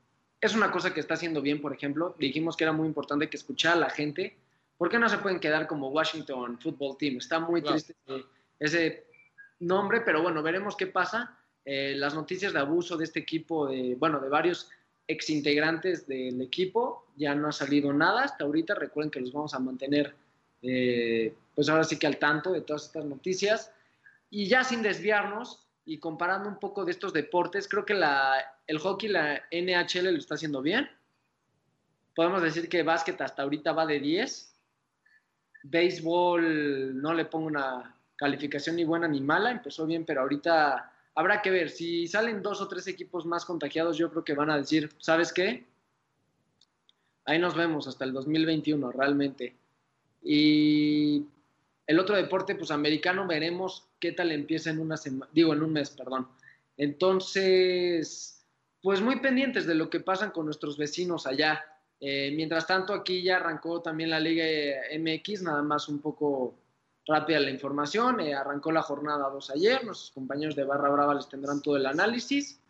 es 0.40 0.54
una 0.54 0.70
cosa 0.70 0.92
que 0.92 1.00
está 1.00 1.14
haciendo 1.14 1.40
bien, 1.40 1.60
por 1.60 1.72
ejemplo. 1.72 2.14
Dijimos 2.18 2.56
que 2.56 2.64
era 2.64 2.72
muy 2.72 2.86
importante 2.86 3.28
que 3.28 3.36
escuchara 3.36 3.76
a 3.76 3.80
la 3.80 3.90
gente. 3.90 4.36
¿Por 4.76 4.90
qué 4.90 4.98
no 4.98 5.08
se 5.08 5.18
pueden 5.18 5.40
quedar 5.40 5.66
como 5.66 5.88
Washington 5.88 6.58
Football 6.60 6.98
Team? 6.98 7.16
Está 7.16 7.40
muy 7.40 7.62
triste 7.62 7.94
ese, 8.58 9.06
nombre, 9.60 10.02
pero 10.02 10.22
bueno, 10.22 10.42
veremos 10.42 10.76
qué 10.76 10.86
pasa. 10.86 11.38
Eh, 11.64 11.94
las 11.96 12.14
noticias 12.14 12.52
de 12.52 12.58
abuso 12.58 12.96
de 12.96 13.04
este 13.04 13.20
equipo, 13.20 13.68
de, 13.68 13.94
bueno, 13.94 14.20
de 14.20 14.28
varios 14.28 14.68
exintegrantes 15.06 16.06
del 16.06 16.40
equipo, 16.42 17.06
ya 17.16 17.34
no 17.34 17.48
ha 17.48 17.52
salido 17.52 17.92
nada 17.92 18.24
hasta 18.24 18.44
ahorita. 18.44 18.74
Recuerden 18.74 19.10
que 19.10 19.20
los 19.20 19.32
vamos 19.32 19.54
a 19.54 19.58
mantener, 19.60 20.14
pues 21.54 21.68
ahora 21.68 21.84
sí 21.84 21.98
que 21.98 22.06
al 22.06 22.18
tanto 22.18 22.52
de 22.52 22.62
todas 22.62 22.86
estas 22.86 23.04
noticias. 23.04 23.72
Y 24.30 24.46
ya 24.48 24.64
sin 24.64 24.82
desviarnos, 24.82 25.64
y 25.86 25.98
comparando 25.98 26.48
un 26.48 26.58
poco 26.58 26.84
de 26.84 26.92
estos 26.92 27.12
deportes, 27.12 27.68
creo 27.68 27.84
que 27.84 27.94
la, 27.94 28.36
el 28.66 28.78
hockey, 28.78 29.08
la 29.08 29.42
NHL 29.52 30.12
lo 30.12 30.18
está 30.18 30.34
haciendo 30.34 30.62
bien. 30.62 30.88
Podemos 32.14 32.42
decir 32.42 32.68
que 32.68 32.82
básquet 32.82 33.20
hasta 33.20 33.42
ahorita 33.42 33.72
va 33.72 33.86
de 33.86 34.00
10. 34.00 34.54
Béisbol 35.64 37.00
no 37.00 37.12
le 37.12 37.24
pongo 37.26 37.46
una 37.46 37.94
calificación 38.16 38.76
ni 38.76 38.84
buena 38.84 39.08
ni 39.08 39.20
mala, 39.20 39.50
empezó 39.50 39.86
bien, 39.86 40.04
pero 40.04 40.22
ahorita 40.22 40.92
habrá 41.14 41.42
que 41.42 41.50
ver. 41.50 41.70
Si 41.70 42.06
salen 42.06 42.42
dos 42.42 42.60
o 42.60 42.68
tres 42.68 42.86
equipos 42.86 43.26
más 43.26 43.44
contagiados, 43.44 43.98
yo 43.98 44.10
creo 44.10 44.24
que 44.24 44.34
van 44.34 44.50
a 44.50 44.58
decir, 44.58 44.90
¿sabes 44.98 45.32
qué? 45.32 45.66
Ahí 47.26 47.38
nos 47.38 47.54
vemos 47.54 47.88
hasta 47.88 48.04
el 48.04 48.12
2021, 48.12 48.92
realmente. 48.92 49.56
Y 50.24 51.26
el 51.86 51.98
otro 51.98 52.16
deporte, 52.16 52.54
pues 52.54 52.70
americano, 52.70 53.26
veremos 53.26 53.86
qué 54.00 54.12
tal 54.12 54.32
empieza 54.32 54.70
en 54.70 54.80
una 54.80 54.96
semana, 54.96 55.30
digo, 55.32 55.52
en 55.52 55.62
un 55.62 55.72
mes, 55.72 55.90
perdón. 55.90 56.26
Entonces, 56.76 58.44
pues 58.82 59.00
muy 59.00 59.20
pendientes 59.20 59.66
de 59.66 59.74
lo 59.74 59.90
que 59.90 60.00
pasan 60.00 60.30
con 60.30 60.46
nuestros 60.46 60.76
vecinos 60.78 61.26
allá. 61.26 61.64
Eh, 62.00 62.32
mientras 62.34 62.66
tanto, 62.66 62.94
aquí 62.94 63.22
ya 63.22 63.36
arrancó 63.36 63.80
también 63.80 64.10
la 64.10 64.20
Liga 64.20 64.44
MX, 64.98 65.42
nada 65.42 65.62
más 65.62 65.88
un 65.88 66.00
poco 66.00 66.54
rápida 67.06 67.38
la 67.40 67.50
información. 67.50 68.20
Eh, 68.20 68.34
arrancó 68.34 68.72
la 68.72 68.82
jornada 68.82 69.28
2 69.30 69.50
ayer, 69.50 69.84
nuestros 69.84 70.10
compañeros 70.10 70.56
de 70.56 70.64
Barra 70.64 70.90
Brava 70.90 71.14
les 71.14 71.28
tendrán 71.28 71.60
todo 71.62 71.76
el 71.76 71.86
análisis. 71.86 72.60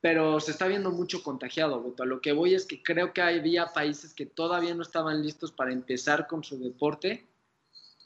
Pero 0.00 0.38
se 0.38 0.52
está 0.52 0.68
viendo 0.68 0.90
mucho 0.90 1.22
contagiado, 1.22 1.82
Beto. 1.82 2.04
A 2.04 2.06
lo 2.06 2.20
que 2.20 2.32
voy 2.32 2.54
es 2.54 2.66
que 2.66 2.82
creo 2.82 3.12
que 3.12 3.20
había 3.20 3.72
países 3.72 4.14
que 4.14 4.26
todavía 4.26 4.74
no 4.74 4.82
estaban 4.82 5.22
listos 5.22 5.50
para 5.50 5.72
empezar 5.72 6.26
con 6.26 6.44
su 6.44 6.58
deporte 6.58 7.26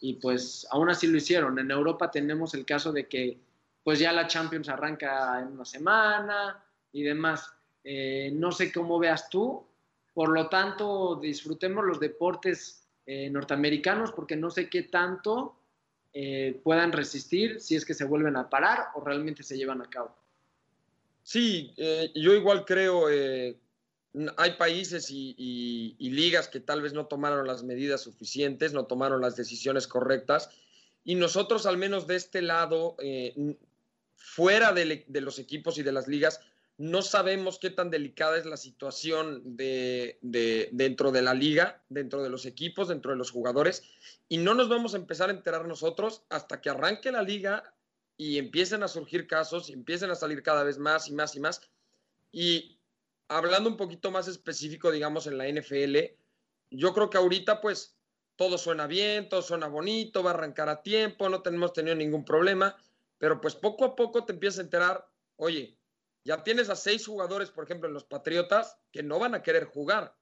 y 0.00 0.14
pues 0.14 0.66
aún 0.70 0.90
así 0.90 1.06
lo 1.06 1.16
hicieron. 1.16 1.58
En 1.58 1.70
Europa 1.70 2.10
tenemos 2.10 2.54
el 2.54 2.64
caso 2.64 2.92
de 2.92 3.06
que 3.06 3.38
pues 3.84 3.98
ya 3.98 4.12
la 4.12 4.26
Champions 4.26 4.68
arranca 4.68 5.40
en 5.40 5.48
una 5.48 5.64
semana 5.64 6.64
y 6.92 7.02
demás. 7.02 7.52
Eh, 7.84 8.30
no 8.34 8.52
sé 8.52 8.72
cómo 8.72 8.98
veas 8.98 9.28
tú, 9.28 9.64
por 10.14 10.30
lo 10.30 10.48
tanto 10.48 11.16
disfrutemos 11.16 11.84
los 11.84 12.00
deportes 12.00 12.86
eh, 13.06 13.28
norteamericanos 13.30 14.12
porque 14.12 14.36
no 14.36 14.50
sé 14.50 14.68
qué 14.68 14.84
tanto 14.84 15.56
eh, 16.12 16.60
puedan 16.62 16.92
resistir 16.92 17.60
si 17.60 17.74
es 17.74 17.84
que 17.84 17.94
se 17.94 18.04
vuelven 18.04 18.36
a 18.36 18.48
parar 18.48 18.88
o 18.94 19.04
realmente 19.04 19.42
se 19.42 19.56
llevan 19.56 19.82
a 19.82 19.90
cabo. 19.90 20.14
Sí, 21.32 21.72
eh, 21.78 22.12
yo 22.14 22.34
igual 22.34 22.66
creo, 22.66 23.08
eh, 23.08 23.56
hay 24.36 24.50
países 24.58 25.06
y, 25.08 25.96
ligas 25.98 26.46
que 26.46 26.60
tal 26.60 26.82
vez 26.82 26.92
no 26.92 27.06
tomaron 27.06 27.46
las 27.46 27.62
medidas 27.62 28.02
suficientes, 28.02 28.74
no 28.74 28.84
tomaron 28.84 29.22
las 29.22 29.34
decisiones 29.34 29.86
correctas, 29.86 30.50
y 31.04 31.14
nosotros 31.14 31.64
al 31.64 31.78
menos 31.78 32.06
de 32.06 32.16
este 32.16 32.42
lado, 32.42 32.98
fuera 34.14 34.74
de, 34.74 35.06
de, 35.08 35.20
los 35.22 35.38
equipos 35.38 35.78
y 35.78 35.82
de 35.82 35.92
las 35.92 36.06
ligas, 36.06 36.40
no 36.76 37.00
sabemos 37.00 37.58
qué 37.58 37.70
tan 37.70 37.88
delicada 37.88 38.36
es 38.36 38.44
la 38.44 38.58
situación 38.58 39.56
de, 39.56 40.18
dentro 40.20 41.12
de 41.12 41.22
la 41.22 41.32
liga, 41.32 41.80
dentro 41.88 42.22
de 42.22 42.28
los 42.28 42.44
equipos, 42.44 42.88
dentro 42.88 43.12
de 43.12 43.16
los 43.16 43.30
jugadores, 43.30 43.84
y 44.28 44.36
no 44.36 44.52
nos 44.52 44.68
vamos 44.68 44.92
a 44.92 44.98
empezar 44.98 45.30
a 45.30 45.32
enterar 45.32 45.66
nosotros 45.66 46.24
hasta 46.28 46.60
que 46.60 46.68
arranque 46.68 47.10
la 47.10 47.22
liga 47.22 47.71
y 48.16 48.38
empiecen 48.38 48.82
a 48.82 48.88
surgir 48.88 49.26
casos, 49.26 49.68
y 49.68 49.72
empiecen 49.72 50.10
a 50.10 50.14
salir 50.14 50.42
cada 50.42 50.64
vez 50.64 50.78
más 50.78 51.08
y 51.08 51.12
más 51.12 51.34
y 51.34 51.40
más. 51.40 51.60
Y 52.30 52.78
hablando 53.28 53.68
un 53.68 53.76
poquito 53.76 54.10
más 54.10 54.28
específico, 54.28 54.90
digamos, 54.90 55.26
en 55.26 55.38
la 55.38 55.48
NFL, 55.48 55.96
yo 56.70 56.94
creo 56.94 57.10
que 57.10 57.18
ahorita 57.18 57.60
pues 57.60 57.96
todo 58.36 58.58
suena 58.58 58.86
bien, 58.86 59.28
todo 59.28 59.42
suena 59.42 59.68
bonito, 59.68 60.22
va 60.22 60.30
a 60.30 60.34
arrancar 60.34 60.68
a 60.68 60.82
tiempo, 60.82 61.28
no 61.28 61.42
tenemos 61.42 61.72
tenido 61.72 61.94
ningún 61.94 62.24
problema, 62.24 62.76
pero 63.18 63.40
pues 63.40 63.54
poco 63.54 63.84
a 63.84 63.94
poco 63.94 64.24
te 64.24 64.32
empiezas 64.32 64.58
a 64.58 64.62
enterar, 64.62 65.08
oye, 65.36 65.76
ya 66.24 66.42
tienes 66.42 66.68
a 66.70 66.76
seis 66.76 67.06
jugadores, 67.06 67.50
por 67.50 67.64
ejemplo, 67.64 67.88
en 67.88 67.94
los 67.94 68.04
Patriotas, 68.04 68.78
que 68.90 69.02
no 69.02 69.18
van 69.18 69.34
a 69.34 69.42
querer 69.42 69.64
jugar. 69.64 70.16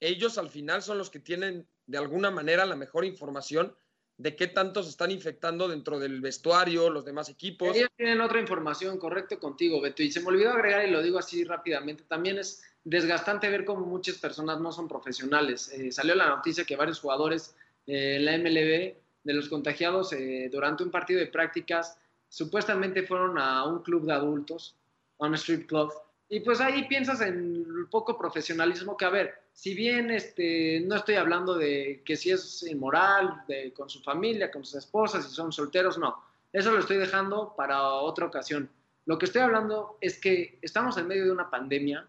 Ellos 0.00 0.38
al 0.38 0.48
final 0.48 0.82
son 0.82 0.98
los 0.98 1.10
que 1.10 1.20
tienen 1.20 1.68
de 1.86 1.98
alguna 1.98 2.30
manera 2.30 2.66
la 2.66 2.76
mejor 2.76 3.04
información 3.04 3.76
de 4.22 4.36
qué 4.36 4.46
tanto 4.46 4.82
se 4.84 4.90
están 4.90 5.10
infectando 5.10 5.66
dentro 5.66 5.98
del 5.98 6.20
vestuario, 6.20 6.88
los 6.90 7.04
demás 7.04 7.28
equipos. 7.28 7.76
Ellos 7.76 7.90
tienen 7.96 8.20
otra 8.20 8.40
información, 8.40 8.96
correcto 8.98 9.38
contigo, 9.40 9.80
Beto. 9.80 10.02
Y 10.02 10.12
se 10.12 10.20
me 10.20 10.28
olvidó 10.28 10.52
agregar, 10.52 10.86
y 10.86 10.90
lo 10.92 11.02
digo 11.02 11.18
así 11.18 11.42
rápidamente, 11.42 12.04
también 12.04 12.38
es 12.38 12.62
desgastante 12.84 13.50
ver 13.50 13.64
cómo 13.64 13.84
muchas 13.84 14.18
personas 14.18 14.60
no 14.60 14.70
son 14.70 14.86
profesionales. 14.86 15.72
Eh, 15.72 15.90
salió 15.90 16.14
la 16.14 16.28
noticia 16.28 16.64
que 16.64 16.76
varios 16.76 17.00
jugadores 17.00 17.56
eh, 17.88 18.16
en 18.16 18.24
la 18.24 18.38
MLB 18.38 18.94
de 19.24 19.34
los 19.34 19.48
contagiados 19.48 20.12
eh, 20.12 20.48
durante 20.52 20.84
un 20.84 20.90
partido 20.90 21.18
de 21.18 21.26
prácticas 21.26 21.98
supuestamente 22.28 23.02
fueron 23.02 23.38
a 23.38 23.64
un 23.64 23.82
club 23.82 24.06
de 24.06 24.12
adultos 24.12 24.76
un 25.18 25.34
strip 25.34 25.68
club. 25.68 25.92
Y 26.32 26.40
pues 26.40 26.62
ahí 26.62 26.88
piensas 26.88 27.20
en 27.20 27.66
el 27.78 27.88
poco 27.90 28.16
profesionalismo 28.16 28.96
que, 28.96 29.04
a 29.04 29.10
ver, 29.10 29.34
si 29.52 29.74
bien 29.74 30.10
este, 30.10 30.80
no 30.80 30.96
estoy 30.96 31.16
hablando 31.16 31.58
de 31.58 32.00
que 32.06 32.16
si 32.16 32.30
es 32.30 32.62
inmoral, 32.62 33.44
de, 33.46 33.70
con 33.74 33.90
su 33.90 34.00
familia, 34.00 34.50
con 34.50 34.64
sus 34.64 34.76
esposas, 34.76 35.26
si 35.26 35.34
son 35.34 35.52
solteros, 35.52 35.98
no. 35.98 36.24
Eso 36.50 36.72
lo 36.72 36.78
estoy 36.78 36.96
dejando 36.96 37.54
para 37.54 37.82
otra 37.82 38.24
ocasión. 38.24 38.70
Lo 39.04 39.18
que 39.18 39.26
estoy 39.26 39.42
hablando 39.42 39.98
es 40.00 40.18
que 40.18 40.58
estamos 40.62 40.96
en 40.96 41.06
medio 41.06 41.26
de 41.26 41.32
una 41.32 41.50
pandemia. 41.50 42.08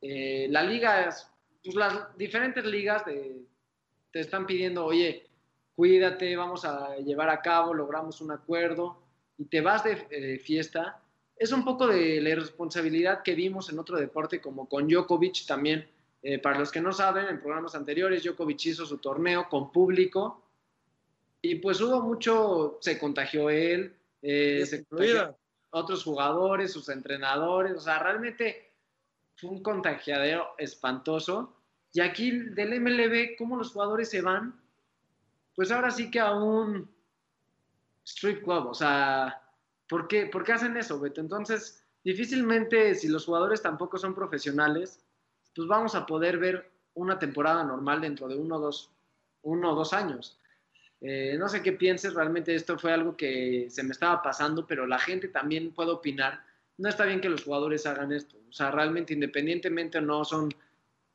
Eh, 0.00 0.46
la 0.48 0.62
liga, 0.62 1.14
pues 1.62 1.76
las 1.76 2.16
diferentes 2.16 2.64
ligas 2.64 3.04
te 3.04 4.18
están 4.18 4.46
pidiendo, 4.46 4.86
oye, 4.86 5.26
cuídate, 5.76 6.34
vamos 6.36 6.64
a 6.64 6.96
llevar 6.96 7.28
a 7.28 7.42
cabo, 7.42 7.74
logramos 7.74 8.22
un 8.22 8.30
acuerdo 8.30 8.98
y 9.36 9.44
te 9.44 9.60
vas 9.60 9.84
de 9.84 10.06
eh, 10.08 10.38
fiesta 10.38 10.99
es 11.40 11.52
un 11.52 11.64
poco 11.64 11.86
de 11.86 12.20
la 12.20 12.28
irresponsabilidad 12.28 13.22
que 13.22 13.34
vimos 13.34 13.70
en 13.70 13.78
otro 13.78 13.98
deporte, 13.98 14.42
como 14.42 14.68
con 14.68 14.86
Djokovic 14.86 15.46
también. 15.46 15.88
Eh, 16.22 16.38
para 16.38 16.58
los 16.58 16.70
que 16.70 16.82
no 16.82 16.92
saben, 16.92 17.28
en 17.28 17.40
programas 17.40 17.74
anteriores, 17.74 18.22
Djokovic 18.22 18.66
hizo 18.66 18.84
su 18.84 18.98
torneo 18.98 19.48
con 19.48 19.72
público 19.72 20.44
y 21.40 21.54
pues 21.54 21.80
hubo 21.80 22.02
mucho, 22.02 22.76
se 22.82 22.98
contagió 22.98 23.48
él, 23.48 23.96
eh, 24.20 24.66
se 24.66 24.84
contagió 24.84 25.34
otros 25.70 26.04
jugadores, 26.04 26.74
sus 26.74 26.90
entrenadores, 26.90 27.72
o 27.72 27.80
sea, 27.80 27.98
realmente 28.00 28.74
fue 29.36 29.48
un 29.48 29.62
contagiadero 29.62 30.48
espantoso. 30.58 31.56
Y 31.94 32.00
aquí 32.00 32.32
del 32.32 32.78
MLB, 32.78 33.38
¿cómo 33.38 33.56
los 33.56 33.72
jugadores 33.72 34.10
se 34.10 34.20
van? 34.20 34.60
Pues 35.56 35.72
ahora 35.72 35.90
sí 35.90 36.10
que 36.10 36.20
a 36.20 36.32
un 36.32 36.86
strip 38.04 38.44
club, 38.44 38.66
o 38.66 38.74
sea, 38.74 39.42
¿Por 39.90 40.06
qué, 40.06 40.26
¿Por 40.26 40.44
qué 40.44 40.52
hacen 40.52 40.76
eso, 40.76 41.00
Beto? 41.00 41.20
Entonces, 41.20 41.84
difícilmente, 42.04 42.94
si 42.94 43.08
los 43.08 43.24
jugadores 43.26 43.60
tampoco 43.60 43.98
son 43.98 44.14
profesionales, 44.14 45.04
pues 45.52 45.66
vamos 45.66 45.96
a 45.96 46.06
poder 46.06 46.38
ver 46.38 46.70
una 46.94 47.18
temporada 47.18 47.64
normal 47.64 48.00
dentro 48.00 48.28
de 48.28 48.36
uno 48.36 48.56
o 48.56 48.60
dos, 48.60 48.92
uno 49.42 49.72
o 49.72 49.74
dos 49.74 49.92
años. 49.92 50.38
Eh, 51.00 51.34
no 51.36 51.48
sé 51.48 51.60
qué 51.60 51.72
pienses, 51.72 52.14
realmente 52.14 52.54
esto 52.54 52.78
fue 52.78 52.92
algo 52.92 53.16
que 53.16 53.66
se 53.68 53.82
me 53.82 53.90
estaba 53.90 54.22
pasando, 54.22 54.64
pero 54.64 54.86
la 54.86 55.00
gente 55.00 55.26
también 55.26 55.72
puede 55.72 55.90
opinar. 55.90 56.40
No 56.78 56.88
está 56.88 57.04
bien 57.04 57.20
que 57.20 57.28
los 57.28 57.42
jugadores 57.42 57.84
hagan 57.84 58.12
esto. 58.12 58.36
O 58.48 58.52
sea, 58.52 58.70
realmente 58.70 59.12
independientemente 59.12 59.98
o 59.98 60.02
no 60.02 60.24
son 60.24 60.54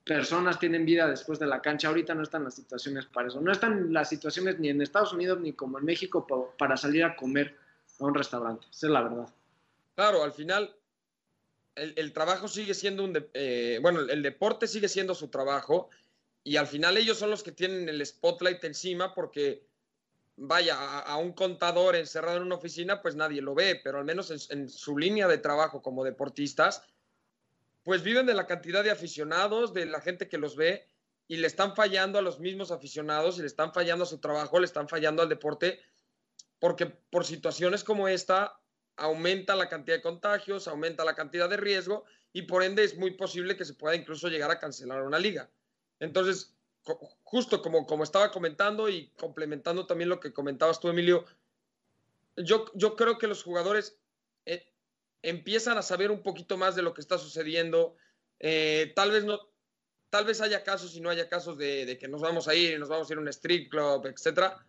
personas, 0.04 0.60
tienen 0.60 0.86
vida 0.86 1.08
después 1.08 1.40
de 1.40 1.48
la 1.48 1.62
cancha. 1.62 1.88
Ahorita 1.88 2.14
no 2.14 2.24
están 2.24 2.44
las 2.44 2.56
situaciones 2.56 3.06
para 3.06 3.30
eso. 3.30 3.40
No 3.40 3.54
están 3.54 3.94
las 3.94 4.10
situaciones 4.10 4.60
ni 4.60 4.68
en 4.68 4.82
Estados 4.82 5.14
Unidos 5.14 5.40
ni 5.40 5.54
como 5.54 5.80
en 5.80 5.86
México 5.86 6.28
para 6.58 6.76
salir 6.76 7.06
a 7.06 7.16
comer 7.16 7.56
a 8.00 8.06
un 8.06 8.14
restaurante. 8.14 8.68
Esa 8.72 8.88
es 8.88 8.92
la 8.92 9.02
verdad. 9.02 9.30
Claro, 9.96 10.24
al 10.24 10.32
final 10.32 10.76
el, 11.76 12.14
trabajo 12.14 12.48
sigue 12.48 12.74
siendo 12.74 13.04
un... 13.04 13.28
Eh, 13.34 13.80
bueno, 13.82 14.02
el 14.02 14.22
deporte 14.22 14.68
sigue 14.68 14.88
siendo 14.88 15.14
su 15.14 15.28
trabajo 15.28 15.90
y 16.44 16.58
al 16.58 16.68
final 16.68 16.98
ellos 16.98 17.18
son 17.18 17.32
los 17.32 17.44
que 17.44 17.52
tienen 17.52 17.90
el 17.90 18.06
spotlight 18.06 18.64
encima 18.64 19.14
porque, 19.14 19.66
vaya, 20.38 21.00
a, 21.00 21.18
un 21.18 21.34
contador 21.34 21.96
encerrado 21.96 22.38
en 22.38 22.44
una 22.44 22.56
oficina, 22.56 23.02
pues 23.02 23.16
nadie 23.16 23.42
lo 23.42 23.56
ve, 23.56 23.80
pero 23.84 23.98
al 23.98 24.06
menos 24.06 24.32
en, 24.32 24.40
en 24.58 24.70
su 24.70 24.98
línea 24.98 25.28
de 25.28 25.38
trabajo 25.38 25.82
como 25.82 26.04
deportistas, 26.04 26.84
pues 27.84 28.04
viven 28.04 28.26
de 28.26 28.34
la 28.34 28.48
cantidad 28.48 28.84
de 28.84 28.92
aficionados, 28.92 29.74
de 29.74 29.86
la 29.86 30.02
gente 30.02 30.30
que 30.30 30.38
los 30.38 30.56
ve 30.56 30.88
y 31.28 31.38
le 31.38 31.48
están 31.48 31.76
fallando 31.76 32.20
a 32.20 32.22
los 32.22 32.40
mismos 32.40 32.72
aficionados 32.72 33.38
y 33.38 33.42
le 33.42 33.48
están 33.48 33.74
fallando 33.74 34.04
a 34.04 34.08
su 34.08 34.20
trabajo, 34.20 34.60
le 34.60 34.66
están 34.66 34.88
fallando 34.88 35.24
al 35.24 35.30
deporte 35.30 35.80
porque 36.60 36.86
por 36.86 37.26
situaciones 37.26 37.84
como 37.84 38.08
esta 38.08 38.60
aumenta 38.98 39.56
la 39.56 39.70
cantidad 39.70 39.98
de 39.98 40.02
contagios, 40.02 40.68
aumenta 40.68 41.04
la 41.04 41.15
cantidad 41.15 41.50
de 41.50 41.58
riesgo 41.58 42.06
y 42.34 42.44
por 42.44 42.63
ende 42.63 42.84
es 42.84 42.98
muy 42.98 43.12
posible 43.12 43.58
que 43.58 43.66
se 43.66 43.74
pueda 43.74 43.95
incluso 43.95 44.30
llegar 44.30 44.51
a 44.51 44.60
cancelar 44.60 45.03
una 45.03 45.20
liga. 45.20 45.49
Entonces, 45.99 46.53
justo 47.24 47.62
como, 47.62 47.86
como 47.86 48.03
estaba 48.03 48.32
comentando 48.32 48.89
y 48.89 49.10
complementando 49.18 49.86
también 49.86 50.10
lo 50.10 50.20
que 50.20 50.34
comentabas 50.34 50.80
tú, 50.80 50.89
Emilio, 50.89 51.26
yo, 52.38 52.72
yo 52.74 52.95
creo 52.95 53.18
que 53.18 53.28
los 53.28 53.43
jugadores 53.43 53.97
eh, 54.45 54.72
empiezan 55.22 55.78
a 55.78 55.82
saber 55.82 56.12
un 56.12 56.22
poquito 56.22 56.58
más 56.58 56.76
de 56.76 56.82
lo 56.82 56.93
que 56.93 57.01
está 57.01 57.18
sucediendo. 57.18 57.95
Eh, 58.39 58.91
tal 58.95 59.12
vez 59.12 59.24
no, 59.24 59.39
tal 60.10 60.26
vez 60.26 60.41
haya 60.41 60.64
casos 60.64 60.95
y 60.95 61.01
no 61.01 61.10
haya 61.10 61.30
casos 61.30 61.58
de, 61.58 61.97
que 61.99 62.08
nos 62.08 62.22
vamos 62.22 62.47
a 62.47 62.56
ir 62.56 62.74
y 62.74 62.78
nos 62.78 62.89
vamos 62.89 63.10
a 63.10 63.14
ir 63.14 63.18
a 63.18 63.22
un 63.22 63.28
street 63.30 63.70
club, 63.70 64.06
etcétera 64.06 64.66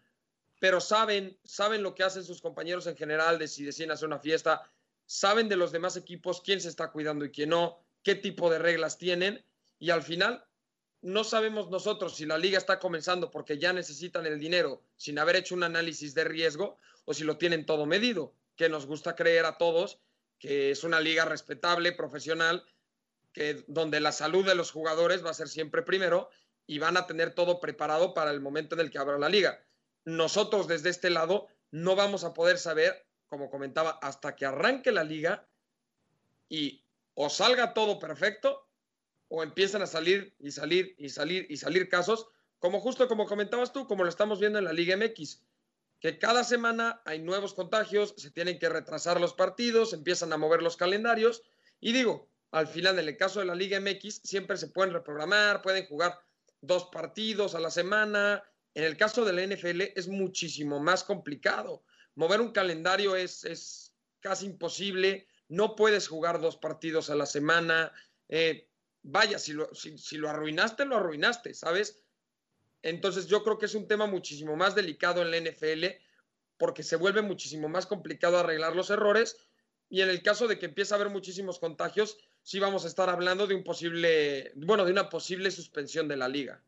pero 0.59 0.81
saben, 0.81 1.39
saben 1.45 1.83
lo 1.83 1.95
que 1.95 2.03
hacen 2.03 2.25
sus 2.25 2.41
compañeros 2.41 2.87
en 2.87 2.97
general, 2.97 3.39
de 3.39 3.49
si 3.49 3.65
deciden 3.65 3.91
hacer 3.91 4.07
una 4.07 4.19
fiesta, 4.19 4.63
saben 5.05 5.49
de 5.49 5.57
los 5.57 5.73
demás 5.73 5.97
equipos 5.97 6.41
quién 6.41 6.61
se 6.61 6.69
está 6.69 6.91
cuidando 6.91 7.25
y 7.25 7.31
quién 7.31 7.51
no, 7.51 7.79
qué 8.03 8.15
tipo 8.15 8.51
de 8.51 8.59
reglas 8.59 8.99
tienen, 8.99 9.45
y 9.79 9.91
al 9.91 10.03
final 10.03 10.45
no 11.03 11.25
sabemos 11.25 11.71
nosotros 11.71 12.17
si 12.17 12.25
la 12.25 12.39
liga 12.39 12.59
está 12.59 12.79
comenzando 12.79 13.31
porque 13.31 13.59
ya 13.59 13.73
necesitan 13.73 14.27
el 14.27 14.41
dinero 14.41 14.83
sin 14.97 15.19
haber 15.19 15.37
hecho 15.37 15.55
un 15.55 15.63
análisis 15.63 16.15
de 16.15 16.25
riesgo 16.25 16.79
o 17.05 17.15
si 17.15 17.25
lo 17.25 17.37
tienen 17.37 17.67
todo 17.67 17.87
medido, 17.87 18.33
que 18.57 18.69
nos 18.69 18.87
gusta 18.87 19.15
creer 19.15 19.45
a 19.45 19.59
todos 19.59 19.99
que 20.39 20.71
es 20.71 20.85
una 20.85 21.01
liga 21.01 21.25
respetable, 21.25 21.93
profesional, 21.93 22.65
que 23.33 23.65
donde 23.69 24.01
la 24.01 24.13
salud 24.13 24.45
de 24.45 24.55
los 24.55 24.71
jugadores 24.71 25.25
va 25.25 25.31
a 25.31 25.35
ser 25.35 25.49
siempre 25.49 25.83
primero 25.83 26.31
y 26.67 26.79
van 26.79 26.97
a 26.97 27.07
tener 27.07 27.35
todo 27.35 27.61
preparado 27.61 28.13
para 28.13 28.31
el 28.31 28.41
momento 28.41 28.75
en 28.75 28.83
el 28.83 28.91
que 28.91 28.99
abra 28.99 29.19
la 29.19 29.29
liga 29.29 29.66
nosotros 30.07 30.69
desde 30.69 30.89
este 30.89 31.11
lado 31.11 31.49
no 31.71 31.97
vamos 31.97 32.25
a 32.25 32.33
poder 32.33 32.59
saber, 32.59 33.07
como 33.27 33.51
comentaba, 33.51 33.99
hasta 34.01 34.35
que 34.37 34.47
arranque 34.47 34.93
la 34.93 35.05
liga 35.05 35.47
y 36.49 36.85
o 37.15 37.29
salga 37.29 37.75
todo 37.75 37.99
perfecto 37.99 38.69
o 39.29 39.43
empiezan 39.43 39.83
a 39.83 39.87
salir 39.87 40.35
y 40.39 40.53
salir 40.53 40.95
y 40.97 41.09
salir 41.09 41.47
y 41.51 41.57
salir 41.57 41.89
casos, 41.89 42.29
como 42.61 42.81
justo 42.81 43.09
como 43.09 43.27
comentabas 43.27 43.73
tú, 43.73 43.89
como 43.89 44.05
lo 44.05 44.09
estamos 44.09 44.39
viendo 44.39 44.61
en 44.61 44.65
la 44.65 44.73
Liga 44.73 44.97
MX, 44.97 45.43
que 45.99 46.19
cada 46.19 46.45
semana 46.45 47.03
hay 47.05 47.19
nuevos 47.19 47.53
contagios, 47.53 48.15
se 48.17 48.31
tienen 48.31 48.61
que 48.61 48.69
retrasar 48.69 49.21
los 49.21 49.35
partidos, 49.35 49.93
empiezan 49.93 50.33
a 50.33 50.37
mover 50.37 50.63
los 50.63 50.77
calendarios 50.77 51.43
y 51.81 51.93
digo, 51.93 52.31
al 52.53 52.69
final 52.69 53.01
en 53.01 53.09
el 53.09 53.17
caso 53.17 53.41
de 53.41 53.47
la 53.47 53.57
Liga 53.57 53.81
MX 53.81 54.21
siempre 54.23 54.57
se 54.57 54.69
pueden 54.69 54.93
reprogramar, 54.93 55.63
pueden 55.63 55.87
jugar 55.87 56.21
dos 56.61 56.85
partidos 56.93 57.57
a 57.57 57.61
la 57.61 57.73
semana, 57.73 58.45
en 58.77 58.85
el 58.85 58.99
caso 58.99 59.25
de 59.25 59.33
la 59.33 59.43
NFL 59.43 59.81
es 59.97 60.07
muchísimo 60.07 60.81
más 60.81 61.03
complicado. 61.03 61.83
Mover 62.15 62.43
un 62.43 62.53
calendario 62.53 63.17
es, 63.17 63.95
casi 64.21 64.45
imposible. 64.45 65.27
No 65.49 65.75
puedes 65.75 66.09
jugar 66.09 66.43
dos 66.43 66.59
partidos 66.59 67.09
a 67.09 67.15
la 67.15 67.25
semana. 67.25 67.91
Eh, 68.29 68.69
vaya, 69.03 69.39
si 69.39 69.55
lo, 69.55 69.75
si, 69.75 70.19
lo 70.19 70.29
arruinaste, 70.29 70.85
lo 70.85 70.99
arruinaste, 70.99 71.55
¿sabes? 71.55 72.03
Entonces 72.83 73.29
yo 73.29 73.43
creo 73.43 73.57
que 73.57 73.65
es 73.65 73.75
un 73.75 73.89
tema 73.89 74.07
muchísimo 74.07 74.57
más 74.57 74.75
delicado 74.75 75.23
en 75.23 75.31
la 75.31 75.41
NFL 75.41 75.87
porque 76.59 76.83
se 76.83 76.97
vuelve 76.97 77.23
muchísimo 77.23 77.71
más 77.71 77.87
complicado 77.87 78.39
arreglar 78.39 78.77
los 78.77 78.91
errores 78.91 79.39
y 79.89 80.03
en 80.03 80.11
el 80.11 80.23
caso 80.23 80.49
de 80.49 80.59
que 80.59 80.67
empiece 80.67 80.93
a 80.93 80.97
haber 80.97 81.09
muchísimos 81.09 81.59
contagios, 81.59 82.19
sí 82.43 82.59
vamos 82.59 82.85
a 82.85 82.89
estar 82.89 83.09
hablando 83.09 83.47
de 83.47 83.55
un 83.55 83.65
posible, 83.65 84.53
bueno, 84.55 84.85
de 84.85 84.93
una 84.93 85.09
posible 85.09 85.51
suspensión 85.51 86.09
de 86.09 86.19
la 86.19 86.29
liga. 86.29 86.63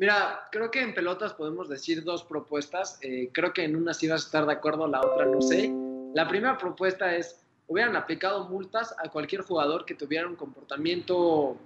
Mira, 0.00 0.48
creo 0.50 0.70
que 0.70 0.80
en 0.80 0.94
pelotas 0.94 1.34
podemos 1.34 1.68
decir 1.68 2.02
dos 2.02 2.24
propuestas. 2.24 2.98
Eh, 3.02 3.28
creo 3.34 3.52
que 3.52 3.64
en 3.64 3.76
una 3.76 3.92
sí 3.92 4.08
vas 4.08 4.22
a 4.22 4.24
estar 4.24 4.46
de 4.46 4.54
acuerdo, 4.54 4.88
la 4.88 5.02
otra 5.02 5.26
no 5.26 5.42
sé. 5.42 5.70
La 6.14 6.26
primera 6.26 6.56
propuesta 6.56 7.14
es, 7.14 7.44
hubieran 7.66 7.94
aplicado 7.94 8.48
multas 8.48 8.94
a 8.96 9.10
cualquier 9.10 9.42
jugador 9.42 9.84
que 9.84 9.94
tuviera 9.94 10.26
un 10.26 10.36
comportamiento 10.36 11.58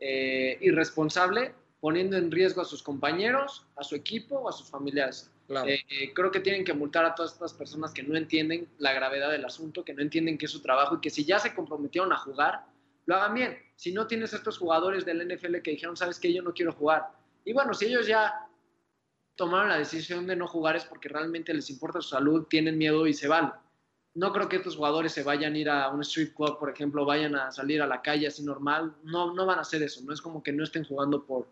eh, 0.00 0.56
irresponsable, 0.62 1.52
poniendo 1.78 2.16
en 2.16 2.30
riesgo 2.30 2.62
a 2.62 2.64
sus 2.64 2.82
compañeros, 2.82 3.66
a 3.76 3.84
su 3.84 3.94
equipo 3.96 4.36
o 4.36 4.48
a 4.48 4.52
sus 4.52 4.70
familiares. 4.70 5.30
Eh, 5.66 6.14
creo 6.14 6.30
que 6.30 6.40
tienen 6.40 6.64
que 6.64 6.72
multar 6.72 7.04
a 7.04 7.14
todas 7.14 7.34
estas 7.34 7.52
personas 7.52 7.92
que 7.92 8.02
no 8.02 8.16
entienden 8.16 8.66
la 8.78 8.94
gravedad 8.94 9.30
del 9.30 9.44
asunto, 9.44 9.84
que 9.84 9.92
no 9.92 10.00
entienden 10.00 10.38
que 10.38 10.46
es 10.46 10.52
su 10.52 10.62
trabajo 10.62 10.94
y 10.96 11.00
que 11.02 11.10
si 11.10 11.26
ya 11.26 11.38
se 11.38 11.54
comprometieron 11.54 12.14
a 12.14 12.16
jugar, 12.16 12.64
lo 13.04 13.16
hagan 13.16 13.34
bien. 13.34 13.58
Si 13.76 13.92
no 13.92 14.06
tienes 14.06 14.32
estos 14.32 14.56
jugadores 14.56 15.04
del 15.04 15.28
NFL 15.28 15.56
que 15.58 15.72
dijeron, 15.72 15.98
sabes 15.98 16.18
que 16.18 16.32
yo 16.32 16.40
no 16.40 16.54
quiero 16.54 16.72
jugar. 16.72 17.22
Y 17.44 17.52
bueno, 17.52 17.74
si 17.74 17.86
ellos 17.86 18.06
ya 18.06 18.48
tomaron 19.36 19.68
la 19.68 19.78
decisión 19.78 20.26
de 20.26 20.36
no 20.36 20.46
jugar 20.46 20.76
es 20.76 20.84
porque 20.84 21.08
realmente 21.08 21.52
les 21.52 21.70
importa 21.70 22.00
su 22.00 22.10
salud, 22.10 22.46
tienen 22.48 22.78
miedo 22.78 23.06
y 23.06 23.14
se 23.14 23.28
van. 23.28 23.52
No 24.14 24.32
creo 24.32 24.48
que 24.48 24.56
estos 24.56 24.76
jugadores 24.76 25.12
se 25.12 25.24
vayan 25.24 25.54
a 25.54 25.58
ir 25.58 25.68
a 25.68 25.88
un 25.88 26.00
street 26.02 26.34
club, 26.34 26.58
por 26.58 26.70
ejemplo, 26.70 27.04
vayan 27.04 27.34
a 27.34 27.50
salir 27.50 27.82
a 27.82 27.86
la 27.86 28.00
calle 28.00 28.28
así 28.28 28.44
normal. 28.44 28.94
No, 29.02 29.34
no 29.34 29.44
van 29.44 29.58
a 29.58 29.62
hacer 29.62 29.82
eso. 29.82 30.02
No 30.04 30.12
es 30.12 30.22
como 30.22 30.42
que 30.42 30.52
no 30.52 30.62
estén 30.62 30.84
jugando 30.84 31.24
por, 31.24 31.48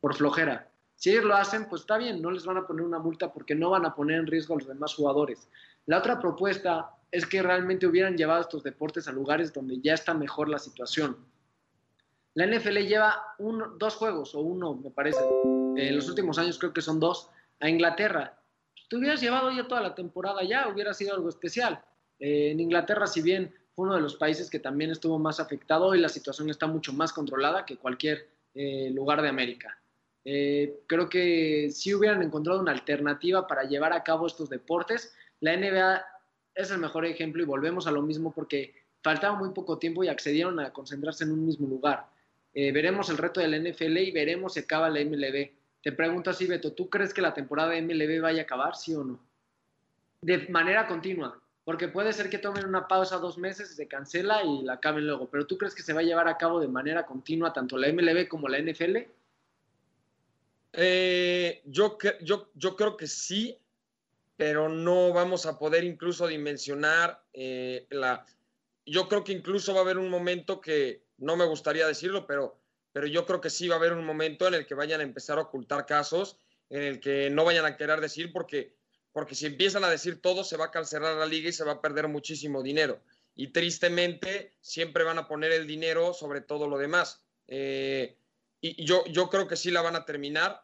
por 0.00 0.14
flojera. 0.14 0.70
Si 0.94 1.10
ellos 1.10 1.24
lo 1.24 1.36
hacen, 1.36 1.68
pues 1.68 1.82
está 1.82 1.98
bien, 1.98 2.22
no 2.22 2.30
les 2.30 2.46
van 2.46 2.56
a 2.56 2.66
poner 2.66 2.86
una 2.86 2.98
multa 2.98 3.30
porque 3.30 3.54
no 3.54 3.68
van 3.68 3.84
a 3.84 3.94
poner 3.94 4.18
en 4.18 4.26
riesgo 4.26 4.54
a 4.54 4.58
los 4.58 4.66
demás 4.66 4.94
jugadores. 4.94 5.46
La 5.84 5.98
otra 5.98 6.18
propuesta 6.18 6.90
es 7.10 7.26
que 7.26 7.42
realmente 7.42 7.86
hubieran 7.86 8.16
llevado 8.16 8.40
estos 8.40 8.62
deportes 8.62 9.06
a 9.06 9.12
lugares 9.12 9.52
donde 9.52 9.78
ya 9.80 9.92
está 9.92 10.14
mejor 10.14 10.48
la 10.48 10.58
situación. 10.58 11.18
La 12.36 12.46
NFL 12.46 12.80
lleva 12.80 13.34
dos 13.78 13.94
juegos, 13.94 14.34
o 14.34 14.40
uno, 14.40 14.74
me 14.74 14.90
parece, 14.90 15.24
en 15.74 15.96
los 15.96 16.06
últimos 16.06 16.38
años 16.38 16.58
creo 16.58 16.74
que 16.74 16.82
son 16.82 17.00
dos, 17.00 17.30
a 17.60 17.68
Inglaterra. 17.70 18.38
Tú 18.88 18.98
hubieras 18.98 19.22
llevado 19.22 19.50
ya 19.50 19.66
toda 19.66 19.80
la 19.80 19.94
temporada 19.94 20.44
ya, 20.44 20.68
hubiera 20.68 20.92
sido 20.92 21.14
algo 21.14 21.30
especial. 21.30 21.82
Eh, 22.18 22.50
en 22.50 22.60
Inglaterra, 22.60 23.06
si 23.06 23.22
bien 23.22 23.54
fue 23.72 23.86
uno 23.86 23.94
de 23.94 24.02
los 24.02 24.16
países 24.16 24.50
que 24.50 24.58
también 24.58 24.90
estuvo 24.90 25.18
más 25.18 25.40
afectado, 25.40 25.86
hoy 25.86 25.98
la 25.98 26.10
situación 26.10 26.50
está 26.50 26.66
mucho 26.66 26.92
más 26.92 27.10
controlada 27.10 27.64
que 27.64 27.78
cualquier 27.78 28.28
eh, 28.54 28.90
lugar 28.90 29.22
de 29.22 29.30
América. 29.30 29.80
Eh, 30.22 30.80
creo 30.86 31.08
que 31.08 31.70
si 31.70 31.94
hubieran 31.94 32.22
encontrado 32.22 32.60
una 32.60 32.72
alternativa 32.72 33.46
para 33.46 33.64
llevar 33.64 33.94
a 33.94 34.04
cabo 34.04 34.26
estos 34.26 34.50
deportes. 34.50 35.14
La 35.40 35.56
NBA 35.56 36.04
es 36.54 36.70
el 36.70 36.80
mejor 36.80 37.06
ejemplo 37.06 37.42
y 37.42 37.46
volvemos 37.46 37.86
a 37.86 37.92
lo 37.92 38.02
mismo 38.02 38.30
porque 38.32 38.74
faltaba 39.02 39.38
muy 39.38 39.54
poco 39.54 39.78
tiempo 39.78 40.04
y 40.04 40.08
accedieron 40.08 40.60
a 40.60 40.72
concentrarse 40.72 41.24
en 41.24 41.32
un 41.32 41.46
mismo 41.46 41.66
lugar. 41.66 42.14
Eh, 42.58 42.72
veremos 42.72 43.10
el 43.10 43.18
reto 43.18 43.38
de 43.38 43.48
la 43.48 43.58
NFL 43.58 43.98
y 43.98 44.12
veremos 44.12 44.54
si 44.54 44.60
acaba 44.60 44.88
la 44.88 45.04
MLB. 45.04 45.50
Te 45.82 45.92
pregunto 45.92 46.30
así, 46.30 46.46
Beto, 46.46 46.72
¿tú 46.72 46.88
crees 46.88 47.12
que 47.12 47.20
la 47.20 47.34
temporada 47.34 47.72
de 47.72 47.82
MLB 47.82 48.22
vaya 48.22 48.40
a 48.40 48.44
acabar, 48.44 48.74
sí 48.76 48.94
o 48.94 49.04
no? 49.04 49.20
De 50.22 50.48
manera 50.48 50.86
continua, 50.86 51.38
porque 51.64 51.88
puede 51.88 52.14
ser 52.14 52.30
que 52.30 52.38
tomen 52.38 52.64
una 52.64 52.88
pausa 52.88 53.18
dos 53.18 53.36
meses, 53.36 53.76
se 53.76 53.86
cancela 53.86 54.42
y 54.42 54.62
la 54.62 54.72
acaben 54.72 55.06
luego, 55.06 55.28
pero 55.28 55.46
¿tú 55.46 55.58
crees 55.58 55.74
que 55.74 55.82
se 55.82 55.92
va 55.92 56.00
a 56.00 56.04
llevar 56.04 56.28
a 56.28 56.38
cabo 56.38 56.58
de 56.58 56.68
manera 56.68 57.04
continua 57.04 57.52
tanto 57.52 57.76
la 57.76 57.92
MLB 57.92 58.26
como 58.26 58.48
la 58.48 58.58
NFL? 58.58 58.96
Eh, 60.72 61.60
yo, 61.66 61.98
yo, 62.22 62.48
yo 62.54 62.74
creo 62.74 62.96
que 62.96 63.06
sí, 63.06 63.58
pero 64.38 64.70
no 64.70 65.12
vamos 65.12 65.44
a 65.44 65.58
poder 65.58 65.84
incluso 65.84 66.26
dimensionar 66.26 67.22
eh, 67.34 67.84
la... 67.90 68.24
Yo 68.86 69.08
creo 69.08 69.24
que 69.24 69.32
incluso 69.32 69.74
va 69.74 69.80
a 69.80 69.82
haber 69.82 69.98
un 69.98 70.08
momento 70.08 70.58
que, 70.58 71.05
no 71.18 71.36
me 71.36 71.44
gustaría 71.44 71.86
decirlo, 71.86 72.26
pero, 72.26 72.58
pero 72.92 73.06
yo 73.06 73.26
creo 73.26 73.40
que 73.40 73.50
sí 73.50 73.68
va 73.68 73.76
a 73.76 73.78
haber 73.78 73.92
un 73.92 74.04
momento 74.04 74.46
en 74.46 74.54
el 74.54 74.66
que 74.66 74.74
vayan 74.74 75.00
a 75.00 75.04
empezar 75.04 75.38
a 75.38 75.42
ocultar 75.42 75.86
casos, 75.86 76.38
en 76.70 76.82
el 76.82 77.00
que 77.00 77.30
no 77.30 77.44
vayan 77.44 77.64
a 77.64 77.76
querer 77.76 78.00
decir, 78.00 78.32
porque, 78.32 78.74
porque 79.12 79.34
si 79.34 79.46
empiezan 79.46 79.84
a 79.84 79.90
decir 79.90 80.20
todo, 80.20 80.44
se 80.44 80.56
va 80.56 80.66
a 80.66 80.70
cancelar 80.70 81.16
la 81.16 81.26
liga 81.26 81.48
y 81.48 81.52
se 81.52 81.64
va 81.64 81.72
a 81.72 81.80
perder 81.80 82.08
muchísimo 82.08 82.62
dinero. 82.62 83.00
Y 83.34 83.48
tristemente 83.48 84.56
siempre 84.60 85.04
van 85.04 85.18
a 85.18 85.28
poner 85.28 85.52
el 85.52 85.66
dinero 85.66 86.14
sobre 86.14 86.40
todo 86.40 86.68
lo 86.68 86.78
demás. 86.78 87.22
Eh, 87.46 88.16
y 88.60 88.84
yo, 88.84 89.04
yo 89.06 89.28
creo 89.28 89.46
que 89.46 89.56
sí 89.56 89.70
la 89.70 89.82
van 89.82 89.96
a 89.96 90.04
terminar, 90.04 90.62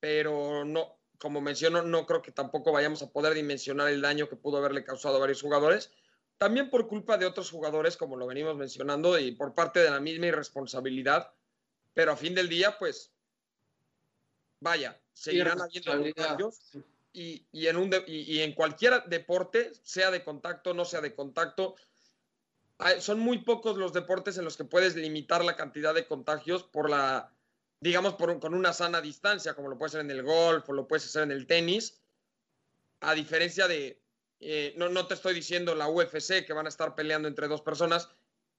pero 0.00 0.64
no, 0.64 0.98
como 1.18 1.40
menciono, 1.40 1.82
no 1.82 2.06
creo 2.06 2.22
que 2.22 2.32
tampoco 2.32 2.72
vayamos 2.72 3.02
a 3.02 3.10
poder 3.10 3.34
dimensionar 3.34 3.88
el 3.88 4.00
daño 4.00 4.28
que 4.28 4.36
pudo 4.36 4.58
haberle 4.58 4.84
causado 4.84 5.16
a 5.16 5.20
varios 5.20 5.42
jugadores, 5.42 5.90
también 6.38 6.70
por 6.70 6.86
culpa 6.86 7.16
de 7.16 7.26
otros 7.26 7.50
jugadores, 7.50 7.96
como 7.96 8.16
lo 8.16 8.26
venimos 8.26 8.56
mencionando, 8.56 9.18
y 9.18 9.32
por 9.32 9.54
parte 9.54 9.80
de 9.80 9.90
la 9.90 10.00
misma 10.00 10.26
irresponsabilidad, 10.26 11.32
pero 11.94 12.12
a 12.12 12.16
fin 12.16 12.34
del 12.34 12.48
día, 12.48 12.76
pues, 12.78 13.12
vaya, 14.60 15.00
seguirán 15.12 15.60
habiendo 15.60 16.14
cambios 16.14 16.60
y, 17.12 17.46
y, 17.52 17.66
en 17.68 17.76
un 17.76 17.90
y, 18.06 18.40
en 18.40 18.54
cualquier 18.54 19.04
deporte, 19.04 19.72
sea 19.82 20.10
de 20.10 20.24
contacto, 20.24 20.74
no 20.74 20.84
sea 20.84 21.00
de 21.00 21.14
contacto, 21.14 21.76
son 22.98 23.20
muy 23.20 23.38
pocos 23.38 23.76
los 23.76 23.92
deportes 23.92 24.36
en 24.36 24.44
los 24.44 24.56
que 24.56 24.64
puedes 24.64 24.96
limitar 24.96 25.44
la 25.44 25.56
cantidad 25.56 25.94
de 25.94 26.06
contagios 26.06 26.64
por 26.64 26.90
la 26.90 27.30
digamos, 27.84 28.14
con 28.14 28.54
una 28.54 28.72
sana 28.72 29.02
distancia, 29.02 29.52
como 29.52 29.68
lo 29.68 29.76
puede 29.76 29.90
ser 29.90 30.00
en 30.00 30.10
el 30.10 30.22
golf 30.22 30.66
o 30.70 30.72
lo 30.72 30.88
puedes 30.88 31.04
hacer 31.04 31.24
en 31.24 31.32
el 31.32 31.46
tenis, 31.46 32.00
a 33.00 33.12
diferencia 33.12 33.68
de, 33.68 34.00
eh, 34.40 34.74
no, 34.76 34.88
no 34.88 35.06
te 35.06 35.14
estoy 35.14 35.34
diciendo 35.34 35.74
la 35.74 35.88
UFC 35.88 36.44
que 36.44 36.52
van 36.52 36.66
a 36.66 36.68
estar 36.68 36.94
peleando 36.94 37.28
entre 37.28 37.48
dos 37.48 37.62
personas, 37.62 38.08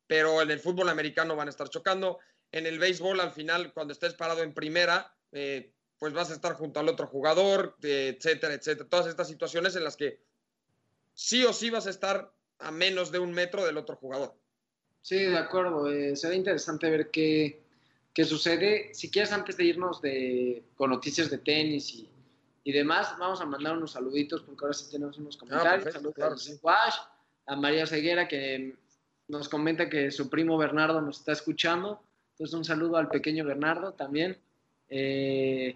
pero 0.07 0.41
en 0.41 0.51
el 0.51 0.59
fútbol 0.59 0.89
americano 0.89 1.35
van 1.35 1.47
a 1.47 1.51
estar 1.51 1.69
chocando, 1.69 2.19
en 2.51 2.65
el 2.65 2.79
béisbol 2.79 3.19
al 3.19 3.31
final, 3.31 3.73
cuando 3.73 3.93
estés 3.93 4.13
parado 4.13 4.43
en 4.43 4.53
primera, 4.53 5.13
eh, 5.31 5.71
pues 5.97 6.13
vas 6.13 6.29
a 6.31 6.33
estar 6.33 6.53
junto 6.53 6.79
al 6.79 6.89
otro 6.89 7.07
jugador, 7.07 7.75
etcétera, 7.81 8.53
etcétera. 8.53 8.87
Todas 8.89 9.07
estas 9.07 9.27
situaciones 9.27 9.75
en 9.75 9.83
las 9.83 9.97
que 9.97 10.19
sí 11.13 11.43
o 11.43 11.53
sí 11.53 11.69
vas 11.69 11.87
a 11.87 11.89
estar 11.89 12.31
a 12.59 12.71
menos 12.71 13.11
de 13.11 13.19
un 13.19 13.31
metro 13.31 13.65
del 13.65 13.77
otro 13.77 13.95
jugador. 13.95 14.35
Sí, 15.01 15.17
de 15.17 15.37
acuerdo. 15.37 15.91
Eh, 15.91 16.15
será 16.15 16.35
interesante 16.35 16.89
ver 16.89 17.09
qué, 17.11 17.65
¿Qué 18.15 18.23
sucede. 18.23 18.93
Si 18.93 19.11
quieres, 19.11 19.33
antes 19.33 19.57
de 19.57 19.65
irnos 19.65 20.01
de, 20.01 20.63
con 20.77 20.89
noticias 20.89 21.29
de 21.29 21.37
tenis 21.37 21.93
y, 21.93 22.07
y, 22.65 22.71
demás, 22.73 23.15
vamos 23.17 23.39
a 23.39 23.45
mandar 23.45 23.77
unos 23.77 23.91
saluditos 23.91 24.41
porque 24.41 24.65
ahora 24.65 24.73
sí 24.73 24.91
tenemos 24.91 25.17
unos 25.17 25.37
comentarios. 25.37 25.93
Saludos 25.93 26.59
a 26.65 27.15
a 27.47 27.55
María 27.55 27.85
Ceguera 27.85 28.27
que 28.27 28.75
nos 29.27 29.49
comenta 29.49 29.89
que 29.89 30.11
su 30.11 30.29
primo 30.29 30.57
Bernardo 30.57 31.01
nos 31.01 31.19
está 31.19 31.31
escuchando. 31.31 32.01
Entonces, 32.31 32.53
un 32.55 32.65
saludo 32.65 32.97
al 32.97 33.07
pequeño 33.07 33.45
Bernardo 33.45 33.93
también. 33.93 34.37
Eh, 34.89 35.75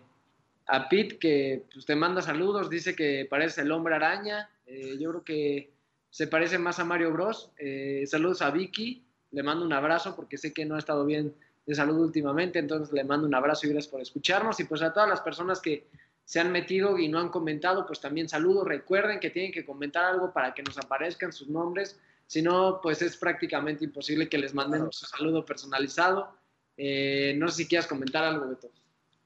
a 0.67 0.87
Pete, 0.87 1.17
que 1.17 1.65
pues, 1.73 1.85
te 1.85 1.95
manda 1.95 2.21
saludos, 2.21 2.69
dice 2.69 2.95
que 2.95 3.25
parece 3.29 3.61
el 3.61 3.71
hombre 3.71 3.95
araña. 3.95 4.49
Eh, 4.65 4.97
yo 4.99 5.09
creo 5.09 5.23
que 5.23 5.73
se 6.09 6.27
parece 6.27 6.57
más 6.57 6.79
a 6.79 6.85
Mario 6.85 7.11
Bros. 7.11 7.51
Eh, 7.57 8.03
saludos 8.05 8.41
a 8.41 8.51
Vicky, 8.51 9.03
le 9.31 9.43
mando 9.43 9.65
un 9.65 9.73
abrazo 9.73 10.15
porque 10.15 10.37
sé 10.37 10.53
que 10.53 10.65
no 10.65 10.75
ha 10.75 10.79
estado 10.79 11.05
bien 11.05 11.33
de 11.65 11.75
salud 11.75 11.99
últimamente. 11.99 12.59
Entonces 12.59 12.93
le 12.93 13.03
mando 13.03 13.25
un 13.25 13.33
abrazo 13.33 13.65
y 13.65 13.69
gracias 13.69 13.91
por 13.91 14.01
escucharnos. 14.01 14.59
Y 14.59 14.65
pues 14.65 14.81
a 14.81 14.93
todas 14.93 15.09
las 15.09 15.21
personas 15.21 15.59
que 15.59 15.87
se 16.29 16.39
han 16.39 16.51
metido 16.51 16.99
y 16.99 17.07
no 17.07 17.17
han 17.17 17.29
comentado, 17.29 17.87
pues 17.87 17.99
también 17.99 18.29
saludos. 18.29 18.67
Recuerden 18.67 19.19
que 19.19 19.31
tienen 19.31 19.51
que 19.51 19.65
comentar 19.65 20.05
algo 20.05 20.31
para 20.31 20.53
que 20.53 20.61
nos 20.61 20.77
aparezcan 20.77 21.33
sus 21.33 21.47
nombres. 21.47 21.99
Si 22.27 22.43
no, 22.43 22.81
pues 22.83 23.01
es 23.01 23.17
prácticamente 23.17 23.83
imposible 23.83 24.29
que 24.29 24.37
les 24.37 24.53
mandemos 24.53 24.95
su 24.95 25.07
saludo 25.07 25.43
personalizado. 25.43 26.31
Eh, 26.77 27.33
no 27.35 27.47
sé 27.47 27.63
si 27.63 27.67
quieras 27.67 27.87
comentar 27.87 28.23
algo, 28.23 28.47
Beto. 28.47 28.69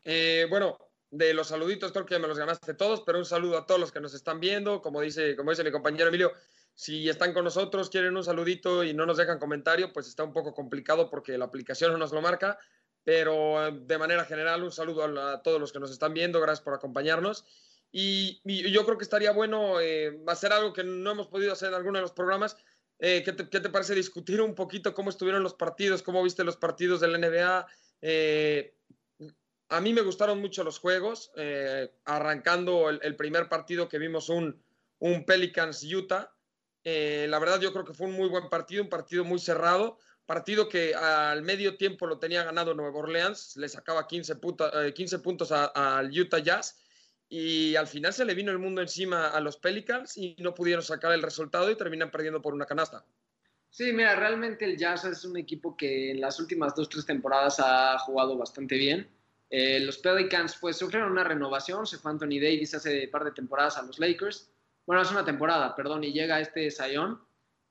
Eh, 0.06 0.48
bueno, 0.50 0.78
de 1.12 1.34
los 1.34 1.50
saluditos 1.50 1.92
creo 1.92 2.06
que 2.06 2.18
me 2.20 2.28
los 2.30 2.40
ganaste 2.40 2.74
todos, 2.74 3.02
pero 3.02 3.18
un 3.18 3.26
saludo 3.26 3.58
a 3.58 3.66
todos 3.66 3.82
los 3.82 3.92
que 3.92 4.00
nos 4.00 4.14
están 4.14 4.40
viendo. 4.40 4.82
Como 4.82 5.02
dice, 5.02 5.36
como 5.36 5.50
dice 5.50 5.66
mi 5.66 5.72
compañero 5.72 6.08
Emilio, 6.08 6.32
si 6.74 7.10
están 7.10 7.34
con 7.34 7.44
nosotros, 7.44 7.90
quieren 7.90 8.16
un 8.16 8.24
saludito 8.24 8.82
y 8.82 8.94
no 8.94 9.06
nos 9.06 9.18
dejan 9.18 9.40
comentario, 9.40 9.92
pues 9.92 10.08
está 10.08 10.24
un 10.24 10.32
poco 10.32 10.54
complicado 10.54 11.10
porque 11.10 11.38
la 11.38 11.44
aplicación 11.44 11.92
no 11.92 11.98
nos 11.98 12.14
lo 12.14 12.22
marca. 12.22 12.58
Pero 13.04 13.68
eh, 13.68 13.72
de 13.74 13.98
manera 13.98 14.26
general, 14.26 14.64
un 14.64 14.72
saludo 14.72 15.04
a, 15.04 15.42
todos 15.42 15.60
los 15.60 15.72
que 15.72 15.80
nos 15.80 15.92
están 15.92 16.14
viendo. 16.14 16.40
Gracias 16.40 16.64
por 16.64 16.74
acompañarnos. 16.74 17.46
Y, 17.92 18.42
yo 18.72 18.86
creo 18.86 18.98
que 18.98 19.04
estaría 19.04 19.32
bueno 19.32 19.80
eh, 19.80 20.20
hacer 20.28 20.52
algo 20.52 20.74
que 20.74 20.84
no 20.84 21.12
hemos 21.12 21.28
podido 21.28 21.54
hacer 21.54 21.70
en 21.70 21.76
alguno 21.76 22.00
de 22.00 22.04
los 22.04 22.14
programas. 22.14 22.58
Eh, 23.00 23.24
¿qué, 23.24 23.34
te, 23.34 23.70
parece 23.70 23.94
discutir 23.94 24.42
un 24.42 24.56
poquito 24.56 24.94
cómo 24.94 25.10
estuvieron 25.10 25.44
los 25.44 25.54
partidos? 25.54 26.02
¿Cómo 26.02 26.24
viste 26.24 26.44
los 26.44 26.58
partidos 26.58 27.02
de 27.02 27.08
la 27.08 27.18
NBA? 27.18 27.68
a 29.70 29.82
mí 29.82 29.94
me 29.94 30.02
gustaron 30.02 30.40
mucho 30.40 30.64
los 30.64 30.80
juegos. 30.80 31.32
arrancando 32.06 32.90
el, 32.90 33.16
primer 33.16 33.50
partido 33.50 33.90
que 33.90 33.98
vimos 33.98 34.30
un, 34.30 34.62
un 35.00 35.26
Pelicans-Utah. 35.26 36.34
Eh, 36.84 37.28
la 37.30 37.40
verdad 37.40 37.62
yo 37.62 37.72
creo 37.72 37.86
que 37.86 37.94
fue 37.94 38.08
un 38.08 38.14
muy 38.14 38.28
buen 38.30 38.50
partido, 38.50 38.84
un 38.84 38.90
partido 38.90 39.24
muy 39.24 39.40
cerrado, 39.40 40.00
partido 40.26 40.70
que 40.70 40.96
al 40.96 41.42
medio 41.42 41.78
tiempo 41.78 42.08
lo 42.08 42.20
tenía 42.20 42.44
ganado 42.44 42.74
Nueva 42.74 43.00
Orleans, 43.00 43.56
le 43.58 43.68
sacaba 43.68 44.08
15, 44.08 44.36
15 44.94 45.20
puntos 45.20 45.52
al 45.52 46.10
Utah 46.18 46.40
Jazz 46.40 46.80
y 47.30 47.76
al 47.76 47.88
final 47.88 48.14
se 48.14 48.26
le 48.26 48.36
vino 48.36 48.52
el 48.52 48.60
mundo 48.60 48.82
encima 48.82 49.30
a 49.30 49.40
los 49.40 49.58
Pelicans 49.58 50.18
y 50.18 50.36
no 50.40 50.54
pudieron 50.54 50.84
sacar 50.84 51.12
el 51.14 51.22
resultado 51.22 51.70
y 51.72 51.76
terminan 51.76 52.12
perdiendo 52.12 52.42
por 52.42 52.54
una 52.54 52.66
canasta. 52.66 53.06
Sí, 53.70 53.92
mira, 53.92 54.16
realmente 54.16 54.66
el 54.66 54.78
Jazz 54.78 55.06
es 55.06 55.26
un 55.26 55.36
equipo 55.36 55.76
que 55.76 56.12
en 56.12 56.22
las 56.22 56.40
últimas 56.40 56.76
dos, 56.76 56.90
tres 56.90 57.08
temporadas 57.08 57.60
ha 57.60 57.98
jugado 57.98 58.38
bastante 58.38 58.78
bien. 58.78 59.10
Eh, 59.50 59.80
los 59.80 59.98
Pelicans 59.98 60.58
pues 60.62 60.78
sufrieron 60.78 61.12
una 61.12 61.24
renovación, 61.24 61.88
se 61.88 61.98
fue 61.98 62.12
Anthony 62.12 62.40
Davis 62.40 62.76
hace 62.76 63.06
un 63.06 63.12
par 63.12 63.24
de 63.24 63.32
temporadas 63.32 63.78
a 63.78 63.82
los 63.82 63.98
Lakers. 63.98 64.52
Bueno, 64.86 65.02
hace 65.02 65.14
una 65.14 65.26
temporada, 65.26 65.76
perdón, 65.76 66.04
y 66.04 66.14
llega 66.14 66.40
este 66.40 66.70
Zion, 66.70 67.20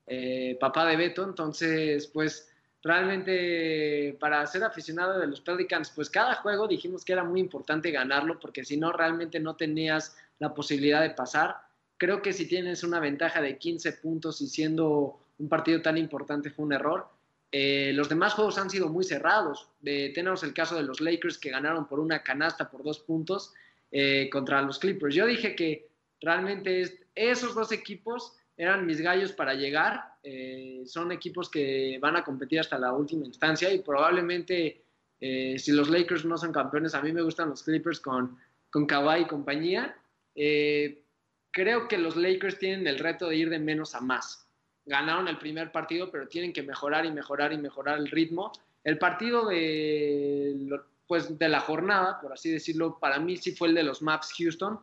eh, 0.07 0.57
papá 0.61 0.87
de 0.87 0.97
Beto, 0.97 1.25
entonces 1.25 2.07
pues 2.09 2.49
realmente 2.83 4.17
para 4.19 4.45
ser 4.47 4.65
aficionado 4.65 5.19
de 5.19 5.27
los 5.27 5.41
Pelicans, 5.41 5.91
pues 5.95 6.11
cada 6.11 6.35
juego 6.37 6.67
dijimos 6.67 7.05
que 7.05 7.13
era 7.13 7.25
muy 7.25 7.41
importante 7.41 7.91
ganarlo, 7.91 8.41
porque 8.41 8.65
si 8.65 8.77
no, 8.77 8.93
realmente 8.93 9.39
no 9.39 9.57
tenías 9.57 10.17
la 10.39 10.53
posibilidad 10.53 11.01
de 11.01 11.11
pasar. 11.11 11.57
Creo 11.97 12.21
que 12.23 12.33
si 12.33 12.47
tienes 12.47 12.83
una 12.83 12.99
ventaja 12.99 13.41
de 13.41 13.59
15 13.59 13.93
puntos 13.95 14.41
y 14.41 14.49
siendo 14.49 15.21
un 15.39 15.49
partido 15.49 15.81
tan 15.81 15.97
importante 15.97 16.51
fue 16.51 16.65
un 16.65 16.73
error. 16.73 17.07
Eh, 17.53 17.93
los 17.95 18.09
demás 18.09 18.35
juegos 18.35 18.59
han 18.59 18.71
sido 18.71 18.89
muy 18.89 19.05
cerrados. 19.05 19.69
tenemos 19.83 20.43
el 20.43 20.55
caso 20.55 20.75
de 20.75 20.83
los 20.83 21.01
Lakers 21.01 21.39
que 21.39 21.51
ganaron 21.51 21.87
por 21.87 22.01
una 22.01 22.23
canasta 22.23 22.71
por 22.71 22.83
dos 22.83 22.99
puntos 22.99 23.53
eh, 23.91 24.31
contra 24.31 24.63
los 24.63 24.79
Clippers. 24.79 25.15
Yo 25.15 25.27
dije 25.27 25.55
que 25.55 25.89
realmente 26.21 26.99
esos 27.15 27.55
dos 27.55 27.73
equipos 27.73 28.33
eran 28.63 28.87
mis 28.87 29.01
gallos 29.01 29.33
para 29.33 29.55
llegar. 29.55 30.15
Eh, 30.23 30.83
son 30.87 31.11
equipos 31.11 31.51
que 31.51 31.99
van 32.01 32.17
a 32.17 32.25
competir 32.25 32.61
hasta 32.61 32.79
la 32.79 32.93
última 32.93 33.27
instancia 33.27 33.73
y 33.73 33.81
probablemente 33.81 34.85
eh, 35.21 35.59
si 35.59 35.73
los 35.73 35.89
Lakers 35.89 36.25
no 36.25 36.39
son 36.39 36.53
campeones, 36.53 36.95
a 36.95 37.03
mí 37.03 37.13
me 37.13 37.23
gustan 37.23 37.51
los 37.51 37.63
Clippers 37.63 38.01
con, 38.01 38.39
con 38.71 38.87
Kawhi 38.87 39.23
y 39.23 39.27
compañía. 39.27 39.97
Eh, 40.35 41.03
creo 41.51 41.89
que 41.89 41.99
los 41.99 42.17
Lakers 42.17 42.59
tienen 42.59 42.87
el 42.87 42.99
reto 42.99 43.29
de 43.29 43.37
ir 43.37 43.51
de 43.51 43.59
menos 43.59 43.95
a 43.95 44.01
más. 44.01 44.49
Ganaron 44.85 45.29
el 45.29 45.39
primer 45.39 45.71
partido, 45.71 46.11
pero 46.11 46.29
tienen 46.29 46.53
que 46.53 46.63
mejorar 46.63 47.05
y 47.05 47.13
mejorar 47.13 47.53
y 47.53 47.59
mejorar 47.59 47.99
el 47.99 48.09
ritmo. 48.09 48.53
El 48.85 48.99
partido 48.99 49.47
de, 49.47 50.81
pues, 51.07 51.39
de 51.39 51.49
la 51.49 51.61
jornada, 51.61 52.21
por 52.21 52.33
así 52.33 52.51
decirlo, 52.51 52.99
para 52.99 53.21
mí 53.21 53.37
sí 53.37 53.53
fue 53.53 53.69
el 53.69 53.75
de 53.75 53.85
los 53.85 54.03
Maps 54.03 54.33
Houston. 54.39 54.81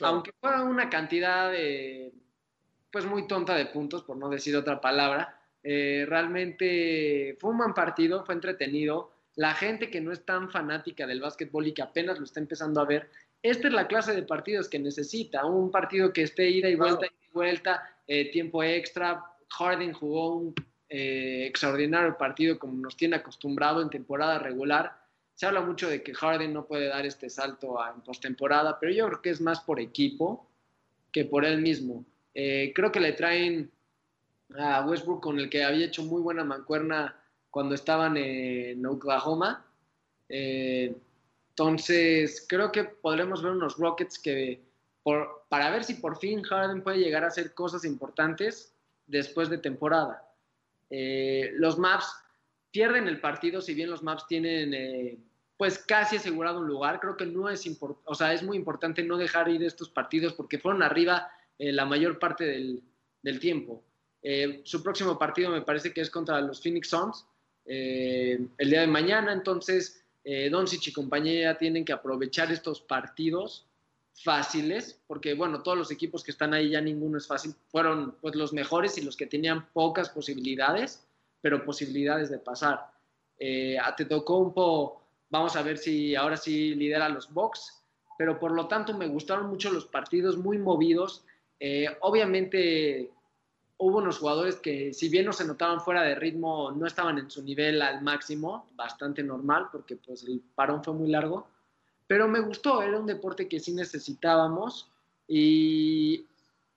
Aunque 0.00 0.32
fue 0.40 0.62
una 0.62 0.88
cantidad 0.88 1.50
de 1.50 2.12
pues 2.90 3.04
muy 3.04 3.26
tonta 3.26 3.54
de 3.54 3.66
puntos, 3.66 4.02
por 4.02 4.16
no 4.16 4.28
decir 4.28 4.56
otra 4.56 4.80
palabra. 4.80 5.40
Eh, 5.62 6.06
realmente 6.08 7.36
fue 7.40 7.50
un 7.50 7.58
buen 7.58 7.74
partido, 7.74 8.24
fue 8.24 8.34
entretenido. 8.34 9.12
La 9.36 9.54
gente 9.54 9.90
que 9.90 10.00
no 10.00 10.12
es 10.12 10.24
tan 10.24 10.50
fanática 10.50 11.06
del 11.06 11.20
básquetbol 11.20 11.66
y 11.66 11.72
que 11.72 11.82
apenas 11.82 12.18
lo 12.18 12.24
está 12.24 12.40
empezando 12.40 12.80
a 12.80 12.84
ver, 12.84 13.10
esta 13.42 13.68
es 13.68 13.74
la 13.74 13.86
clase 13.86 14.14
de 14.14 14.22
partidos 14.22 14.68
que 14.68 14.78
necesita. 14.78 15.44
Un 15.46 15.70
partido 15.70 16.12
que 16.12 16.22
esté 16.22 16.50
ida 16.50 16.68
y 16.68 16.74
vuelta, 16.74 17.06
y 17.06 17.32
vuelta, 17.32 17.82
eh, 18.06 18.30
tiempo 18.30 18.62
extra. 18.62 19.24
Harden 19.48 19.92
jugó 19.92 20.36
un 20.36 20.54
eh, 20.88 21.46
extraordinario 21.46 22.18
partido 22.18 22.58
como 22.58 22.74
nos 22.74 22.96
tiene 22.96 23.16
acostumbrado 23.16 23.80
en 23.80 23.90
temporada 23.90 24.38
regular. 24.38 25.00
Se 25.34 25.46
habla 25.46 25.62
mucho 25.62 25.88
de 25.88 26.02
que 26.02 26.12
Harden 26.12 26.52
no 26.52 26.66
puede 26.66 26.88
dar 26.88 27.06
este 27.06 27.30
salto 27.30 27.78
en 27.94 28.02
postemporada, 28.02 28.78
pero 28.78 28.92
yo 28.92 29.06
creo 29.06 29.22
que 29.22 29.30
es 29.30 29.40
más 29.40 29.60
por 29.60 29.80
equipo 29.80 30.50
que 31.10 31.24
por 31.24 31.46
él 31.46 31.62
mismo. 31.62 32.04
Eh, 32.34 32.72
creo 32.74 32.92
que 32.92 33.00
le 33.00 33.12
traen 33.12 33.70
a 34.58 34.84
Westbrook 34.86 35.22
con 35.22 35.38
el 35.38 35.48
que 35.48 35.64
había 35.64 35.86
hecho 35.86 36.02
muy 36.02 36.20
buena 36.20 36.44
mancuerna 36.44 37.16
cuando 37.50 37.74
estaban 37.74 38.16
en 38.16 38.84
Oklahoma. 38.86 39.66
Eh, 40.28 40.94
entonces, 41.50 42.46
creo 42.48 42.70
que 42.72 42.84
podremos 42.84 43.42
ver 43.42 43.52
unos 43.52 43.76
Rockets 43.76 44.18
que, 44.18 44.62
para 45.48 45.70
ver 45.70 45.84
si 45.84 45.94
por 45.94 46.18
fin 46.18 46.42
Harden 46.42 46.82
puede 46.82 46.98
llegar 46.98 47.24
a 47.24 47.28
hacer 47.28 47.54
cosas 47.54 47.84
importantes 47.84 48.74
después 49.06 49.50
de 49.50 49.58
temporada. 49.58 50.24
Eh, 50.88 51.50
los 51.54 51.78
Maps 51.78 52.12
pierden 52.70 53.08
el 53.08 53.20
partido, 53.20 53.60
si 53.60 53.74
bien 53.74 53.90
los 53.90 54.02
Maps 54.02 54.26
tienen 54.26 55.26
pues 55.56 55.78
casi 55.78 56.16
asegurado 56.16 56.60
un 56.60 56.68
lugar. 56.68 57.00
Creo 57.00 57.18
que 57.18 57.26
no 57.26 57.50
es, 57.50 57.68
o 57.82 58.14
sea, 58.14 58.32
es 58.32 58.42
muy 58.42 58.56
importante 58.56 59.02
no 59.02 59.18
dejar 59.18 59.46
ir 59.50 59.62
estos 59.62 59.90
partidos 59.90 60.32
porque 60.32 60.58
fueron 60.58 60.82
arriba 60.82 61.30
eh, 61.60 61.72
la 61.72 61.84
mayor 61.84 62.18
parte 62.18 62.46
del, 63.22 63.38
tiempo. 63.38 63.84
Eh, 64.22 64.62
su 64.64 64.82
próximo 64.82 65.18
partido 65.18 65.50
me 65.50 65.60
parece 65.60 65.92
que 65.92 66.00
es 66.00 66.08
contra 66.08 66.40
los 66.40 66.62
Phoenix 66.62 66.88
Suns 66.88 67.26
eh, 67.66 68.40
el 68.56 68.70
día 68.70 68.80
de 68.80 68.86
mañana, 68.86 69.32
entonces 69.32 70.02
Doncic 70.50 70.86
y 70.86 70.92
compañía 70.92 71.56
tienen 71.58 71.84
que 71.84 71.92
aprovechar 71.92 72.50
estos 72.52 72.80
partidos 72.80 73.66
fáciles, 74.22 75.00
porque 75.06 75.34
bueno, 75.34 75.62
todos 75.62 75.76
los 75.76 75.90
equipos 75.90 76.22
que 76.22 76.30
están 76.30 76.54
ahí 76.54 76.70
ya 76.70 76.80
ninguno 76.80 77.18
es 77.18 77.26
fácil, 77.26 77.54
fueron 77.68 78.16
pues 78.20 78.34
los 78.36 78.52
mejores 78.52 78.96
y 78.96 79.02
los 79.02 79.16
que 79.16 79.26
tenían 79.26 79.66
pocas 79.72 80.08
posibilidades, 80.08 81.06
pero 81.42 81.64
posibilidades 81.64 82.30
de 82.30 82.38
pasar. 82.38 82.86
te 83.38 84.04
tocó 84.08 84.38
un 84.38 84.54
poco, 84.54 85.02
vamos 85.28 85.56
a 85.56 85.62
ver 85.62 85.76
si 85.76 86.14
ahora 86.14 86.36
sí 86.36 86.74
lidera 86.74 87.08
los 87.08 87.32
Bucks, 87.32 87.82
pero 88.16 88.38
por 88.38 88.52
lo 88.52 88.66
tanto 88.66 88.96
me 88.96 89.08
gustaron 89.08 89.48
mucho 89.48 89.70
los 89.72 89.86
partidos 89.86 90.36
muy 90.36 90.58
movidos, 90.58 91.24
eh, 91.60 91.86
obviamente 92.00 93.10
hubo 93.76 93.98
unos 93.98 94.18
jugadores 94.18 94.56
que 94.56 94.92
si 94.92 95.08
bien 95.08 95.26
no 95.26 95.32
se 95.32 95.46
notaban 95.46 95.80
fuera 95.80 96.02
de 96.02 96.14
ritmo, 96.14 96.72
no 96.72 96.86
estaban 96.86 97.18
en 97.18 97.30
su 97.30 97.42
nivel 97.42 97.80
al 97.82 98.02
máximo, 98.02 98.68
bastante 98.74 99.22
normal 99.22 99.68
porque 99.70 99.96
pues 99.96 100.24
el 100.24 100.42
parón 100.54 100.82
fue 100.82 100.94
muy 100.94 101.08
largo, 101.08 101.46
pero 102.06 102.26
me 102.28 102.40
gustó, 102.40 102.82
era 102.82 102.98
un 102.98 103.06
deporte 103.06 103.48
que 103.48 103.60
sí 103.60 103.72
necesitábamos 103.72 104.90
y 105.28 106.26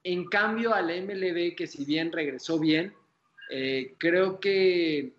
en 0.03 0.25
cambio 0.29 0.73
al 0.73 0.85
MLB 0.85 1.55
que 1.55 1.67
si 1.67 1.85
bien 1.85 2.11
regresó 2.11 2.59
bien, 2.59 2.93
eh, 3.49 3.95
creo 3.97 4.39
que 4.39 5.13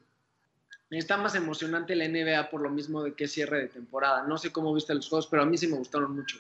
está 0.91 1.17
más 1.17 1.35
emocionante 1.35 1.97
la 1.97 2.09
NBA 2.09 2.51
por 2.51 2.61
lo 2.61 2.71
mismo 2.71 3.03
de 3.03 3.15
que 3.15 3.29
cierre 3.29 3.63
de 3.63 3.69
temporada. 3.69 4.25
No 4.25 4.39
sé 4.39 4.53
cómo 4.53 4.75
viste 4.75 4.95
los 4.95 5.09
juegos, 5.09 5.27
pero 5.27 5.43
a 5.43 5.47
mí 5.47 5.59
sí 5.59 5.67
me 5.67 5.77
gustaron 5.77 6.15
mucho. 6.15 6.39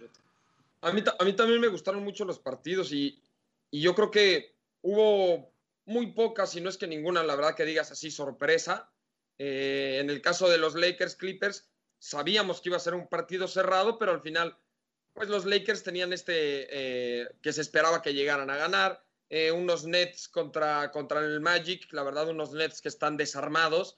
A 0.85 0.93
mí, 0.93 1.32
también 1.32 1.61
me 1.62 1.68
gustaron 1.68 2.05
mucho 2.05 2.26
los 2.26 2.39
partidos 2.39 2.93
y, 2.93 3.18
y 3.70 3.80
yo 3.80 3.95
creo 3.95 4.11
que 4.11 4.55
hubo 4.82 5.51
muy 5.87 6.12
pocas, 6.12 6.51
si 6.51 6.61
no 6.61 6.68
es 6.68 6.76
que 6.76 6.87
ninguna, 6.87 7.22
la 7.22 7.35
verdad 7.37 7.55
que 7.55 7.64
digas 7.64 7.91
así, 7.91 8.11
sorpresa. 8.11 8.93
Eh, 9.39 9.97
en 10.01 10.11
el 10.11 10.20
caso 10.20 10.47
de 10.49 10.59
los 10.59 10.74
Lakers 10.74 11.16
Clippers, 11.16 11.70
sabíamos 11.99 12.61
que 12.61 12.68
iba 12.68 12.76
a 12.76 12.80
ser 12.80 12.95
un 12.95 13.09
partido 13.09 13.49
cerrado, 13.49 13.99
pero 13.99 14.12
al 14.12 14.20
final, 14.20 14.59
pues 15.14 15.30
los 15.30 15.47
Lakers 15.47 15.82
tenían 15.82 16.12
este 16.12 16.68
eh, 16.70 17.28
que 17.41 17.55
se 17.55 17.62
esperaba 17.62 18.03
que 18.03 18.12
llegaran 18.12 18.51
a 18.51 18.57
ganar. 18.57 19.03
Eh, 19.30 19.53
unos 19.53 19.87
Nets 19.87 20.28
contra, 20.28 20.91
contra 20.91 21.20
el 21.20 21.41
Magic, 21.41 21.91
la 21.95 22.03
verdad, 22.03 22.28
unos 22.28 22.53
Nets 22.53 22.82
que 22.82 22.89
están 22.89 23.16
desarmados 23.16 23.97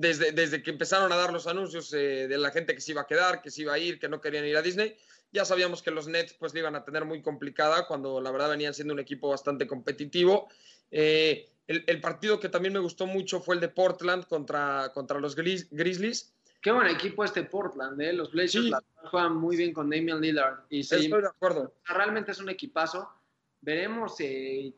desde, 0.00 0.62
que 0.62 0.70
empezaron 0.70 1.12
a 1.12 1.16
dar 1.16 1.32
los 1.32 1.46
anuncios 1.46 1.92
eh, 1.92 2.28
de 2.28 2.38
la 2.38 2.50
gente 2.50 2.74
que 2.74 2.80
se 2.80 2.92
iba 2.92 3.02
a 3.02 3.06
quedar, 3.06 3.42
que 3.42 3.50
se 3.50 3.62
iba 3.62 3.74
a 3.74 3.78
ir, 3.78 3.98
que 3.98 4.08
no 4.08 4.20
querían 4.20 4.44
ir 4.44 4.56
a 4.56 4.62
Disney, 4.62 4.96
ya 5.32 5.44
sabíamos 5.44 5.82
que 5.82 5.90
los 5.90 6.08
Nets 6.08 6.34
pues 6.34 6.54
le 6.54 6.60
iban 6.60 6.76
a 6.76 6.84
tener 6.84 7.04
muy 7.04 7.20
complicada 7.20 7.86
cuando 7.86 8.20
la 8.20 8.30
verdad 8.30 8.50
venían 8.50 8.74
siendo 8.74 8.94
un 8.94 9.00
equipo 9.00 9.28
bastante 9.28 9.66
competitivo. 9.66 10.48
Eh, 10.90 11.50
el, 11.66 12.00
partido 12.00 12.40
que 12.40 12.48
también 12.48 12.72
me 12.72 12.80
gustó 12.80 13.06
mucho 13.06 13.40
fue 13.40 13.56
el 13.56 13.60
de 13.60 13.68
Portland 13.68 14.26
contra, 14.26 14.90
contra 14.94 15.20
los 15.20 15.36
Grizzlies. 15.36 16.32
Qué 16.62 16.72
buen 16.72 16.88
equipo 16.88 17.24
este 17.24 17.44
Portland, 17.44 18.00
¿eh? 18.00 18.12
Los 18.12 18.32
Blazers 18.32 18.70
juegan 19.10 19.36
muy 19.36 19.54
bien 19.54 19.72
con 19.74 19.90
Damian 19.90 20.20
Lillard. 20.20 20.60
Y 20.70 20.80
Estoy 20.80 21.08
de 21.08 21.28
acuerdo. 21.28 21.74
Realmente 21.84 22.32
es 22.32 22.38
un 22.38 22.48
equipazo. 22.48 23.08
Veremos 23.60 24.14
eh, 24.20 24.72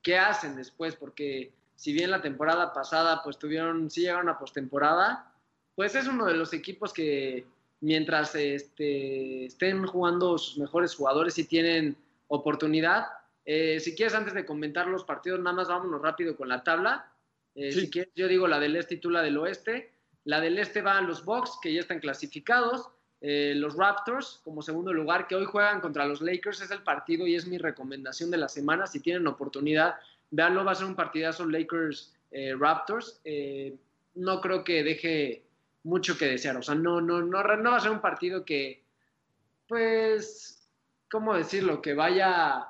qué 0.00 0.16
hacen 0.16 0.54
después, 0.54 0.94
porque 0.94 1.52
si 1.76 1.92
bien 1.92 2.10
la 2.10 2.22
temporada 2.22 2.72
pasada 2.72 3.22
pues 3.22 3.38
tuvieron, 3.38 3.90
sí 3.90 4.00
llegaron 4.00 4.28
a 4.28 4.38
postemporada, 4.38 5.32
pues 5.74 5.94
es 5.94 6.08
uno 6.08 6.26
de 6.26 6.34
los 6.34 6.52
equipos 6.52 6.92
que 6.92 7.46
mientras 7.80 8.34
este, 8.34 9.44
estén 9.46 9.86
jugando 9.86 10.38
sus 10.38 10.58
mejores 10.58 10.94
jugadores 10.94 11.38
y 11.38 11.44
tienen 11.44 11.96
oportunidad. 12.28 13.06
Eh, 13.44 13.78
si 13.80 13.94
quieres, 13.94 14.14
antes 14.14 14.34
de 14.34 14.46
comentar 14.46 14.88
los 14.88 15.04
partidos, 15.04 15.38
nada 15.38 15.54
más 15.54 15.68
vámonos 15.68 16.02
rápido 16.02 16.36
con 16.36 16.48
la 16.48 16.64
tabla. 16.64 17.12
Eh, 17.54 17.72
si 17.72 17.90
quieres, 17.90 18.12
yo 18.16 18.26
digo 18.26 18.48
la 18.48 18.58
del 18.58 18.76
este 18.76 18.94
y 18.94 18.98
tú 18.98 19.10
la 19.10 19.22
del 19.22 19.38
oeste. 19.38 19.92
La 20.24 20.40
del 20.40 20.58
este 20.58 20.82
van 20.82 21.06
los 21.06 21.24
Bucks, 21.24 21.58
que 21.62 21.72
ya 21.72 21.80
están 21.80 22.00
clasificados. 22.00 22.88
Eh, 23.20 23.54
los 23.56 23.76
Raptors 23.76 24.40
como 24.44 24.62
segundo 24.62 24.92
lugar, 24.92 25.26
que 25.26 25.36
hoy 25.36 25.44
juegan 25.44 25.80
contra 25.80 26.06
los 26.06 26.20
Lakers. 26.20 26.60
Es 26.62 26.70
el 26.70 26.82
partido 26.82 27.26
y 27.26 27.36
es 27.36 27.46
mi 27.46 27.58
recomendación 27.58 28.30
de 28.30 28.38
la 28.38 28.48
semana. 28.48 28.86
Si 28.86 29.00
tienen 29.00 29.26
oportunidad, 29.26 29.94
Veanlo, 30.30 30.64
va 30.64 30.72
a 30.72 30.74
ser 30.74 30.86
un 30.86 30.96
partidazo 30.96 31.44
Lakers 31.46 32.14
eh, 32.30 32.54
Raptors. 32.58 33.20
Eh, 33.24 33.74
no 34.14 34.40
creo 34.40 34.64
que 34.64 34.82
deje 34.82 35.44
mucho 35.84 36.18
que 36.18 36.26
desear. 36.26 36.56
O 36.56 36.62
sea, 36.62 36.74
no, 36.74 37.00
no, 37.00 37.22
no, 37.22 37.42
no 37.42 37.70
va 37.70 37.76
a 37.76 37.80
ser 37.80 37.90
un 37.90 38.00
partido 38.00 38.44
que, 38.44 38.82
pues, 39.68 40.68
¿cómo 41.10 41.34
decirlo? 41.34 41.80
Que 41.80 41.94
vaya 41.94 42.66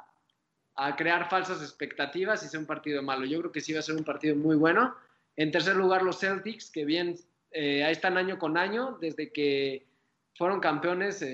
a 0.78 0.96
crear 0.96 1.28
falsas 1.30 1.62
expectativas 1.62 2.44
y 2.44 2.48
sea 2.48 2.60
un 2.60 2.66
partido 2.66 3.02
malo. 3.02 3.24
Yo 3.24 3.40
creo 3.40 3.52
que 3.52 3.60
sí 3.60 3.72
va 3.72 3.80
a 3.80 3.82
ser 3.82 3.96
un 3.96 4.04
partido 4.04 4.36
muy 4.36 4.56
bueno. 4.56 4.94
En 5.36 5.50
tercer 5.50 5.76
lugar, 5.76 6.02
los 6.02 6.20
Celtics, 6.20 6.70
que 6.70 6.84
bien 6.84 7.16
eh, 7.50 7.84
ahí 7.84 7.92
están 7.92 8.18
año 8.18 8.38
con 8.38 8.58
año, 8.58 8.98
desde 9.00 9.32
que 9.32 9.86
fueron 10.34 10.60
campeones, 10.60 11.24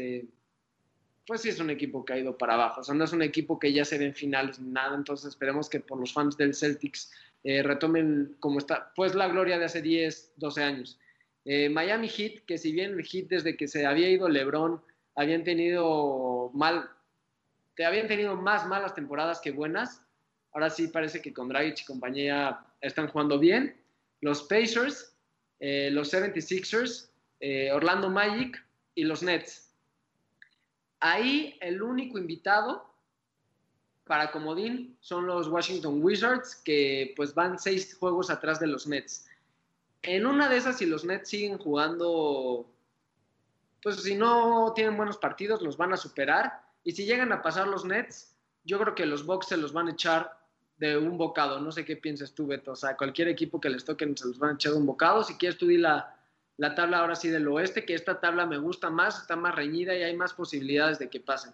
pues 1.27 1.43
sí 1.43 1.49
es 1.49 1.61
un 1.61 1.71
equipo 1.71 2.05
que 2.05 2.13
ha 2.13 2.19
ido 2.19 2.37
para 2.37 2.55
abajo. 2.55 2.81
O 2.81 2.85
sea, 2.85 2.95
no 2.95 3.05
es 3.05 3.13
un 3.13 3.23
equipo 3.23 3.59
que 3.59 3.73
ya 3.73 3.85
se 3.85 3.99
ve 3.99 4.07
en 4.07 4.15
finales 4.15 4.59
nada. 4.59 4.95
Entonces 4.97 5.31
esperemos 5.31 5.69
que 5.69 5.81
por 5.81 5.99
los 5.99 6.13
fans 6.13 6.37
del 6.37 6.55
Celtics 6.55 7.13
eh, 7.45 7.63
retomen 7.63 8.37
como 8.41 8.59
está, 8.59 8.93
pues 8.95 9.15
la 9.15 9.29
gloria 9.29 9.59
de 9.59 9.65
hace 9.65 9.83
10, 9.83 10.35
12 10.37 10.63
años. 10.63 10.99
Miami 11.45 12.09
Heat, 12.09 12.45
que 12.47 12.57
si 12.57 12.71
bien 12.71 12.93
el 12.93 13.05
Heat 13.05 13.27
desde 13.27 13.57
que 13.57 13.67
se 13.67 13.85
había 13.85 14.09
ido 14.09 14.29
LeBron, 14.29 14.81
habían 15.17 15.45
tenido 15.45 16.51
mal, 16.55 16.89
te 17.75 17.85
habían 17.85 18.07
tenido 18.07 18.37
más 18.37 18.67
malas 18.67 18.95
temporadas 18.95 19.41
que 19.41 19.51
buenas. 19.51 20.03
Ahora 20.53 20.71
sí 20.71 20.89
parece 20.89 21.21
que 21.23 21.33
con 21.33 21.49
Dragic 21.49 21.81
y 21.81 21.85
compañía 21.85 22.61
están 22.81 23.09
jugando 23.09 23.39
bien. 23.39 23.77
Los 24.21 24.43
Pacers, 24.43 25.17
eh, 25.61 25.91
los 25.91 26.13
76ers, 26.13 27.11
eh, 27.41 27.73
Orlando 27.73 28.11
Magic 28.11 28.63
y 28.95 29.05
los 29.05 29.23
Nets. 29.23 29.72
Ahí 31.05 31.59
el 31.61 31.83
único 31.83 32.17
invitado 32.17 32.89
para 34.05 34.31
Comodín 34.31 34.97
son 35.01 35.27
los 35.27 35.49
Washington 35.49 35.99
Wizards, 36.01 36.55
que 36.65 37.13
pues 37.17 37.35
van 37.35 37.59
seis 37.59 37.97
juegos 37.99 38.31
atrás 38.31 38.61
de 38.61 38.69
los 38.69 38.87
Nets. 38.87 39.27
En 40.03 40.27
una 40.27 40.49
de 40.49 40.59
esas, 40.59 40.79
si 40.79 40.87
los 40.87 41.05
Nets 41.05 41.29
siguen 41.29 41.59
jugando, 41.59 42.71
pues 43.83 43.97
si 44.01 44.15
no 44.15 44.73
tienen 44.77 44.97
buenos 44.97 45.17
partidos, 45.17 45.61
los 45.61 45.77
van 45.77 45.93
a 45.93 45.97
superar 45.97 46.63
y 46.85 46.93
si 46.93 47.05
llegan 47.05 47.33
a 47.33 47.43
pasar 47.43 47.67
los 47.67 47.85
Nets, 47.85 48.37
yo 48.65 48.79
creo 48.79 48.95
que 48.95 49.05
los 49.05 49.27
Bucks 49.27 49.49
se 49.49 49.57
los 49.57 49.73
van 49.73 49.89
a 49.89 49.93
echar 49.93 50.39
de 50.79 50.97
un 50.97 51.19
bocado. 51.19 51.59
No 51.59 51.73
sé 51.73 51.85
qué 51.85 51.97
piensas 51.97 52.33
tú, 52.33 52.47
Beto. 52.47 52.73
O 52.73 52.77
sea, 52.77 52.97
cualquier 52.97 53.27
equipo 53.27 53.61
que 53.61 53.71
les 53.71 53.85
toquen 53.85 54.17
se 54.17 54.29
los 54.29 54.39
van 54.39 54.51
a 54.51 54.55
echar 54.55 54.71
de 54.71 54.79
un 54.79 54.87
bocado. 54.87 55.25
Si 55.25 55.35
quieres, 55.35 55.59
tú 55.59 55.67
di 55.67 55.79
la, 55.79 56.17
la 56.63 56.77
tabla 56.77 57.01
ahora 57.01 57.17
sí 57.17 57.29
del 57.29 57.49
oeste, 57.49 57.85
que 57.85 57.95
esta 57.95 58.21
tabla 58.21 58.47
me 58.47 58.57
gusta 58.57 58.89
más, 58.89 59.21
está 59.21 59.35
más 59.35 59.53
reñida 59.53 59.97
y 59.97 60.05
hay 60.05 60.15
más 60.15 60.33
posibilidades 60.33 60.97
de 61.01 61.11
que 61.11 61.19
pasen. 61.19 61.53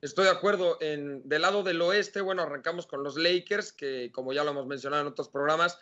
Estoy 0.00 0.24
de 0.24 0.30
acuerdo. 0.30 0.78
En, 0.80 1.28
del 1.28 1.42
lado 1.42 1.62
del 1.62 1.82
oeste, 1.82 2.22
bueno, 2.22 2.40
arrancamos 2.40 2.86
con 2.86 3.02
los 3.02 3.18
Lakers, 3.18 3.74
que 3.74 4.10
como 4.10 4.32
ya 4.32 4.42
lo 4.42 4.52
hemos 4.52 4.66
mencionado 4.66 5.02
en 5.02 5.08
otros 5.08 5.28
programas, 5.28 5.78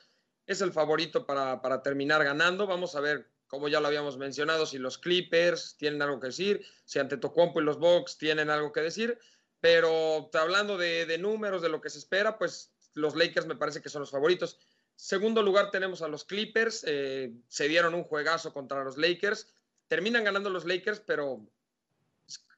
es 0.46 0.62
el 0.62 0.72
favorito 0.72 1.26
para, 1.26 1.62
para 1.62 1.80
terminar 1.80 2.24
ganando. 2.24 2.66
Vamos 2.66 2.96
a 2.96 3.00
ver 3.00 3.30
como 3.46 3.68
ya 3.68 3.78
lo 3.78 3.86
habíamos 3.86 4.18
mencionado, 4.18 4.66
si 4.66 4.78
los 4.78 4.98
Clippers 4.98 5.76
tienen 5.76 6.02
algo 6.02 6.18
que 6.18 6.26
decir, 6.26 6.66
si 6.84 6.98
ante 6.98 7.18
Tocompo 7.18 7.60
y 7.60 7.64
los 7.64 7.78
Bucks 7.78 8.18
tienen 8.18 8.50
algo 8.50 8.72
que 8.72 8.80
decir, 8.80 9.16
pero 9.60 10.28
hablando 10.34 10.76
de, 10.76 11.18
números, 11.18 11.62
de 11.62 11.68
lo 11.68 11.80
que 11.80 11.90
se 11.90 11.98
espera, 11.98 12.36
pues 12.36 12.72
los 12.94 13.14
Lakers 13.14 13.46
me 13.46 13.54
parece 13.54 13.80
que 13.80 13.90
son 13.90 14.00
los 14.00 14.10
favoritos. 14.10 14.58
Segundo 15.00 15.42
lugar 15.42 15.70
tenemos 15.70 16.02
a 16.02 16.08
los 16.08 16.26
Clippers, 16.26 16.84
eh, 16.86 17.32
se 17.48 17.68
dieron 17.68 17.94
un 17.94 18.04
juegazo 18.04 18.52
contra 18.52 18.84
los 18.84 18.98
Lakers, 18.98 19.48
terminan 19.88 20.24
ganando 20.24 20.50
los 20.50 20.66
Lakers, 20.66 21.00
pero 21.00 21.48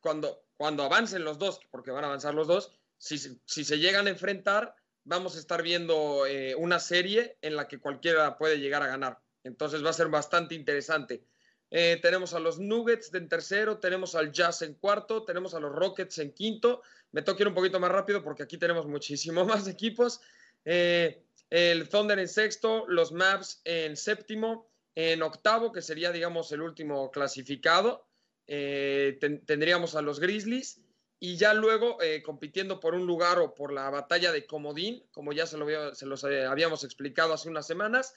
cuando, 0.01 0.45
cuando 0.57 0.82
avancen 0.82 1.22
los 1.22 1.38
dos, 1.38 1.61
porque 1.70 1.93
van 1.93 2.03
a 2.03 2.09
avanzar 2.09 2.34
los 2.34 2.49
dos, 2.49 2.72
si, 2.99 3.16
si 3.16 3.64
se 3.64 3.78
llegan 3.78 4.09
a 4.09 4.11
enfrentar, 4.11 4.74
vamos 5.05 5.36
a 5.36 5.38
estar 5.38 5.62
viendo 5.62 6.26
eh, 6.26 6.57
una 6.57 6.80
serie 6.80 7.38
en 7.43 7.55
la 7.55 7.68
que 7.68 7.78
cualquiera 7.78 8.36
puede 8.36 8.59
llegar 8.59 8.82
a 8.82 8.88
ganar. 8.88 9.20
Entonces 9.45 9.84
va 9.84 9.90
a 9.90 9.95
ser 9.95 10.09
bastante 10.09 10.57
interesante. 10.57 11.22
Eh, 11.70 12.01
tenemos 12.03 12.34
a 12.34 12.40
los 12.40 12.59
Nuggets 12.59 13.14
en 13.14 13.28
tercero, 13.28 13.78
tenemos 13.78 14.16
al 14.16 14.32
Jazz 14.32 14.62
en 14.62 14.74
cuarto, 14.74 15.24
tenemos 15.24 15.55
a 15.55 15.61
los 15.61 15.72
Rockets 15.72 16.18
en 16.18 16.32
quinto. 16.32 16.82
Me 17.12 17.22
toca 17.22 17.45
ir 17.45 17.49
un 17.49 17.55
poquito 17.55 17.78
más 17.78 17.93
rápido 17.93 18.20
porque 18.24 18.43
aquí 18.43 18.59
tenemos 18.59 18.88
muchísimo 18.88 19.45
más 19.47 19.68
equipos. 19.68 20.20
Eh, 20.64 21.22
el 21.53 21.88
Thunder 21.88 22.18
en 22.18 22.28
sexto, 22.28 22.86
los 22.88 23.12
Mavs 23.12 23.61
en 23.64 23.96
séptimo, 23.96 24.70
en 24.94 25.22
octavo, 25.22 25.72
que 25.72 25.82
sería, 25.82 26.12
digamos, 26.12 26.50
el 26.53 26.62
último 26.62 27.11
clasificado, 27.11 28.07
eh, 28.46 29.18
tendríamos 29.46 29.94
a 29.94 30.03
los 30.03 30.18
Grizzlies 30.18 30.80
y 31.20 31.36
ya 31.36 31.55
luego 31.55 31.98
compitiendo 32.24 32.80
por 32.80 32.94
un 32.94 33.07
lugar 33.07 33.38
o 33.38 33.55
por 33.55 33.72
la 33.72 33.88
batalla 33.90 34.32
de 34.32 34.46
comodín, 34.46 35.07
como 35.12 35.32
ya 35.32 35.46
se, 35.46 35.57
lo, 35.57 35.94
se 35.94 36.07
los 36.07 36.24
habíamos 36.24 36.84
explicado 36.84 37.32
hace 37.32 37.48
unas 37.48 37.66
semanas, 37.66 38.14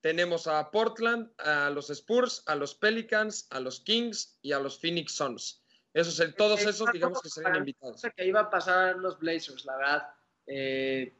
tenemos 0.00 0.46
a 0.46 0.70
Portland, 0.70 1.32
a 1.38 1.70
los 1.70 1.90
Spurs, 1.90 2.44
a 2.46 2.54
los 2.54 2.74
Pelicans, 2.76 3.48
a 3.50 3.60
los 3.60 3.80
Kings 3.80 4.38
y 4.40 4.52
a 4.52 4.60
los 4.60 4.78
Phoenix 4.78 5.12
Suns. 5.12 5.64
Esos, 5.94 6.34
todos 6.36 6.60
esos, 6.64 6.92
digamos 6.92 7.22
que 7.22 7.30
serían 7.30 7.56
invitados. 7.56 8.02
que 8.16 8.26
iba 8.26 8.40
a 8.40 8.50
pasar 8.50 8.96
los 8.96 9.18
Blazers, 9.18 9.64
la 9.64 9.76
verdad. 9.76 10.08
Eh, 10.46 11.12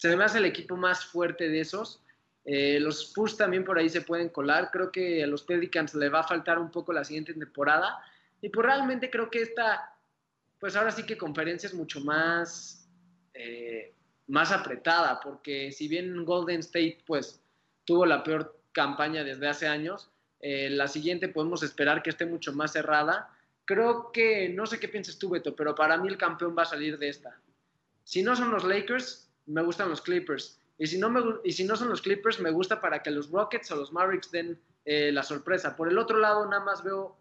se 0.00 0.16
me 0.16 0.24
hace 0.24 0.38
el 0.38 0.46
equipo 0.46 0.78
más 0.78 1.04
fuerte 1.04 1.50
de 1.50 1.60
esos. 1.60 2.02
Eh, 2.46 2.80
los 2.80 3.02
Spurs 3.02 3.36
también 3.36 3.66
por 3.66 3.78
ahí 3.78 3.90
se 3.90 4.00
pueden 4.00 4.30
colar. 4.30 4.70
Creo 4.70 4.90
que 4.90 5.22
a 5.22 5.26
los 5.26 5.42
Pelicans 5.42 5.94
le 5.94 6.08
va 6.08 6.20
a 6.20 6.26
faltar 6.26 6.58
un 6.58 6.70
poco 6.70 6.94
la 6.94 7.04
siguiente 7.04 7.34
temporada. 7.34 8.02
Y 8.40 8.48
pues 8.48 8.64
realmente 8.64 9.10
creo 9.10 9.30
que 9.30 9.42
esta, 9.42 9.94
pues 10.58 10.74
ahora 10.74 10.90
sí 10.90 11.02
que 11.02 11.18
conferencia 11.18 11.66
es 11.66 11.74
mucho 11.74 12.00
más, 12.00 12.88
eh, 13.34 13.94
más 14.26 14.52
apretada, 14.52 15.20
porque 15.20 15.70
si 15.70 15.86
bien 15.86 16.24
Golden 16.24 16.60
State, 16.60 17.02
pues 17.06 17.42
tuvo 17.84 18.06
la 18.06 18.24
peor 18.24 18.58
campaña 18.72 19.22
desde 19.22 19.48
hace 19.48 19.68
años. 19.68 20.10
Eh, 20.40 20.70
la 20.70 20.88
siguiente 20.88 21.28
podemos 21.28 21.62
esperar 21.62 22.02
que 22.02 22.08
esté 22.08 22.24
mucho 22.24 22.54
más 22.54 22.72
cerrada. 22.72 23.28
Creo 23.66 24.12
que, 24.12 24.48
no 24.48 24.64
sé 24.64 24.80
qué 24.80 24.88
piensas 24.88 25.18
tú, 25.18 25.28
Beto, 25.28 25.54
pero 25.54 25.74
para 25.74 25.98
mí 25.98 26.08
el 26.08 26.16
campeón 26.16 26.56
va 26.56 26.62
a 26.62 26.64
salir 26.64 26.98
de 26.98 27.10
esta. 27.10 27.38
Si 28.02 28.22
no 28.22 28.34
son 28.34 28.50
los 28.50 28.64
Lakers, 28.64 29.29
me 29.50 29.62
gustan 29.62 29.88
los 29.88 30.00
Clippers. 30.00 30.58
Y 30.78 30.86
si 30.86 30.98
no, 30.98 31.10
me, 31.10 31.20
y 31.44 31.52
si 31.52 31.64
no 31.64 31.76
son 31.76 31.90
los 31.90 32.00
Clippers, 32.00 32.40
me 32.40 32.50
gusta 32.50 32.80
para 32.80 33.02
que 33.02 33.10
los 33.10 33.30
Rockets 33.30 33.70
o 33.70 33.76
los 33.76 33.92
Mavericks 33.92 34.30
den 34.30 34.58
eh, 34.84 35.12
la 35.12 35.22
sorpresa. 35.22 35.76
Por 35.76 35.88
el 35.88 35.98
otro 35.98 36.18
lado, 36.18 36.46
nada 36.46 36.64
más 36.64 36.82
veo 36.82 37.16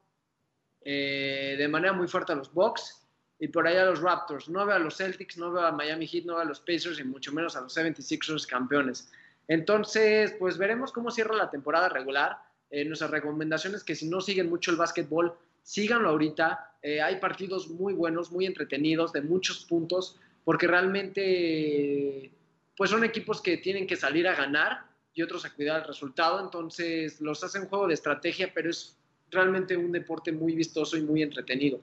eh, 0.81 1.55
de 1.57 1.67
manera 1.67 1.93
muy 1.93 2.07
fuerte 2.07 2.31
a 2.31 2.35
los 2.35 2.53
Bucks 2.53 3.05
y 3.37 3.47
por 3.49 3.67
ahí 3.67 3.75
a 3.75 3.85
los 3.85 4.01
Raptors. 4.01 4.47
No 4.49 4.65
veo 4.65 4.75
a 4.75 4.79
los 4.79 4.95
Celtics, 4.95 5.37
no 5.37 5.51
veo 5.51 5.65
a 5.65 5.71
Miami 5.71 6.07
Heat, 6.07 6.25
no 6.25 6.35
veo 6.35 6.43
a 6.43 6.45
los 6.45 6.59
Pacers 6.59 6.99
y 6.99 7.03
mucho 7.03 7.33
menos 7.33 7.55
a 7.55 7.61
los 7.61 7.75
76ers 7.75 8.47
campeones. 8.47 9.11
Entonces, 9.47 10.35
pues 10.39 10.57
veremos 10.57 10.91
cómo 10.91 11.11
cierra 11.11 11.35
la 11.35 11.49
temporada 11.49 11.89
regular. 11.89 12.37
Eh, 12.69 12.85
nuestras 12.85 13.09
recomendaciones 13.09 13.83
que 13.83 13.95
si 13.95 14.07
no 14.07 14.21
siguen 14.21 14.49
mucho 14.49 14.71
el 14.71 14.77
básquetbol, 14.77 15.33
síganlo 15.63 16.09
ahorita. 16.09 16.75
Eh, 16.81 17.01
hay 17.01 17.17
partidos 17.19 17.67
muy 17.67 17.93
buenos, 17.93 18.31
muy 18.31 18.45
entretenidos, 18.45 19.11
de 19.11 19.21
muchos 19.21 19.65
puntos, 19.65 20.19
porque 20.49 20.65
realmente 20.65 22.31
pues 22.75 22.89
son 22.89 23.03
equipos 23.03 23.39
que 23.39 23.57
tienen 23.57 23.85
que 23.85 23.95
salir 23.95 24.27
a 24.27 24.33
ganar 24.33 24.83
y 25.13 25.21
otros 25.21 25.45
a 25.45 25.53
cuidar 25.53 25.81
el 25.81 25.87
resultado. 25.87 26.43
Entonces, 26.43 27.21
los 27.21 27.43
hacen 27.43 27.67
juego 27.67 27.87
de 27.87 27.93
estrategia, 27.93 28.51
pero 28.51 28.71
es 28.71 28.97
realmente 29.29 29.77
un 29.77 29.91
deporte 29.91 30.31
muy 30.31 30.55
vistoso 30.55 30.97
y 30.97 31.03
muy 31.03 31.21
entretenido. 31.21 31.79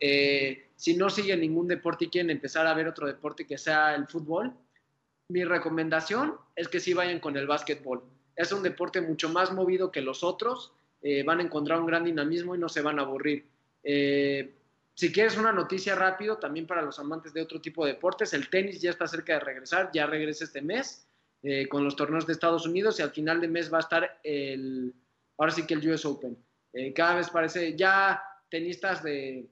Eh, 0.00 0.70
si 0.76 0.96
no 0.96 1.10
siguen 1.10 1.42
ningún 1.42 1.68
deporte 1.68 2.06
y 2.06 2.08
quieren 2.08 2.30
empezar 2.30 2.66
a 2.66 2.72
ver 2.72 2.88
otro 2.88 3.06
deporte 3.06 3.46
que 3.46 3.58
sea 3.58 3.94
el 3.94 4.06
fútbol, 4.06 4.54
mi 5.28 5.44
recomendación 5.44 6.36
es 6.54 6.68
que 6.68 6.80
sí 6.80 6.94
vayan 6.94 7.20
con 7.20 7.36
el 7.36 7.46
básquetbol. 7.46 8.02
Es 8.34 8.50
un 8.50 8.62
deporte 8.62 9.02
mucho 9.02 9.28
más 9.28 9.52
movido 9.52 9.92
que 9.92 10.00
los 10.00 10.24
otros, 10.24 10.72
eh, 11.02 11.22
van 11.22 11.40
a 11.40 11.42
encontrar 11.42 11.80
un 11.80 11.86
gran 11.86 12.04
dinamismo 12.04 12.54
y 12.54 12.58
no 12.58 12.70
se 12.70 12.80
van 12.80 12.98
a 12.98 13.02
aburrir. 13.02 13.44
Eh, 13.84 14.54
si 14.96 15.12
quieres 15.12 15.36
una 15.36 15.52
noticia 15.52 15.94
rápido, 15.94 16.38
también 16.38 16.66
para 16.66 16.82
los 16.82 16.98
amantes 16.98 17.32
de 17.32 17.42
otro 17.42 17.60
tipo 17.60 17.84
de 17.84 17.92
deportes, 17.92 18.32
el 18.32 18.48
tenis 18.48 18.80
ya 18.80 18.90
está 18.90 19.06
cerca 19.06 19.34
de 19.34 19.40
regresar, 19.40 19.90
ya 19.92 20.06
regresa 20.06 20.44
este 20.44 20.62
mes 20.62 21.06
eh, 21.42 21.68
con 21.68 21.84
los 21.84 21.94
torneos 21.94 22.26
de 22.26 22.32
Estados 22.32 22.66
Unidos 22.66 22.98
y 22.98 23.02
al 23.02 23.10
final 23.10 23.40
de 23.40 23.48
mes 23.48 23.72
va 23.72 23.76
a 23.76 23.80
estar 23.80 24.20
el, 24.24 24.94
ahora 25.36 25.52
sí 25.52 25.66
que 25.66 25.74
el 25.74 25.88
US 25.88 26.04
Open. 26.06 26.36
cada 26.94 27.16
vez 27.16 27.30
parece, 27.30 27.76
ya 27.76 28.22
tenistas 28.48 29.02
de 29.02 29.46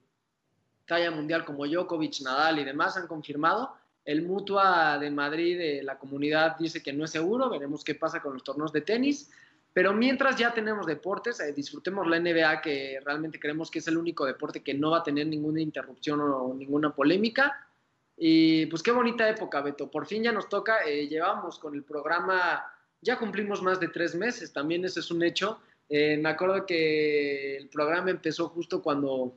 talla 0.85 1.11
mundial 1.11 1.45
como 1.45 1.65
Djokovic, 1.65 2.21
Nadal 2.21 2.59
y 2.59 2.63
demás 2.63 2.97
han 2.97 3.07
confirmado 3.07 3.77
el 4.05 4.21
Mutua 4.21 4.99
de 4.99 5.09
Madrid, 5.09 5.57
de 5.57 5.83
la 5.83 5.97
comunidad, 5.97 6.57
dice 6.57 6.81
que 6.81 6.93
no 6.93 7.05
es 7.05 7.11
seguro. 7.11 7.49
Veremos 7.49 7.83
qué 7.83 7.95
pasa 7.95 8.21
con 8.21 8.33
los 8.33 8.43
torneos 8.43 8.71
de 8.71 8.81
tenis. 8.81 9.31
Pero 9.75 9.91
mientras 9.91 10.37
ya 10.37 10.53
tenemos 10.53 10.85
deportes, 10.85 11.41
eh, 11.41 11.51
disfrutemos 11.51 12.07
la 12.07 12.17
NBA, 12.17 12.61
que 12.61 12.97
realmente 13.03 13.41
creemos 13.41 13.69
que 13.69 13.79
es 13.79 13.87
el 13.89 13.97
único 13.97 14.25
deporte 14.25 14.63
que 14.63 14.73
no 14.73 14.91
va 14.91 14.99
a 14.99 15.03
tener 15.03 15.27
ninguna 15.27 15.59
interrupción 15.59 16.21
o 16.21 16.53
ninguna 16.53 16.95
polémica. 16.95 17.67
Y 18.15 18.67
pues 18.67 18.81
qué 18.81 18.91
bonita 18.91 19.27
época, 19.27 19.59
Beto. 19.59 19.91
Por 19.91 20.05
fin 20.05 20.23
ya 20.23 20.31
nos 20.31 20.47
toca. 20.47 20.85
Eh, 20.85 21.09
llevamos 21.09 21.59
con 21.59 21.75
el 21.75 21.83
programa, 21.83 22.63
ya 23.01 23.19
cumplimos 23.19 23.61
más 23.61 23.77
de 23.81 23.89
tres 23.89 24.15
meses, 24.15 24.53
también 24.53 24.85
ese 24.85 25.01
es 25.01 25.11
un 25.11 25.21
hecho. 25.21 25.59
Eh, 25.89 26.15
me 26.15 26.29
acuerdo 26.29 26.65
que 26.65 27.57
el 27.57 27.67
programa 27.67 28.11
empezó 28.11 28.47
justo 28.47 28.81
cuando 28.81 29.35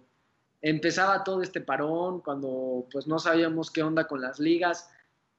empezaba 0.63 1.25
todo 1.25 1.43
este 1.43 1.63
parón, 1.63 2.21
cuando 2.21 2.87
pues 2.93 3.09
no 3.09 3.19
sabíamos 3.19 3.73
qué 3.73 3.83
onda 3.83 4.07
con 4.07 4.21
las 4.21 4.39
ligas. 4.39 4.89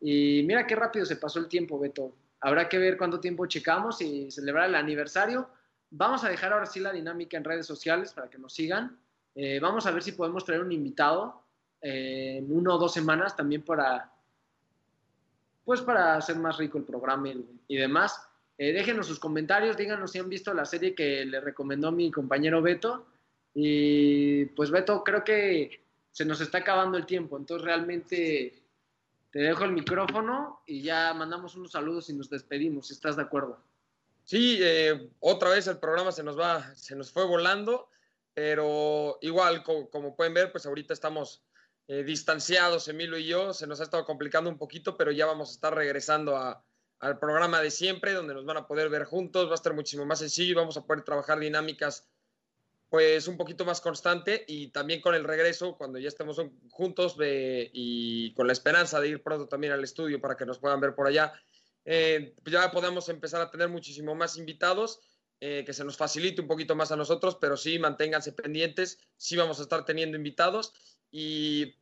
Y 0.02 0.44
mira 0.44 0.68
qué 0.68 0.76
rápido 0.76 1.06
se 1.06 1.16
pasó 1.16 1.40
el 1.40 1.48
tiempo, 1.48 1.80
Beto. 1.80 2.12
Habrá 2.42 2.70
que 2.70 2.78
ver 2.78 2.98
cuánto 2.98 3.20
tiempo 3.20 3.46
checamos 3.46 4.02
y 4.02 4.32
celebrar 4.32 4.70
el 4.70 4.76
aniversario. 4.76 5.50
Vamos 5.92 6.24
a 6.24 6.30
dejar 6.30 6.54
ahora 6.54 6.66
sí 6.66 6.80
la 6.80 6.94
dinámica 6.94 7.38
en 7.38 7.44
redes 7.44 7.66
sociales 7.66 8.14
para 8.14 8.30
que 8.30 8.38
nos 8.38 8.54
sigan. 8.54 9.00
Eh, 9.36 9.60
vamos 9.60 9.86
a 9.86 9.92
ver 9.92 10.04
si 10.04 10.14
podemos 10.14 10.46
traer 10.46 10.62
un 10.62 10.72
invitado. 10.72 11.44
eh, 11.82 12.38
en 12.40 12.52
una 12.52 12.76
o 12.76 12.78
dos 12.78 12.92
semanas 12.92 13.38
también 13.38 13.62
para, 13.62 14.12
pues 15.64 15.80
para 15.82 16.18
hacer 16.18 16.36
más 16.36 16.58
rico 16.58 16.78
el 16.78 16.84
programa 16.84 17.30
y, 17.30 17.78
demás. 17.78 18.22
Eh, 18.58 18.74
déjenos 18.74 19.08
sus 19.08 19.20
comentarios, 19.20 19.78
díganos 19.78 20.12
si 20.12 20.20
han 20.20 20.28
visto 20.28 20.54
la 20.54 20.66
serie 20.66 20.94
que 20.94 21.24
le 21.26 21.40
recomendó 21.40 21.92
mi 21.92 22.12
compañero 22.12 22.62
Beto. 22.62 23.06
Y 23.54 24.46
pues 24.48 24.72
Beto, 24.72 25.04
creo 25.04 25.24
que 25.24 25.82
se 26.12 26.26
nos 26.26 26.42
está 26.42 26.58
acabando 26.58 26.98
el 26.98 27.06
tiempo, 27.06 27.38
entonces 27.38 27.66
realmente 27.66 28.62
te 29.32 29.40
dejo 29.40 29.64
el 29.64 29.72
micrófono 29.72 30.62
y 30.66 30.82
ya 30.82 31.14
mandamos 31.14 31.56
unos 31.56 31.72
saludos 31.72 32.10
y 32.10 32.14
nos 32.14 32.30
despedimos, 32.30 32.88
si 32.88 32.94
estás 32.94 33.16
de 33.16 33.24
acuerdo. 33.24 33.60
Sí, 34.24 34.60
eh, 34.62 35.10
otra 35.20 35.50
vez 35.50 35.68
el 35.68 35.78
programa 35.78 36.12
se 36.12 36.24
nos 36.24 36.38
va, 36.38 36.76
se 36.76 36.96
nos 36.96 37.12
fue 37.12 37.26
volando, 37.26 37.90
pero 38.34 39.18
igual, 39.22 39.64
como, 39.64 40.16
pueden 40.16 40.34
ver, 40.34 40.52
pues 40.52 40.66
ahorita 40.66 40.94
estamos 40.94 41.44
eh, 41.88 42.04
distanciados, 42.04 42.88
Emilio 42.88 43.18
y 43.18 43.26
yo, 43.26 43.54
se 43.54 43.68
nos 43.68 43.80
ha 43.80 43.84
estado 43.84 44.06
complicando 44.06 44.50
un 44.50 44.58
poquito, 44.58 44.98
pero 44.98 45.12
ya 45.12 45.26
vamos 45.26 45.50
a 45.50 45.54
estar 45.54 45.74
regresando 45.74 46.38
al 47.00 47.20
programa 47.20 47.62
de 47.62 47.72
siempre, 47.72 48.14
donde 48.14 48.34
nos 48.34 48.46
van 48.46 48.58
a 48.58 48.68
poder 48.68 48.90
ver 48.90 49.06
juntos, 49.06 49.48
va 49.48 49.54
a 49.54 49.56
estar 49.56 49.74
muchísimo 49.74 50.06
más 50.06 50.20
sencillo 50.20 50.56
vamos 50.56 50.78
a 50.78 50.86
poder 50.86 51.04
trabajar 51.04 51.40
dinámicas 51.40 52.08
pues 52.90 53.28
un 53.28 53.38
poquito 53.38 53.66
más 53.66 53.82
constante 53.82 54.44
y 54.48 54.70
también 54.70 55.00
con 55.00 55.14
el 55.14 55.24
regreso, 55.24 55.78
cuando 55.78 56.00
ya 56.00 56.08
estemos 56.08 56.42
juntos 56.72 57.16
y 57.20 58.34
con 58.34 58.48
la 58.48 58.54
esperanza 58.54 59.00
de 59.00 59.10
ir 59.10 59.24
pronto 59.24 59.48
también 59.48 59.74
al 59.74 59.84
estudio 59.84 60.20
para 60.20 60.36
que 60.36 60.46
nos 60.46 60.58
puedan 60.58 60.80
ver 60.80 60.96
por 60.96 61.08
allá, 61.08 61.34
eh, 61.86 62.34
pues 62.44 62.54
ya 62.54 62.72
podemos 62.72 63.08
empezar 63.10 63.42
a 63.42 63.52
tener 63.52 63.70
muchísimo 63.70 64.16
más 64.16 64.38
invitados, 64.38 65.02
eh, 65.40 65.64
que 65.66 65.74
se 65.74 65.86
nos 65.86 65.98
facilite 65.98 66.42
un 66.42 66.48
poquito 66.48 66.76
más 66.76 66.92
a 66.92 66.96
nosotros, 66.96 67.38
pero 67.40 67.58
sí 67.58 67.78
manténganse 67.78 68.34
pendientes, 68.34 69.00
sí 69.18 69.38
vamos 69.38 69.60
a 69.60 69.64
estar 69.64 69.86
teniendo 69.86 70.18
invitados 70.18 70.74
y 71.12 71.76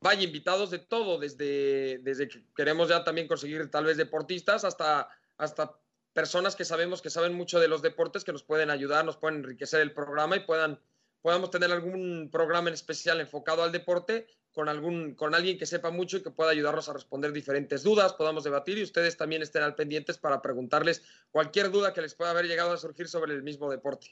vaya 0.00 0.22
invitados 0.22 0.70
de 0.70 0.80
todo, 0.80 1.18
desde, 1.18 1.98
desde 2.02 2.28
que 2.28 2.44
queremos 2.54 2.90
ya 2.90 3.04
también 3.04 3.26
conseguir 3.26 3.70
tal 3.70 3.84
vez 3.84 3.96
deportistas 3.96 4.64
hasta, 4.64 5.08
hasta 5.38 5.78
personas 6.12 6.56
que 6.56 6.64
sabemos 6.64 7.02
que 7.02 7.10
saben 7.10 7.34
mucho 7.34 7.60
de 7.60 7.68
los 7.68 7.82
deportes, 7.82 8.24
que 8.24 8.32
nos 8.32 8.42
pueden 8.42 8.70
ayudar, 8.70 9.04
nos 9.04 9.16
pueden 9.16 9.38
enriquecer 9.38 9.80
el 9.80 9.92
programa 9.92 10.36
y 10.36 10.40
puedan, 10.40 10.78
podamos 11.20 11.50
tener 11.50 11.72
algún 11.72 12.28
programa 12.30 12.68
en 12.68 12.74
especial 12.74 13.20
enfocado 13.20 13.62
al 13.62 13.72
deporte 13.72 14.26
con, 14.52 14.68
algún, 14.68 15.14
con 15.14 15.34
alguien 15.34 15.58
que 15.58 15.66
sepa 15.66 15.90
mucho 15.90 16.18
y 16.18 16.22
que 16.22 16.30
pueda 16.30 16.50
ayudarnos 16.50 16.88
a 16.88 16.92
responder 16.92 17.32
diferentes 17.32 17.82
dudas, 17.82 18.12
podamos 18.12 18.44
debatir 18.44 18.78
y 18.78 18.82
ustedes 18.82 19.16
también 19.16 19.42
estén 19.42 19.62
al 19.62 19.74
pendientes 19.74 20.18
para 20.18 20.42
preguntarles 20.42 21.02
cualquier 21.30 21.70
duda 21.70 21.94
que 21.94 22.02
les 22.02 22.14
pueda 22.14 22.30
haber 22.30 22.46
llegado 22.46 22.72
a 22.72 22.76
surgir 22.76 23.08
sobre 23.08 23.32
el 23.32 23.42
mismo 23.42 23.70
deporte. 23.70 24.08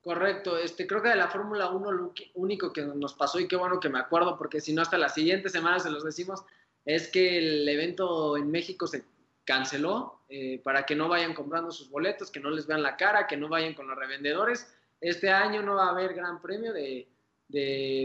Correcto, 0.00 0.58
este, 0.58 0.86
creo 0.86 1.00
que 1.00 1.10
de 1.10 1.16
la 1.16 1.28
Fórmula 1.28 1.70
1 1.70 1.92
lo 1.92 2.12
único 2.34 2.72
que 2.72 2.82
nos 2.82 3.14
pasó 3.14 3.38
y 3.38 3.46
qué 3.46 3.54
bueno 3.54 3.78
que 3.78 3.88
me 3.88 4.00
acuerdo, 4.00 4.36
porque 4.36 4.60
si 4.60 4.72
no 4.72 4.82
hasta 4.82 4.98
la 4.98 5.08
siguiente 5.08 5.48
semana 5.48 5.78
se 5.78 5.90
los 5.90 6.02
decimos, 6.02 6.42
es 6.84 7.06
que 7.06 7.38
el 7.38 7.68
evento 7.68 8.36
en 8.36 8.50
México 8.50 8.88
se 8.88 9.04
canceló 9.44 10.20
eh, 10.28 10.60
para 10.62 10.86
que 10.86 10.94
no 10.94 11.08
vayan 11.08 11.34
comprando 11.34 11.70
sus 11.70 11.90
boletos, 11.90 12.30
que 12.30 12.40
no 12.40 12.50
les 12.50 12.66
vean 12.66 12.82
la 12.82 12.96
cara, 12.96 13.26
que 13.26 13.36
no 13.36 13.48
vayan 13.48 13.74
con 13.74 13.88
los 13.88 13.98
revendedores. 13.98 14.72
Este 15.00 15.30
año 15.30 15.62
no 15.62 15.76
va 15.76 15.86
a 15.86 15.90
haber 15.90 16.14
gran 16.14 16.40
premio 16.40 16.72
de, 16.72 17.08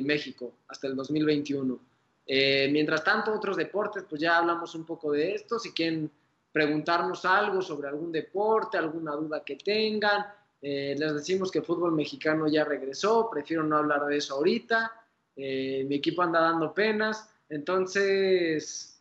México 0.03 0.57
hasta 0.67 0.87
el 0.87 0.95
2021. 0.97 1.79
Eh, 2.25 2.67
mientras 2.69 3.01
tanto, 3.01 3.33
otros 3.33 3.55
deportes, 3.55 4.03
pues 4.09 4.19
ya 4.19 4.37
hablamos 4.37 4.75
un 4.75 4.85
poco 4.85 5.13
de 5.13 5.35
esto. 5.35 5.57
Si 5.57 5.71
quieren 5.71 6.11
preguntarnos 6.51 7.23
algo 7.23 7.61
sobre 7.61 7.87
algún 7.87 8.11
deporte, 8.11 8.77
alguna 8.77 9.13
duda 9.13 9.45
que 9.45 9.55
tengan, 9.55 10.25
eh, 10.61 10.95
les 10.97 11.13
decimos 11.13 11.49
que 11.49 11.59
el 11.59 11.65
fútbol 11.65 11.93
mexicano 11.93 12.49
ya 12.49 12.65
regresó, 12.65 13.29
prefiero 13.29 13.63
no 13.63 13.77
hablar 13.77 14.05
de 14.05 14.17
eso 14.17 14.35
ahorita. 14.35 14.91
mi 15.37 15.95
equipo 15.95 16.23
anda 16.23 16.41
dando 16.41 16.73
penas, 16.73 17.29
entonces 17.47 18.96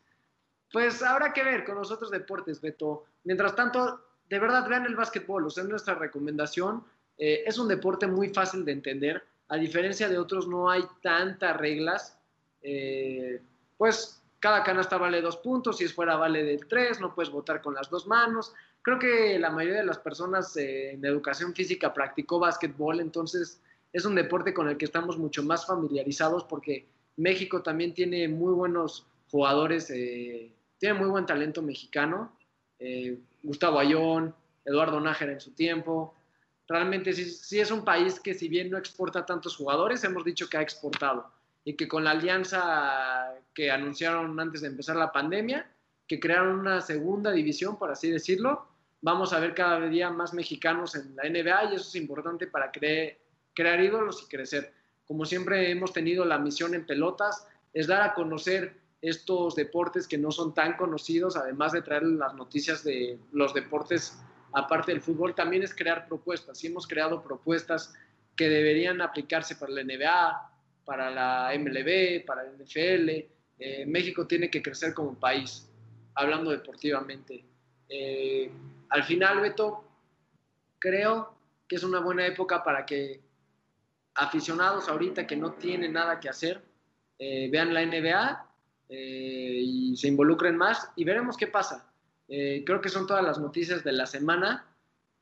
pues 0.76 1.02
habrá 1.02 1.32
que 1.32 1.42
ver 1.42 1.64
con 1.64 1.76
los 1.76 1.90
otros 1.90 2.10
deportes, 2.10 2.60
Beto. 2.60 3.04
Mientras 3.24 3.56
tanto, 3.56 3.98
de 4.28 4.38
verdad, 4.38 4.68
vean 4.68 4.84
el 4.84 4.94
básquetbol, 4.94 5.46
o 5.46 5.48
sea, 5.48 5.64
nuestra 5.64 5.94
recomendación. 5.94 6.84
Eh, 7.16 7.44
es 7.46 7.56
un 7.56 7.66
deporte 7.66 8.06
muy 8.06 8.28
fácil 8.28 8.62
de 8.62 8.72
entender. 8.72 9.24
A 9.48 9.56
diferencia 9.56 10.06
de 10.06 10.18
otros, 10.18 10.46
no 10.46 10.68
hay 10.68 10.84
tantas 11.00 11.56
reglas. 11.56 12.18
Eh, 12.60 13.40
pues 13.78 14.22
cada 14.38 14.62
canasta 14.62 14.98
vale 14.98 15.22
dos 15.22 15.38
puntos, 15.38 15.78
si 15.78 15.84
es 15.84 15.94
fuera 15.94 16.16
vale 16.16 16.44
de 16.44 16.58
tres, 16.58 17.00
no 17.00 17.14
puedes 17.14 17.32
votar 17.32 17.62
con 17.62 17.72
las 17.72 17.88
dos 17.88 18.06
manos. 18.06 18.52
Creo 18.82 18.98
que 18.98 19.38
la 19.38 19.48
mayoría 19.48 19.80
de 19.80 19.86
las 19.86 19.98
personas 19.98 20.54
eh, 20.58 20.90
en 20.90 21.02
educación 21.06 21.54
física 21.54 21.94
practicó 21.94 22.38
básquetbol, 22.38 23.00
entonces 23.00 23.62
es 23.94 24.04
un 24.04 24.14
deporte 24.14 24.52
con 24.52 24.68
el 24.68 24.76
que 24.76 24.84
estamos 24.84 25.16
mucho 25.16 25.42
más 25.42 25.64
familiarizados 25.64 26.44
porque 26.44 26.86
México 27.16 27.62
también 27.62 27.94
tiene 27.94 28.28
muy 28.28 28.52
buenos 28.52 29.06
jugadores 29.30 29.90
tiene 30.78 30.98
muy 30.98 31.08
buen 31.08 31.26
talento 31.26 31.62
mexicano. 31.62 32.36
Eh, 32.78 33.18
Gustavo 33.42 33.78
Ayón, 33.78 34.34
Eduardo 34.64 35.00
Nájera 35.00 35.32
en 35.32 35.40
su 35.40 35.52
tiempo. 35.52 36.14
Realmente 36.68 37.12
sí, 37.12 37.60
es 37.60 37.70
un 37.70 37.84
país 37.84 38.18
que 38.20 38.34
si 38.34 38.48
bien 38.48 38.70
no 38.70 38.78
exporta 38.78 39.24
tantos 39.24 39.56
jugadores, 39.56 40.02
hemos 40.04 40.24
dicho 40.24 40.48
que 40.48 40.58
ha 40.58 40.62
exportado. 40.62 41.30
Y 41.64 41.74
que 41.74 41.88
con 41.88 42.04
la 42.04 42.10
alianza 42.10 43.34
que 43.54 43.70
anunciaron 43.70 44.38
antes 44.38 44.60
de 44.60 44.68
empezar 44.68 44.96
la 44.96 45.12
pandemia, 45.12 45.70
que 46.06 46.20
crearon 46.20 46.60
una 46.60 46.80
segunda 46.80 47.32
división, 47.32 47.78
por 47.78 47.90
así 47.90 48.10
decirlo, 48.10 48.68
vamos 49.00 49.32
a 49.32 49.40
ver 49.40 49.54
cada 49.54 49.80
día 49.88 50.10
más 50.10 50.32
mexicanos 50.34 50.94
en 50.94 51.14
la 51.16 51.24
NBA 51.28 51.64
y 51.72 51.76
eso 51.76 51.88
es 51.88 51.94
importante 51.94 52.46
para 52.46 52.70
crear 52.72 53.80
ídolos 53.80 54.22
y 54.22 54.28
crecer. 54.28 54.72
Como 55.06 55.24
siempre 55.24 55.70
hemos 55.70 55.92
tenido 55.92 56.24
la 56.24 56.38
misión 56.38 56.74
en 56.74 56.86
pelotas, 56.86 57.46
es 57.72 57.86
dar 57.86 58.02
a 58.02 58.14
conocer 58.14 58.74
estos 59.06 59.54
deportes 59.54 60.08
que 60.08 60.18
no 60.18 60.32
son 60.32 60.52
tan 60.52 60.76
conocidos, 60.76 61.36
además 61.36 61.70
de 61.70 61.82
traer 61.82 62.02
las 62.02 62.34
noticias 62.34 62.82
de 62.82 63.20
los 63.30 63.54
deportes 63.54 64.18
aparte 64.52 64.90
del 64.90 65.00
fútbol, 65.00 65.34
también 65.34 65.62
es 65.62 65.72
crear 65.72 66.08
propuestas. 66.08 66.62
Y 66.64 66.66
hemos 66.66 66.88
creado 66.88 67.22
propuestas 67.22 67.94
que 68.34 68.48
deberían 68.48 69.00
aplicarse 69.00 69.54
para 69.54 69.72
la 69.72 69.84
NBA, 69.84 70.52
para 70.84 71.10
la 71.10 71.52
MLB, 71.56 72.24
para 72.26 72.42
la 72.42 72.50
NFL. 72.50 73.08
Eh, 73.58 73.86
México 73.86 74.26
tiene 74.26 74.50
que 74.50 74.60
crecer 74.60 74.92
como 74.92 75.14
país, 75.14 75.70
hablando 76.14 76.50
deportivamente. 76.50 77.44
Eh, 77.88 78.50
al 78.88 79.04
final, 79.04 79.40
Beto, 79.40 79.84
creo 80.80 81.32
que 81.68 81.76
es 81.76 81.84
una 81.84 82.00
buena 82.00 82.26
época 82.26 82.64
para 82.64 82.84
que 82.84 83.20
aficionados 84.14 84.88
ahorita 84.88 85.28
que 85.28 85.36
no 85.36 85.52
tienen 85.52 85.92
nada 85.92 86.18
que 86.18 86.28
hacer, 86.28 86.60
eh, 87.20 87.48
vean 87.52 87.72
la 87.72 87.82
NBA 87.82 88.46
eh, 88.88 89.60
y 89.62 89.96
se 89.96 90.08
involucren 90.08 90.56
más 90.56 90.90
y 90.96 91.04
veremos 91.04 91.36
qué 91.36 91.46
pasa. 91.46 91.90
Eh, 92.28 92.62
creo 92.64 92.80
que 92.80 92.88
son 92.88 93.06
todas 93.06 93.24
las 93.24 93.38
noticias 93.38 93.82
de 93.84 93.92
la 93.92 94.06
semana. 94.06 94.66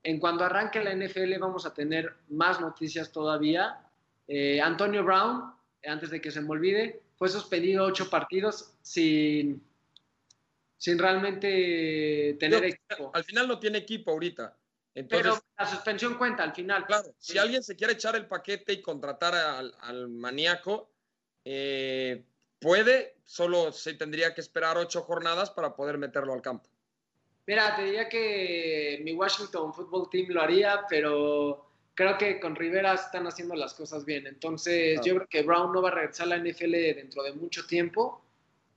En 0.03 0.19
cuanto 0.19 0.45
arranque 0.45 0.83
la 0.83 0.95
NFL 0.95 1.39
vamos 1.39 1.67
a 1.67 1.73
tener 1.73 2.15
más 2.29 2.61
noticias 2.61 3.11
todavía. 3.11 3.81
Eh, 4.29 4.61
Antonio 4.61 5.05
Brown, 5.05 5.53
antes 5.87 6.11
de 6.11 6.21
que 6.21 6.31
se 6.31 6.41
me 6.41 6.51
olvide, 6.51 7.01
fue 7.17 7.29
suspendido 7.29 7.85
ocho 7.85 8.11
partidos 8.11 8.75
sin, 8.83 9.63
sin 10.77 10.99
realmente 10.99 12.37
tener 12.39 12.65
equipo. 12.65 13.11
Al 13.15 13.25
final 13.25 13.49
no 13.49 13.59
tiene 13.59 13.79
equipo 13.79 14.11
ahorita. 14.11 14.57
Pero 15.09 15.43
la 15.59 15.67
suspensión 15.67 16.17
cuenta 16.17 16.45
al 16.45 16.55
final. 16.55 16.87
Claro, 16.87 17.15
si 17.19 17.37
alguien 17.37 17.63
se 17.63 17.75
quiere 17.75 17.95
echar 17.95 18.15
el 18.15 18.27
paquete 18.27 18.73
y 18.75 18.81
contratar 18.81 19.35
al, 19.35 19.75
al 19.81 20.09
maníaco, 20.09 20.89
eh, 21.45 22.25
puede, 22.65 23.15
solo 23.27 23.73
se 23.73 23.93
tendría 23.93 24.35
que 24.35 24.41
esperar 24.41 24.79
ocho 24.79 25.03
jornadas 25.03 25.51
para 25.51 25.77
poder 25.77 25.99
meterlo 25.99 26.33
al 26.33 26.41
campo. 26.41 26.67
Mira, 27.47 27.77
te 27.77 27.85
diría 27.85 28.09
que 28.09 29.03
mi 29.05 29.13
Washington 29.13 29.75
Football 29.75 30.09
Team 30.11 30.29
lo 30.31 30.41
haría, 30.41 30.87
pero 30.89 31.67
creo 31.95 32.17
que 32.17 32.41
con 32.41 32.57
Rivera 32.57 32.95
están 32.95 33.27
haciendo 33.27 33.55
las 33.55 33.75
cosas 33.75 34.07
bien. 34.07 34.27
Entonces, 34.27 34.99
yo 35.05 35.15
creo 35.17 35.29
que 35.29 35.43
Brown 35.43 35.75
no 35.75 35.83
va 35.83 35.91
a 35.91 35.93
regresar 35.93 36.25
a 36.27 36.31
la 36.31 36.39
NFL 36.39 36.73
dentro 36.73 37.23
de 37.23 37.35
mucho 37.35 37.67
tiempo 37.67 38.23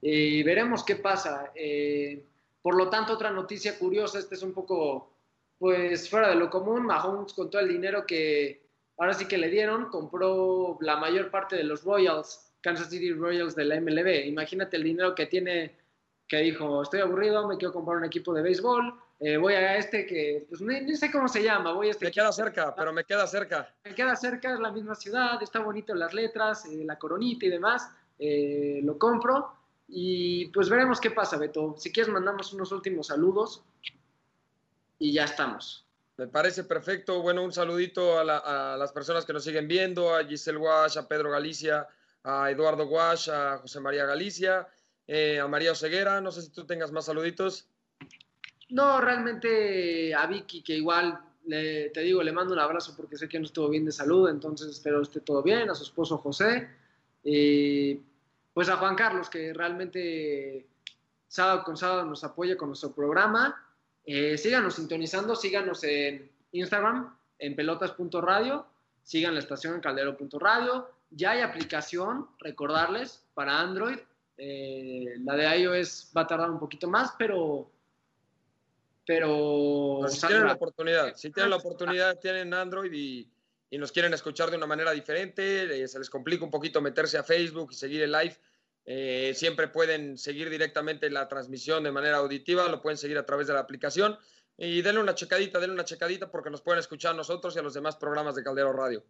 y 0.02 0.44
veremos 0.44 0.84
qué 0.84 0.98
pasa. 0.98 1.54
Eh, 1.56 2.26
por 2.62 2.76
lo 2.76 2.90
tanto, 2.90 3.14
otra 3.14 3.32
noticia 3.32 3.80
curiosa, 3.80 4.20
este 4.20 4.36
es 4.36 4.44
un 4.44 4.52
poco, 4.52 5.14
pues, 5.58 6.10
fuera 6.10 6.28
de 6.28 6.36
lo 6.36 6.50
común. 6.50 6.86
Mahomes, 6.86 7.32
con 7.32 7.50
todo 7.50 7.62
el 7.62 7.70
dinero 7.70 8.06
que 8.06 8.68
ahora 8.98 9.14
sí 9.14 9.30
que 9.30 9.38
le 9.38 9.50
dieron, 9.50 9.86
compró 9.86 10.78
la 10.82 10.98
mayor 10.98 11.32
parte 11.32 11.56
de 11.56 11.64
los 11.64 11.86
Royals 11.86 12.47
Kansas 12.62 12.90
City 12.90 13.14
Royals 13.14 13.56
de 13.56 13.66
la 13.66 13.80
MLB. 13.80 14.26
Imagínate 14.26 14.78
el 14.78 14.84
dinero 14.84 15.16
que 15.16 15.26
tiene, 15.26 15.76
que 16.28 16.38
dijo, 16.38 16.82
estoy 16.82 17.02
aburrido, 17.02 17.48
me 17.48 17.58
quiero 17.58 17.74
comprar 17.74 17.98
un 17.98 18.06
equipo 18.06 18.34
de 18.34 18.42
béisbol, 18.42 18.94
eh, 19.20 19.38
voy 19.38 19.54
a 19.54 19.78
este 19.78 20.06
que, 20.06 20.46
pues 20.48 20.62
no 20.62 20.96
sé 20.96 21.12
cómo 21.12 21.28
se 21.28 21.42
llama, 21.42 21.72
voy 21.72 21.88
a 21.88 21.92
este. 21.92 22.06
Me 22.06 22.12
queda 22.12 22.32
cerca, 22.32 22.76
pero 22.76 22.94
me 22.94 23.04
queda 23.04 23.26
cerca. 23.26 23.74
Me 23.84 23.96
queda 23.96 24.16
cerca, 24.16 24.54
es 24.54 24.60
la 24.60 24.72
misma 24.72 24.94
ciudad, 24.94 25.42
está 25.42 25.60
bonito 25.60 25.96
las 25.96 26.14
letras, 26.14 26.66
eh, 26.66 26.84
la 26.86 27.00
coronita 27.00 27.46
y 27.48 27.50
demás, 27.50 27.90
eh, 28.20 28.80
lo 28.84 29.00
compro 29.00 29.54
y 29.88 30.48
pues 30.50 30.70
veremos 30.70 31.00
qué 31.00 31.12
pasa, 31.12 31.38
Beto. 31.38 31.76
Si 31.78 31.92
quieres 31.92 32.12
mandamos 32.12 32.54
unos 32.54 32.72
últimos 32.72 33.08
saludos 33.08 33.64
y 35.00 35.14
ya 35.14 35.24
estamos. 35.24 35.86
Me 36.18 36.28
parece 36.28 36.64
perfecto. 36.64 37.22
Bueno, 37.22 37.44
un 37.44 37.54
saludito 37.54 38.20
a, 38.20 38.74
a 38.74 38.78
las 38.78 38.92
personas 38.92 39.26
que 39.26 39.34
nos 39.34 39.44
siguen 39.44 39.68
viendo, 39.68 40.16
a 40.16 40.24
Giselle 40.26 40.58
Wash, 40.58 40.98
a 40.98 41.08
Pedro 41.08 41.32
Galicia, 41.32 41.88
a 42.28 42.52
Eduardo 42.52 42.86
Guash, 42.86 43.30
a 43.30 43.60
José 43.60 43.80
María 43.80 44.06
Galicia, 44.06 44.68
eh, 45.08 45.40
a 45.40 45.48
María 45.48 45.72
Oseguera. 45.72 46.20
No 46.20 46.32
sé 46.32 46.42
si 46.42 46.50
tú 46.50 46.66
tengas 46.66 46.92
más 46.92 47.06
saluditos. 47.06 47.70
No, 48.70 49.00
realmente 49.00 50.14
a 50.14 50.28
Vicky, 50.28 50.62
que 50.62 50.76
igual 50.76 51.18
te 51.48 52.02
digo, 52.02 52.22
le 52.22 52.34
mando 52.34 52.54
un 52.54 52.60
abrazo 52.60 52.94
porque 52.98 53.16
sé 53.16 53.30
que 53.30 53.40
no 53.40 53.46
estuvo 53.46 53.70
bien 53.70 53.86
de 53.86 53.94
salud, 53.94 54.30
entonces 54.30 54.68
espero 54.70 55.02
esté 55.02 55.22
todo 55.22 55.42
bien, 55.42 55.70
a 55.70 55.76
su 55.76 55.84
esposo 55.84 56.18
José, 56.18 56.70
y 57.24 58.02
pues 58.54 58.68
a 58.68 58.76
Juan 58.76 58.96
Carlos, 58.96 59.30
que 59.30 59.54
realmente 59.54 60.68
sábado 61.30 61.64
con 61.64 61.78
sábado 61.78 62.04
nos 62.04 62.26
apoya 62.26 62.58
con 62.58 62.68
nuestro 62.68 62.92
programa. 62.92 63.64
Eh, 64.04 64.38
síganos 64.38 64.76
sintonizando, 64.76 65.36
síganos 65.36 65.82
en 65.86 66.30
Instagram, 66.52 67.16
en 67.40 67.56
pelotas.radio, 67.56 68.66
sigan 69.04 69.34
la 69.34 69.40
estación 69.40 69.76
en 69.76 69.82
caldero.radio. 69.82 70.97
Ya 71.10 71.32
hay 71.32 71.42
aplicación, 71.42 72.28
recordarles, 72.40 73.26
para 73.34 73.60
Android. 73.60 74.00
Eh, 74.38 75.16
la 75.24 75.36
de 75.36 75.60
iOS 75.62 76.12
va 76.16 76.22
a 76.22 76.28
tardar 76.28 76.52
un 76.52 76.60
poquito 76.60 76.88
más, 76.88 77.14
pero 77.18 77.72
pero... 79.08 80.02
si 80.10 80.28
tienen 80.28 80.46
la 80.46 80.54
oportunidad, 80.54 81.16
si 81.16 81.32
tienen 81.32 81.50
la 81.50 81.56
oportunidad, 81.56 82.20
tienen 82.20 82.54
Android 82.54 82.92
y, 82.92 83.32
y, 83.70 83.78
nos 83.78 83.94
quieren 83.94 84.14
escuchar 84.14 84.52
de 84.52 84.58
una 84.58 84.68
manera 84.68 84.92
diferente, 84.92 85.82
eh, 85.82 85.88
se 85.88 85.98
les 85.98 86.10
complica 86.10 86.44
un 86.44 86.52
poquito 86.52 86.82
meterse 86.82 87.18
a 87.18 87.24
Facebook 87.24 87.70
y 87.72 87.76
seguir 87.76 88.02
el 88.02 88.12
live, 88.12 88.36
eh, 88.86 89.32
siempre 89.34 89.70
pueden 89.70 90.18
seguir 90.18 90.50
directamente 90.50 91.10
la 91.10 91.28
transmisión 91.30 91.84
de 91.84 91.92
manera 91.92 92.18
auditiva, 92.18 92.68
lo 92.68 92.82
pueden 92.82 92.98
seguir 92.98 93.18
a 93.18 93.26
través 93.26 93.48
de 93.48 93.54
la 93.54 93.62
aplicación 93.62 94.18
y 94.58 94.82
denle 94.82 95.00
una 95.00 95.16
checadita, 95.16 95.60
denle 95.60 95.76
una 95.76 95.86
checadita 95.86 96.30
porque 96.30 96.50
nos 96.50 96.62
pueden 96.62 96.80
escuchar 96.80 97.14
a 97.14 97.18
nosotros 97.18 97.56
y 97.56 97.60
a 97.60 97.62
los 97.62 97.74
demás 97.74 97.96
programas 97.96 98.36
de 98.36 98.44
Caldero 98.44 98.74
Radio. 98.74 99.06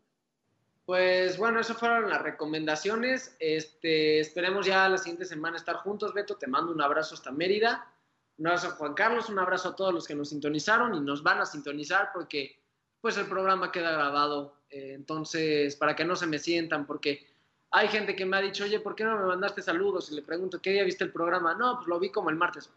Pues 0.88 1.38
bueno, 1.38 1.60
esas 1.60 1.76
fueron 1.76 2.10
las 2.10 2.22
recomendaciones. 2.22 3.36
Este, 3.42 4.22
esperemos 4.22 4.66
ya 4.66 4.88
la 4.88 4.98
siguiente 4.98 5.26
semana 5.26 5.58
estar 5.58 5.76
juntos, 5.76 6.14
Beto. 6.14 6.38
Te 6.38 6.48
mando 6.48 6.72
un 6.72 6.82
abrazo 6.82 7.14
hasta 7.14 7.30
Mérida. 7.30 7.94
Un 8.38 8.48
abrazo 8.48 8.70
a 8.70 8.72
Juan 8.72 8.94
Carlos, 8.94 9.28
un 9.28 9.38
abrazo 9.38 9.68
a 9.68 9.76
todos 9.76 9.94
los 9.94 10.08
que 10.08 10.16
nos 10.16 10.30
sintonizaron 10.30 10.96
y 10.96 11.02
nos 11.02 11.24
van 11.24 11.42
a 11.42 11.46
sintonizar 11.46 12.12
porque 12.14 12.58
pues 13.02 13.18
el 13.18 13.26
programa 13.26 13.70
queda 13.70 13.92
grabado. 13.92 14.62
Eh, 14.70 14.94
entonces, 14.94 15.76
para 15.76 15.94
que 15.94 16.06
no 16.06 16.16
se 16.16 16.26
me 16.26 16.40
sientan, 16.40 16.88
porque 16.88 17.28
hay 17.70 17.90
gente 17.90 18.16
que 18.16 18.26
me 18.26 18.38
ha 18.38 18.42
dicho, 18.42 18.64
oye, 18.64 18.80
¿por 18.80 18.96
qué 18.96 19.04
no 19.04 19.18
me 19.18 19.26
mandaste 19.26 19.62
saludos? 19.62 20.10
Y 20.10 20.16
le 20.16 20.22
pregunto, 20.22 20.62
¿qué 20.62 20.72
día 20.72 20.86
viste 20.86 21.04
el 21.04 21.12
programa? 21.12 21.54
No, 21.54 21.76
pues 21.76 21.88
lo 21.90 22.00
vi 22.00 22.12
como 22.12 22.30
el 22.30 22.38
martes. 22.38 22.70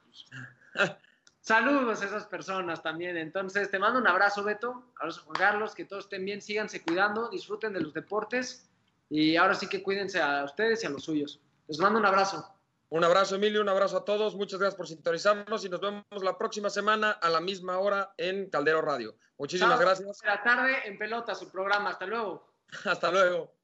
saludos 1.40 2.02
a 2.02 2.06
esas 2.06 2.26
personas 2.26 2.82
también. 2.82 3.16
Entonces, 3.16 3.70
te 3.70 3.78
mando 3.78 3.98
un 3.98 4.06
abrazo, 4.06 4.42
Beto. 4.44 4.92
Abrazo, 4.98 5.22
Juan 5.22 5.36
Carlos. 5.36 5.74
Que 5.74 5.84
todos 5.84 6.04
estén 6.04 6.24
bien, 6.24 6.40
síganse 6.40 6.82
cuidando, 6.82 7.28
disfruten 7.28 7.72
de 7.72 7.80
los 7.80 7.92
deportes. 7.92 8.68
Y 9.08 9.36
ahora 9.36 9.54
sí 9.54 9.68
que 9.68 9.82
cuídense 9.82 10.20
a 10.20 10.44
ustedes 10.44 10.82
y 10.82 10.86
a 10.86 10.90
los 10.90 11.04
suyos. 11.04 11.40
Les 11.66 11.78
mando 11.78 11.98
un 11.98 12.06
abrazo. 12.06 12.46
Un 12.90 13.04
abrazo, 13.04 13.36
Emilio, 13.36 13.60
un 13.60 13.68
abrazo 13.68 13.98
a 13.98 14.04
todos. 14.04 14.34
Muchas 14.34 14.58
gracias 14.58 14.76
por 14.76 14.88
sintonizarnos 14.88 15.64
y 15.64 15.68
nos 15.68 15.80
vemos 15.80 16.04
la 16.22 16.36
próxima 16.36 16.70
semana 16.70 17.12
a 17.12 17.28
la 17.28 17.40
misma 17.40 17.78
hora 17.78 18.12
en 18.16 18.50
Caldero 18.50 18.82
Radio. 18.82 19.16
Muchísimas 19.38 19.78
gracias. 19.78 20.20
La 20.24 20.42
tarde 20.42 20.76
en 20.84 20.98
pelota, 20.98 21.34
su 21.34 21.50
programa. 21.50 21.90
Hasta 21.90 22.06
luego. 22.06 22.52
Hasta 22.84 23.10
luego. 23.12 23.54